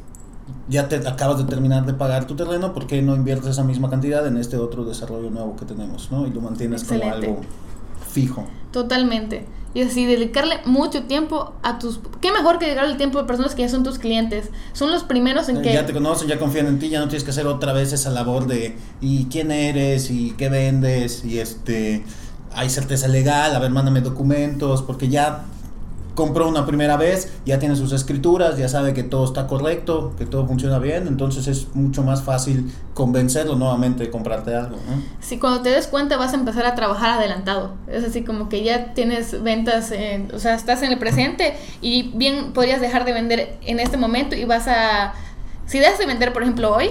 ya 0.67 0.87
te 0.87 0.95
acabas 1.07 1.37
de 1.37 1.45
terminar 1.45 1.85
de 1.85 1.93
pagar 1.93 2.25
tu 2.25 2.35
terreno, 2.35 2.73
¿por 2.73 2.87
qué 2.87 3.01
no 3.01 3.15
inviertes 3.15 3.49
esa 3.49 3.63
misma 3.63 3.89
cantidad 3.89 4.25
en 4.27 4.37
este 4.37 4.57
otro 4.57 4.83
desarrollo 4.83 5.29
nuevo 5.29 5.55
que 5.55 5.65
tenemos, 5.65 6.11
¿no? 6.11 6.27
Y 6.27 6.31
lo 6.31 6.41
mantienes 6.41 6.83
como 6.83 7.03
algo 7.11 7.41
fijo. 8.09 8.45
Totalmente. 8.71 9.45
Y 9.73 9.81
así, 9.83 10.05
dedicarle 10.05 10.59
mucho 10.65 11.03
tiempo 11.03 11.53
a 11.63 11.79
tus... 11.79 12.01
¿Qué 12.19 12.33
mejor 12.33 12.59
que 12.59 12.65
dedicarle 12.65 12.91
el 12.91 12.97
tiempo 12.97 13.19
a 13.19 13.25
personas 13.25 13.55
que 13.55 13.61
ya 13.61 13.69
son 13.69 13.83
tus 13.83 13.99
clientes? 13.99 14.49
Son 14.73 14.91
los 14.91 15.03
primeros 15.03 15.47
en 15.47 15.61
que... 15.61 15.71
Ya 15.71 15.85
te 15.85 15.93
conocen, 15.93 16.27
ya 16.27 16.37
confían 16.37 16.67
en 16.67 16.77
ti, 16.77 16.89
ya 16.89 16.99
no 16.99 17.07
tienes 17.07 17.23
que 17.23 17.31
hacer 17.31 17.47
otra 17.47 17.71
vez 17.71 17.93
esa 17.93 18.09
labor 18.09 18.47
de... 18.47 18.75
¿Y 18.99 19.25
quién 19.25 19.49
eres? 19.49 20.11
¿Y 20.11 20.31
qué 20.31 20.49
vendes? 20.49 21.23
Y 21.23 21.39
este 21.39 22.03
hay 22.53 22.69
certeza 22.69 23.07
legal, 23.07 23.55
a 23.55 23.59
ver, 23.59 23.71
mándame 23.71 24.01
documentos, 24.01 24.81
porque 24.81 25.07
ya 25.07 25.45
compró 26.15 26.47
una 26.47 26.65
primera 26.65 26.97
vez, 26.97 27.31
ya 27.45 27.59
tiene 27.59 27.75
sus 27.75 27.91
escrituras, 27.93 28.57
ya 28.57 28.67
sabe 28.67 28.93
que 28.93 29.03
todo 29.03 29.25
está 29.25 29.47
correcto, 29.47 30.13
que 30.17 30.25
todo 30.25 30.45
funciona 30.45 30.79
bien, 30.79 31.07
entonces 31.07 31.47
es 31.47 31.73
mucho 31.73 32.03
más 32.03 32.23
fácil 32.23 32.71
convencerlo 32.93 33.55
nuevamente 33.55 34.03
de 34.03 34.09
comprarte 34.09 34.55
algo. 34.55 34.75
¿no? 34.75 35.01
Sí, 35.19 35.39
cuando 35.39 35.61
te 35.61 35.69
des 35.69 35.87
cuenta 35.87 36.17
vas 36.17 36.33
a 36.33 36.35
empezar 36.35 36.65
a 36.65 36.75
trabajar 36.75 37.11
adelantado. 37.11 37.73
Es 37.87 38.03
así 38.03 38.23
como 38.23 38.49
que 38.49 38.63
ya 38.63 38.93
tienes 38.93 39.41
ventas, 39.41 39.93
o 40.33 40.39
sea, 40.39 40.55
estás 40.55 40.83
en 40.83 40.91
el 40.91 40.99
presente 40.99 41.55
y 41.81 42.11
bien 42.15 42.53
podrías 42.53 42.81
dejar 42.81 43.05
de 43.05 43.13
vender 43.13 43.57
en 43.65 43.79
este 43.79 43.97
momento 43.97 44.35
y 44.35 44.45
vas 44.45 44.67
a, 44.67 45.13
si 45.65 45.79
dejas 45.79 45.99
de 45.99 46.05
vender, 46.05 46.33
por 46.33 46.43
ejemplo, 46.43 46.75
hoy, 46.75 46.89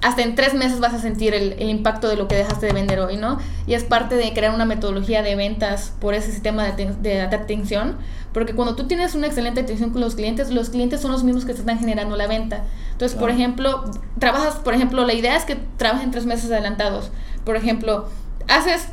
hasta 0.00 0.22
en 0.22 0.36
tres 0.36 0.54
meses 0.54 0.78
vas 0.78 0.94
a 0.94 1.00
sentir 1.00 1.34
el, 1.34 1.54
el, 1.54 1.68
impacto 1.68 2.08
de 2.08 2.16
lo 2.16 2.28
que 2.28 2.36
dejaste 2.36 2.66
de 2.66 2.72
vender 2.72 3.00
hoy, 3.00 3.16
¿no? 3.16 3.38
Y 3.66 3.74
es 3.74 3.82
parte 3.82 4.14
de 4.14 4.32
crear 4.32 4.54
una 4.54 4.64
metodología 4.64 5.22
de 5.22 5.34
ventas 5.34 5.92
por 6.00 6.14
ese 6.14 6.30
sistema 6.30 6.64
de, 6.70 6.94
de, 6.94 7.20
atención, 7.22 7.96
porque 8.32 8.54
cuando 8.54 8.76
tú 8.76 8.86
tienes 8.86 9.16
una 9.16 9.26
excelente 9.26 9.60
atención 9.60 9.90
con 9.90 10.00
los 10.00 10.14
clientes, 10.14 10.50
los 10.50 10.70
clientes 10.70 11.00
son 11.00 11.10
los 11.10 11.24
mismos 11.24 11.44
que 11.44 11.52
te 11.52 11.60
están 11.60 11.80
generando 11.80 12.16
la 12.16 12.28
venta. 12.28 12.64
Entonces, 12.92 13.16
claro. 13.16 13.26
por 13.26 13.30
ejemplo, 13.30 13.90
trabajas, 14.20 14.56
por 14.56 14.74
ejemplo, 14.74 15.04
la 15.04 15.14
idea 15.14 15.36
es 15.36 15.44
que 15.44 15.56
trabajen 15.76 16.12
tres 16.12 16.26
meses 16.26 16.50
adelantados. 16.50 17.10
Por 17.44 17.56
ejemplo, 17.56 18.08
haces 18.46 18.86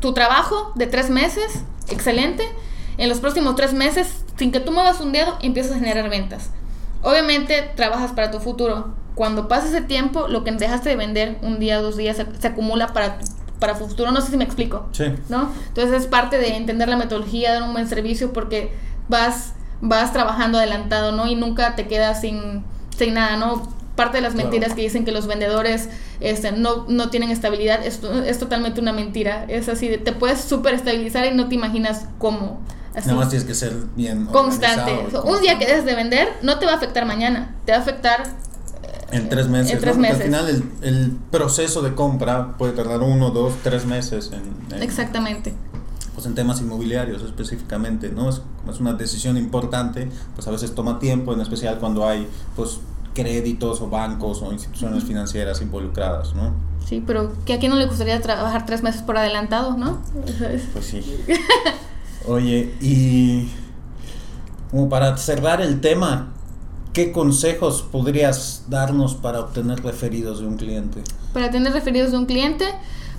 tu 0.00 0.12
trabajo 0.12 0.72
de 0.74 0.88
tres 0.88 1.08
meses, 1.08 1.60
excelente, 1.88 2.42
en 2.96 3.08
los 3.08 3.20
próximos 3.20 3.54
tres 3.54 3.74
meses, 3.74 4.24
sin 4.36 4.50
que 4.50 4.58
tú 4.58 4.72
muevas 4.72 5.00
un 5.00 5.12
dedo, 5.12 5.38
empiezas 5.40 5.76
a 5.76 5.78
generar 5.78 6.10
ventas. 6.10 6.50
Obviamente, 7.02 7.70
trabajas 7.76 8.10
para 8.10 8.32
tu 8.32 8.40
futuro, 8.40 8.92
cuando 9.18 9.48
pasa 9.48 9.66
ese 9.66 9.80
tiempo, 9.80 10.28
lo 10.28 10.44
que 10.44 10.52
dejaste 10.52 10.90
de 10.90 10.94
vender 10.94 11.38
un 11.42 11.58
día, 11.58 11.82
dos 11.82 11.96
días, 11.96 12.16
se, 12.16 12.24
se 12.38 12.46
acumula 12.46 12.86
para, 12.92 13.18
para 13.58 13.74
futuro. 13.74 14.12
No 14.12 14.20
sé 14.20 14.30
si 14.30 14.36
me 14.36 14.44
explico. 14.44 14.86
Sí. 14.92 15.06
¿No? 15.28 15.50
Entonces 15.66 16.02
es 16.02 16.06
parte 16.06 16.38
de 16.38 16.56
entender 16.56 16.88
la 16.88 16.96
metodología, 16.96 17.52
dar 17.52 17.64
un 17.64 17.72
buen 17.72 17.88
servicio, 17.88 18.32
porque 18.32 18.72
vas, 19.08 19.54
vas 19.80 20.12
trabajando 20.12 20.58
adelantado, 20.58 21.10
¿no? 21.10 21.26
Y 21.26 21.34
nunca 21.34 21.74
te 21.74 21.88
quedas 21.88 22.20
sin, 22.20 22.62
sin 22.96 23.14
nada, 23.14 23.36
¿no? 23.36 23.68
Parte 23.96 24.18
de 24.18 24.22
las 24.22 24.36
mentiras 24.36 24.66
claro. 24.66 24.76
que 24.76 24.82
dicen 24.82 25.04
que 25.04 25.10
los 25.10 25.26
vendedores 25.26 25.88
este, 26.20 26.52
no, 26.52 26.86
no 26.88 27.10
tienen 27.10 27.30
estabilidad 27.30 27.84
es, 27.84 28.00
es 28.24 28.38
totalmente 28.38 28.80
una 28.80 28.92
mentira. 28.92 29.46
Es 29.48 29.68
así, 29.68 29.88
de, 29.88 29.98
te 29.98 30.12
puedes 30.12 30.42
súper 30.42 30.74
estabilizar 30.74 31.26
y 31.26 31.34
no 31.34 31.48
te 31.48 31.56
imaginas 31.56 32.06
cómo. 32.18 32.60
Así. 32.94 33.08
Nada 33.08 33.18
más 33.18 33.30
tienes 33.30 33.48
que 33.48 33.54
ser 33.54 33.72
bien 33.96 34.26
constante. 34.26 34.92
un 35.24 35.40
día 35.40 35.58
que 35.58 35.66
dejes 35.66 35.84
de 35.84 35.96
vender 35.96 36.28
no 36.42 36.60
te 36.60 36.66
va 36.66 36.74
a 36.74 36.76
afectar 36.76 37.04
mañana, 37.04 37.56
te 37.64 37.72
va 37.72 37.78
a 37.78 37.80
afectar 37.80 38.22
en 39.10 39.28
tres 39.28 39.48
meses. 39.48 39.72
En 39.72 39.80
tres 39.80 39.96
¿no? 39.96 40.02
meses. 40.02 40.16
Al 40.16 40.22
final 40.22 40.48
el, 40.48 40.62
el, 40.82 41.10
proceso 41.30 41.82
de 41.82 41.94
compra 41.94 42.56
puede 42.56 42.72
tardar 42.72 43.00
uno, 43.00 43.30
dos, 43.30 43.54
tres 43.62 43.86
meses. 43.86 44.30
En, 44.32 44.76
en, 44.76 44.82
Exactamente. 44.82 45.54
Pues 46.14 46.26
en 46.26 46.34
temas 46.34 46.60
inmobiliarios 46.60 47.22
específicamente, 47.22 48.10
¿no? 48.10 48.28
Es, 48.28 48.42
es, 48.68 48.80
una 48.80 48.92
decisión 48.94 49.36
importante, 49.36 50.08
pues 50.34 50.46
a 50.48 50.50
veces 50.50 50.74
toma 50.74 50.98
tiempo, 50.98 51.32
en 51.32 51.40
especial 51.40 51.78
cuando 51.78 52.06
hay 52.06 52.26
pues 52.56 52.80
créditos 53.14 53.80
o 53.80 53.88
bancos 53.88 54.42
o 54.42 54.52
instituciones 54.52 55.04
financieras 55.04 55.60
involucradas, 55.62 56.34
¿no? 56.34 56.52
Sí, 56.86 57.02
pero 57.06 57.32
que 57.44 57.54
a 57.54 57.58
quién 57.58 57.70
no 57.70 57.78
le 57.78 57.86
gustaría 57.86 58.20
trabajar 58.20 58.64
tres 58.64 58.82
meses 58.82 59.02
por 59.02 59.16
adelantado, 59.16 59.76
¿no? 59.76 59.98
Pues 60.72 60.84
sí. 60.84 61.02
Oye, 62.26 62.74
y 62.80 63.48
como 64.70 64.88
para 64.88 65.16
cerrar 65.16 65.60
el 65.60 65.80
tema, 65.80 66.32
¿Qué 66.98 67.12
consejos 67.12 67.82
podrías 67.82 68.64
darnos 68.66 69.14
para 69.14 69.38
obtener 69.38 69.84
referidos 69.84 70.40
de 70.40 70.48
un 70.48 70.56
cliente? 70.56 71.00
Para 71.32 71.48
tener 71.48 71.72
referidos 71.72 72.10
de 72.10 72.18
un 72.18 72.26
cliente, 72.26 72.64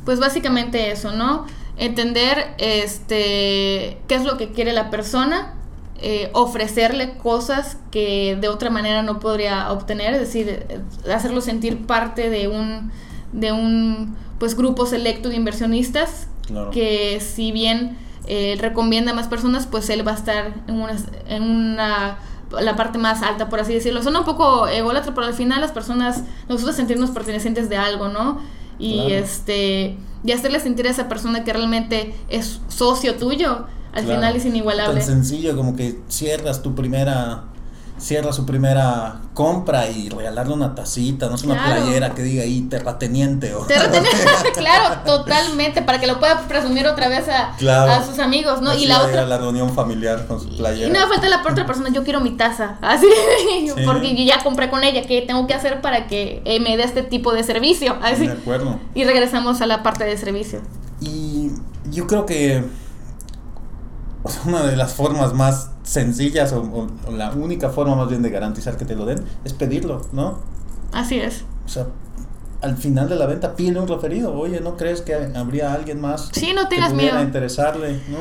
pues 0.03 0.19
básicamente 0.19 0.91
eso, 0.91 1.13
¿no? 1.13 1.45
Entender 1.77 2.55
este, 2.57 3.97
qué 4.09 4.15
es 4.15 4.25
lo 4.25 4.35
que 4.35 4.49
quiere 4.51 4.73
la 4.73 4.89
persona, 4.89 5.53
eh, 6.01 6.29
ofrecerle 6.33 7.13
cosas 7.19 7.77
que 7.89 8.37
de 8.41 8.49
otra 8.49 8.69
manera 8.69 9.01
no 9.01 9.21
podría 9.21 9.71
obtener, 9.71 10.13
es 10.13 10.19
decir, 10.19 10.65
hacerlo 11.09 11.39
sentir 11.39 11.85
parte 11.85 12.29
de 12.29 12.49
un, 12.49 12.91
de 13.31 13.53
un 13.53 14.13
pues, 14.39 14.57
grupo 14.57 14.87
selecto 14.87 15.29
de 15.29 15.37
inversionistas 15.37 16.27
claro. 16.45 16.69
que 16.71 17.21
si 17.21 17.53
bien 17.53 17.97
eh, 18.27 18.57
recomienda 18.59 19.13
a 19.13 19.15
más 19.15 19.29
personas, 19.29 19.67
pues 19.67 19.89
él 19.89 20.05
va 20.05 20.11
a 20.11 20.15
estar 20.15 20.53
en 20.67 20.75
una, 20.75 20.97
en 21.29 21.43
una 21.43 22.17
la 22.61 22.75
parte 22.75 22.97
más 22.97 23.21
alta, 23.21 23.49
por 23.49 23.59
así 23.59 23.73
decirlo. 23.73 24.01
Son 24.03 24.15
un 24.15 24.23
poco 24.25 24.67
ególatra, 24.67 25.13
pero 25.13 25.27
al 25.27 25.33
final 25.33 25.61
las 25.61 25.71
personas 25.71 26.23
nos 26.47 26.61
gusta 26.61 26.73
sentirnos 26.75 27.11
pertenecientes 27.11 27.69
de 27.69 27.77
algo, 27.77 28.07
¿no? 28.09 28.39
Y 28.79 28.95
Claro. 28.95 29.09
este 29.15 29.97
y 30.23 30.31
hacerle 30.33 30.59
sentir 30.59 30.85
a 30.87 30.89
esa 30.89 31.07
persona 31.07 31.43
que 31.43 31.53
realmente 31.53 32.13
es 32.29 32.59
socio 32.67 33.15
tuyo, 33.15 33.65
al 33.93 34.03
Claro. 34.03 34.19
final 34.19 34.35
es 34.35 34.45
inigualable. 34.45 34.99
Tan 34.99 35.07
sencillo 35.07 35.55
como 35.55 35.75
que 35.75 35.99
cierras 36.09 36.61
tu 36.61 36.75
primera 36.75 37.43
cierras 37.99 38.35
su 38.35 38.45
primera 38.45 39.21
compra 39.33 39.89
y 39.89 40.09
regalarle 40.09 40.53
una 40.53 40.73
tacita, 40.75 41.27
no 41.29 41.35
es 41.35 41.43
una 41.43 41.63
playera 41.65 42.13
que 42.15 42.23
diga 42.23 42.43
ahí 42.43 42.61
terrateniente 42.61 43.53
o 43.53 43.65
Terrateniente, 43.65 44.17
claro, 44.55 45.01
totalmente, 45.05 45.81
para 45.81 45.99
que 45.99 46.07
lo 46.07 46.19
pueda 46.19 46.41
presumir 46.47 46.87
otra 46.87 47.07
vez 47.09 47.27
a, 47.29 47.55
Claro. 47.57 47.91
a 47.91 48.03
sus 48.05 48.19
amigos, 48.19 48.61
¿no? 48.61 48.71
Así 48.71 48.83
y 48.83 48.87
la 48.87 48.97
a 48.97 49.05
otra 49.05 49.25
la 49.25 49.37
reunión 49.37 49.73
familiar 49.73 50.25
con 50.27 50.39
su 50.39 50.47
y 50.47 50.57
playera. 50.57 50.97
no 50.99 51.07
falta 51.07 51.29
la 51.29 51.41
otra 51.41 51.65
persona, 51.67 51.89
yo 51.89 52.03
quiero 52.03 52.19
mi 52.21 52.31
taza, 52.31 52.77
así, 52.81 53.07
porque 53.85 54.15
yo 54.15 54.23
ya 54.23 54.43
compré 54.43 54.69
con 54.69 54.83
ella, 54.83 55.01
¿qué 55.07 55.21
tengo 55.21 55.45
que 55.47 55.53
hacer 55.53 55.81
para 55.81 56.07
que 56.07 56.41
eh, 56.45 56.59
me 56.59 56.77
dé 56.77 56.83
este 56.83 57.03
tipo 57.03 57.33
de 57.33 57.43
servicio? 57.43 57.97
Así. 58.01 58.27
De 58.27 58.33
acuerdo. 58.33 58.79
Y 58.95 59.03
regresamos 59.03 59.61
a 59.61 59.65
la 59.67 59.83
parte 59.83 60.03
de 60.05 60.17
servicio. 60.17 60.61
Y 61.01 61.49
yo 61.91 62.07
creo 62.07 62.25
que 62.25 62.63
una 64.45 64.63
de 64.63 64.75
las 64.75 64.93
formas 64.93 65.33
más 65.33 65.71
sencillas 65.83 66.53
o, 66.53 66.61
o- 66.61 66.87
o 67.07 67.11
la 67.11 67.31
única 67.31 67.69
forma 67.69 67.95
más 67.95 68.09
bien 68.09 68.21
de 68.21 68.29
garantizar 68.29 68.77
que 68.77 68.85
te 68.85 68.95
lo 68.95 69.05
den 69.05 69.23
es 69.43 69.53
pedirlo, 69.53 70.01
¿no? 70.11 70.39
Así 70.91 71.19
es. 71.19 71.43
O 71.65 71.69
sea, 71.69 71.87
al 72.61 72.75
final 72.77 73.07
de 73.09 73.15
la 73.15 73.25
venta 73.25 73.55
pide 73.55 73.79
un 73.79 73.87
referido. 73.87 74.33
Oye, 74.33 74.59
¿no 74.61 74.75
crees 74.77 75.01
que 75.01 75.13
habría 75.35 75.73
alguien 75.73 76.01
más 76.01 76.29
Sí, 76.33 76.51
no 76.53 76.67
que 76.67 76.75
pudiera 76.77 76.89
miedo. 76.89 77.21
interesarle? 77.23 78.01
¿no? 78.09 78.17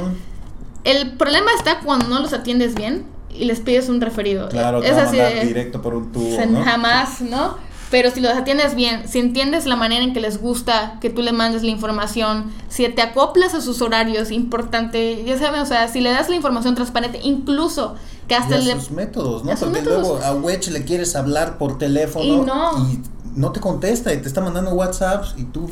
El 0.85 1.17
problema 1.17 1.51
está 1.57 1.81
cuando 1.81 2.07
no 2.09 2.21
los 2.21 2.33
atiendes 2.33 2.75
bien 2.75 3.05
y 3.35 3.45
les 3.45 3.61
pides 3.61 3.89
un 3.89 4.01
referido. 4.01 4.49
Claro, 4.49 4.81
te 4.81 4.89
es 4.91 4.97
a 4.97 5.03
así 5.05 5.17
mandar 5.17 5.35
de- 5.35 5.45
directo 5.47 5.83
por 5.83 5.95
un 5.95 6.13
tubo, 6.13 6.37
¿no? 6.47 6.65
jamás, 6.65 7.21
¿no? 7.21 7.57
Pero 7.91 8.11
si 8.11 8.21
los 8.21 8.33
atiendes 8.33 8.75
bien, 8.75 9.09
si 9.09 9.19
entiendes 9.19 9.65
la 9.65 9.75
manera 9.77 10.05
en 10.05 10.13
que 10.13 10.21
les 10.21 10.41
gusta 10.41 10.99
que 11.01 11.09
tú 11.11 11.23
le 11.23 11.33
mandes 11.33 11.63
la 11.63 11.71
información, 11.71 12.53
si 12.69 12.87
te 12.89 13.01
acoplas 13.03 13.55
a 13.55 13.61
sus 13.63 13.81
horarios, 13.81 14.31
importante, 14.31 15.25
ya 15.25 15.39
saben, 15.39 15.61
o 15.63 15.67
sea, 15.67 15.89
si 15.89 16.01
le 16.03 16.11
das 16.11 16.29
la 16.29 16.37
información 16.37 16.75
transparente, 16.75 17.19
incluso 17.23 17.95
que 18.27 18.35
Y 18.35 18.37
hasta 18.37 18.57
a 18.57 18.59
le... 18.59 18.75
sus 18.75 18.91
métodos, 18.91 19.43
a 19.43 19.47
¿no? 19.47 19.59
Porque 19.59 19.81
métodos. 19.81 20.01
luego 20.09 20.25
a 20.25 20.35
Wedge 20.35 20.69
le 20.71 20.85
quieres 20.85 21.17
hablar 21.17 21.57
por 21.57 21.79
teléfono 21.79 22.25
Y 22.25 22.37
no. 22.37 22.89
y 22.91 23.01
no 23.35 23.53
te 23.53 23.61
contesta 23.61 24.13
y 24.13 24.21
te 24.21 24.29
está 24.29 24.41
mandando 24.43 24.73
WhatsApps 24.73 25.35
y 25.39 25.45
tú 25.45 25.71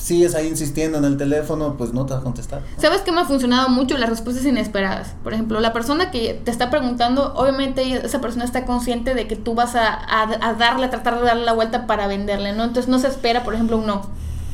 sigues 0.00 0.34
ahí 0.34 0.46
insistiendo 0.48 0.98
en 0.98 1.04
el 1.04 1.16
teléfono, 1.16 1.76
pues 1.76 1.92
no 1.92 2.06
te 2.06 2.14
va 2.14 2.20
a 2.20 2.22
contestar. 2.22 2.60
¿no? 2.62 2.80
¿Sabes 2.80 3.02
qué 3.02 3.12
me 3.12 3.20
ha 3.20 3.24
funcionado 3.26 3.68
mucho? 3.68 3.98
Las 3.98 4.08
respuestas 4.08 4.46
inesperadas. 4.46 5.14
Por 5.22 5.34
ejemplo, 5.34 5.60
la 5.60 5.72
persona 5.72 6.10
que 6.10 6.40
te 6.42 6.50
está 6.50 6.70
preguntando, 6.70 7.34
obviamente 7.34 7.82
esa 8.04 8.20
persona 8.20 8.44
está 8.44 8.64
consciente 8.64 9.14
de 9.14 9.28
que 9.28 9.36
tú 9.36 9.54
vas 9.54 9.74
a, 9.74 9.88
a, 9.88 10.22
a 10.40 10.54
darle, 10.54 10.86
a 10.86 10.90
tratar 10.90 11.18
de 11.20 11.26
darle 11.26 11.44
la 11.44 11.52
vuelta 11.52 11.86
para 11.86 12.06
venderle, 12.06 12.52
¿no? 12.54 12.64
Entonces 12.64 12.88
no 12.88 12.98
se 12.98 13.08
espera, 13.08 13.44
por 13.44 13.54
ejemplo, 13.54 13.76
un 13.76 13.86
no. 13.86 14.02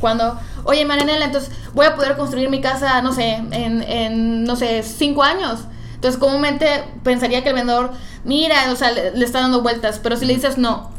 Cuando, 0.01 0.39
oye, 0.65 0.85
Marianela, 0.85 1.25
entonces 1.25 1.51
voy 1.73 1.87
a 1.87 1.95
poder 1.95 2.17
construir 2.17 2.51
mi 2.51 2.61
casa, 2.61 3.01
no 3.01 3.13
sé, 3.13 3.35
en, 3.35 3.83
en 3.83 4.45
no 4.45 4.57
sé, 4.57 4.83
cinco 4.83 5.23
años. 5.23 5.61
Entonces, 5.95 6.21
comúnmente 6.21 6.67
pensaría 7.03 7.43
que 7.43 7.49
el 7.51 7.55
vendedor, 7.55 7.93
mira, 8.25 8.71
o 8.71 8.77
sea, 8.77 8.91
le, 8.91 9.13
le 9.17 9.25
está 9.25 9.41
dando 9.41 9.63
vueltas, 9.63 9.99
pero 10.03 10.17
si 10.17 10.27
le 10.27 10.35
dices 10.35 10.59
no, 10.59 10.91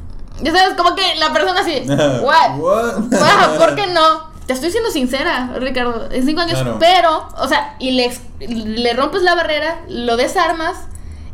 ya 0.42 0.52
sabes, 0.52 0.76
como 0.76 0.96
que 0.96 1.04
la 1.18 1.32
persona 1.34 1.60
así, 1.62 1.84
what? 1.88 2.58
What? 2.58 2.94
Wow, 3.10 3.58
¿por 3.60 3.76
qué 3.76 3.88
no? 3.88 4.37
Te 4.48 4.54
estoy 4.54 4.72
siendo 4.72 4.90
sincera, 4.92 5.54
Ricardo. 5.60 6.08
En 6.12 6.26
cinco 6.26 6.42
años, 6.42 6.54
Claro. 6.62 6.78
pero, 6.80 7.28
o 7.40 7.48
sea, 7.48 7.76
y 7.80 7.92
le, 7.92 8.12
le 8.48 8.94
rompes 8.94 9.22
la 9.22 9.36
barrera, 9.36 9.82
lo 9.90 10.16
desarmas 10.18 10.78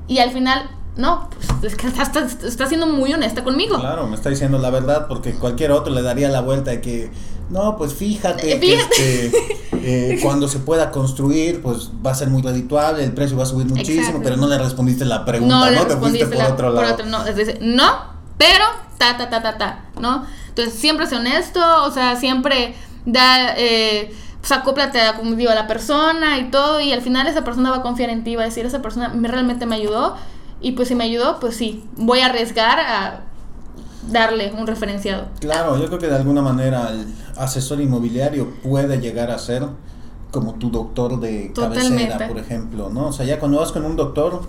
y 0.07 0.17
al 0.17 0.31
final, 0.31 0.69
no, 0.97 1.29
pues 1.61 1.73
es 1.73 1.77
que 1.77 1.87
estás 1.87 2.67
siendo 2.69 2.87
muy 2.87 3.13
honesta 3.13 3.43
conmigo. 3.43 3.79
Claro, 3.79 4.07
me 4.07 4.15
está 4.15 4.29
diciendo 4.29 4.57
la 4.57 4.69
verdad 4.71 5.07
porque 5.07 5.33
cualquier 5.33 5.71
otro 5.71 5.93
le 5.93 6.01
daría 6.01 6.27
la 6.29 6.41
vuelta 6.41 6.71
de 6.71 6.81
que, 6.81 7.11
no, 7.51 7.77
pues 7.77 7.93
fíjate, 7.93 8.51
Eh, 8.53 8.59
que 8.59 8.73
este, 8.73 9.31
eh, 9.73 10.19
cuando 10.23 10.47
se 10.47 10.57
pueda 10.59 10.89
construir, 10.89 11.61
pues 11.61 11.91
va 12.03 12.11
a 12.11 12.15
ser 12.15 12.29
muy 12.29 12.41
redituable, 12.41 13.03
el 13.03 13.13
precio 13.13 13.37
va 13.37 13.43
a 13.43 13.45
subir 13.45 13.67
muchísimo, 13.67 13.99
Exacto. 13.99 14.21
pero 14.23 14.37
no 14.37 14.47
le 14.47 14.57
respondiste 14.57 15.05
la 15.05 15.23
pregunta, 15.23 15.69
no 15.69 15.71
¿no? 15.71 15.85
Te 15.85 15.97
fuiste 15.97 16.25
por 16.25 16.35
la- 16.37 16.47
otro 16.49 16.71
lado. 16.71 17.05
no, 17.05 17.25
es 17.27 17.35
decir, 17.35 17.59
no, 17.61 17.91
pero 18.39 18.63
ta, 18.97 19.17
ta, 19.17 19.29
ta, 19.29 19.41
ta, 19.43 19.57
ta, 19.59 19.85
¿no? 19.99 20.25
Entonces, 20.49 20.73
siempre 20.73 21.05
sé 21.07 21.15
honesto, 21.15 21.59
o 21.83 21.91
sea, 21.91 22.15
siempre 22.15 22.75
da, 23.05 23.55
eh, 23.57 24.13
pues 24.39 24.51
acóplate 24.51 24.99
a, 25.01 25.15
como 25.15 25.35
digo, 25.35 25.51
a 25.51 25.55
la 25.55 25.67
persona 25.67 26.39
y 26.39 26.51
todo, 26.51 26.81
y 26.81 26.91
al 26.91 27.01
final 27.01 27.27
esa 27.27 27.43
persona 27.43 27.71
va 27.71 27.77
a 27.77 27.81
confiar 27.81 28.09
en 28.09 28.23
ti, 28.23 28.35
va 28.35 28.43
a 28.43 28.45
decir, 28.45 28.65
esa 28.65 28.81
persona 28.81 29.09
me, 29.09 29.27
realmente 29.27 29.65
me 29.65 29.75
ayudó, 29.75 30.15
y 30.61 30.73
pues 30.73 30.87
si 30.87 30.95
me 30.95 31.03
ayudó, 31.03 31.39
pues 31.39 31.55
sí, 31.55 31.83
voy 31.95 32.19
a 32.19 32.27
arriesgar 32.27 32.79
a 32.79 33.21
darle 34.09 34.53
un 34.57 34.67
referenciado. 34.67 35.27
Claro, 35.39 35.77
yo 35.77 35.87
creo 35.87 35.99
que 35.99 36.07
de 36.07 36.15
alguna 36.15 36.41
manera 36.41 36.89
el 36.89 37.05
asesor 37.37 37.81
inmobiliario 37.81 38.53
puede 38.63 38.99
llegar 38.99 39.31
a 39.31 39.39
ser 39.39 39.65
como 40.31 40.55
tu 40.55 40.71
doctor 40.71 41.19
de 41.19 41.53
cabecera, 41.53 42.27
por 42.27 42.39
ejemplo, 42.39 42.89
¿no? 42.89 43.07
O 43.07 43.13
sea, 43.13 43.25
ya 43.25 43.39
cuando 43.39 43.59
vas 43.59 43.71
con 43.71 43.85
un 43.85 43.95
doctor, 43.95 44.41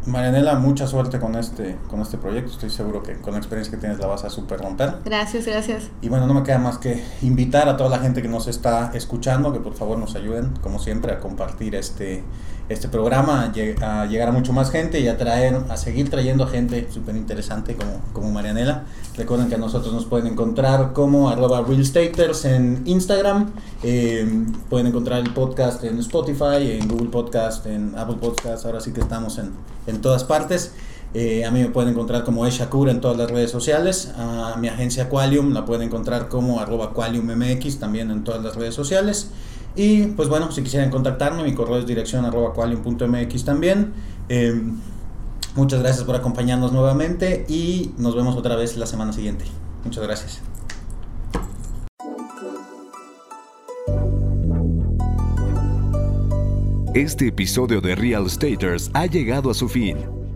Marianela, 0.06 0.54
mucha 0.54 0.86
suerte 0.86 1.18
con 1.18 1.36
este, 1.36 1.76
con 1.88 2.00
este 2.00 2.16
proyecto. 2.16 2.52
Estoy 2.52 2.70
seguro 2.70 3.02
que 3.02 3.14
con 3.20 3.32
la 3.32 3.38
experiencia 3.38 3.70
que 3.70 3.78
tienes 3.78 3.98
la 3.98 4.06
vas 4.06 4.24
a 4.24 4.30
super 4.30 4.60
romper. 4.60 4.96
Gracias, 5.04 5.46
gracias. 5.46 5.90
Y 6.00 6.08
bueno, 6.08 6.26
no 6.26 6.34
me 6.34 6.42
queda 6.42 6.58
más 6.58 6.78
que 6.78 7.04
invitar 7.22 7.68
a 7.68 7.76
toda 7.76 7.90
la 7.90 7.98
gente 7.98 8.22
que 8.22 8.28
nos 8.28 8.48
está 8.48 8.90
escuchando 8.94 9.52
que 9.52 9.60
por 9.60 9.74
favor 9.74 9.98
nos 9.98 10.14
ayuden, 10.16 10.54
como 10.62 10.78
siempre, 10.78 11.12
a 11.12 11.20
compartir 11.20 11.74
este, 11.74 12.22
este 12.70 12.88
programa, 12.88 13.52
a, 13.82 14.06
llegar 14.06 14.28
a 14.28 14.32
mucho 14.32 14.52
más 14.52 14.70
gente 14.70 15.00
y 15.00 15.08
a 15.08 15.18
traer, 15.18 15.58
a 15.68 15.76
seguir 15.76 16.08
trayendo 16.08 16.46
gente 16.46 16.86
súper 16.88 17.16
interesante 17.16 17.74
como, 17.74 18.00
como 18.12 18.30
Marianela. 18.30 18.84
Recuerden 19.16 19.48
que 19.48 19.56
a 19.56 19.58
nosotros 19.58 19.92
nos 19.92 20.04
pueden 20.04 20.28
encontrar 20.28 20.92
como 20.92 21.28
arroba 21.28 21.62
realstaters 21.62 22.44
en 22.44 22.82
Instagram. 22.86 23.50
Eh, 23.82 24.24
pueden 24.68 24.86
encontrar 24.86 25.18
el 25.18 25.34
podcast 25.34 25.82
en 25.82 25.98
Spotify, 25.98 26.78
en 26.80 26.86
Google 26.86 27.08
Podcast, 27.08 27.66
en 27.66 27.92
Apple 27.98 28.18
Podcast. 28.20 28.64
Ahora 28.64 28.80
sí 28.80 28.92
que 28.92 29.00
estamos 29.00 29.38
en, 29.38 29.50
en 29.88 30.00
todas 30.00 30.22
partes. 30.22 30.72
Eh, 31.12 31.44
a 31.44 31.50
mí 31.50 31.60
me 31.60 31.70
pueden 31.70 31.90
encontrar 31.90 32.22
como 32.22 32.46
Eshakur 32.46 32.88
en 32.88 33.00
todas 33.00 33.16
las 33.16 33.28
redes 33.32 33.50
sociales. 33.50 34.12
A 34.16 34.54
mi 34.60 34.68
agencia 34.68 35.08
Qualium 35.08 35.52
la 35.52 35.64
pueden 35.64 35.88
encontrar 35.88 36.28
como 36.28 36.60
arroba 36.60 36.92
QualiumMX 36.92 37.80
también 37.80 38.12
en 38.12 38.22
todas 38.22 38.44
las 38.44 38.54
redes 38.54 38.76
sociales. 38.76 39.30
Y 39.76 40.06
pues 40.06 40.28
bueno, 40.28 40.50
si 40.52 40.62
quisieran 40.62 40.90
contactarme, 40.90 41.42
mi 41.44 41.54
correo 41.54 41.78
es 41.78 41.86
dirección 41.86 42.24
arroba 42.24 42.52
qualium.mx 42.52 43.44
también. 43.44 43.92
Em, 44.28 44.78
muchas 45.54 45.80
gracias 45.80 46.04
por 46.04 46.16
acompañarnos 46.16 46.72
nuevamente 46.72 47.46
y 47.48 47.92
nos 47.98 48.14
vemos 48.16 48.36
otra 48.36 48.56
vez 48.56 48.76
la 48.76 48.86
semana 48.86 49.12
siguiente. 49.12 49.44
Muchas 49.84 50.04
gracias. 50.04 50.40
Este 56.94 57.28
episodio 57.28 57.80
de 57.80 57.94
Real 57.94 58.28
Staters 58.28 58.90
ha 58.94 59.06
llegado 59.06 59.50
a 59.50 59.54
su 59.54 59.68
fin. 59.68 60.19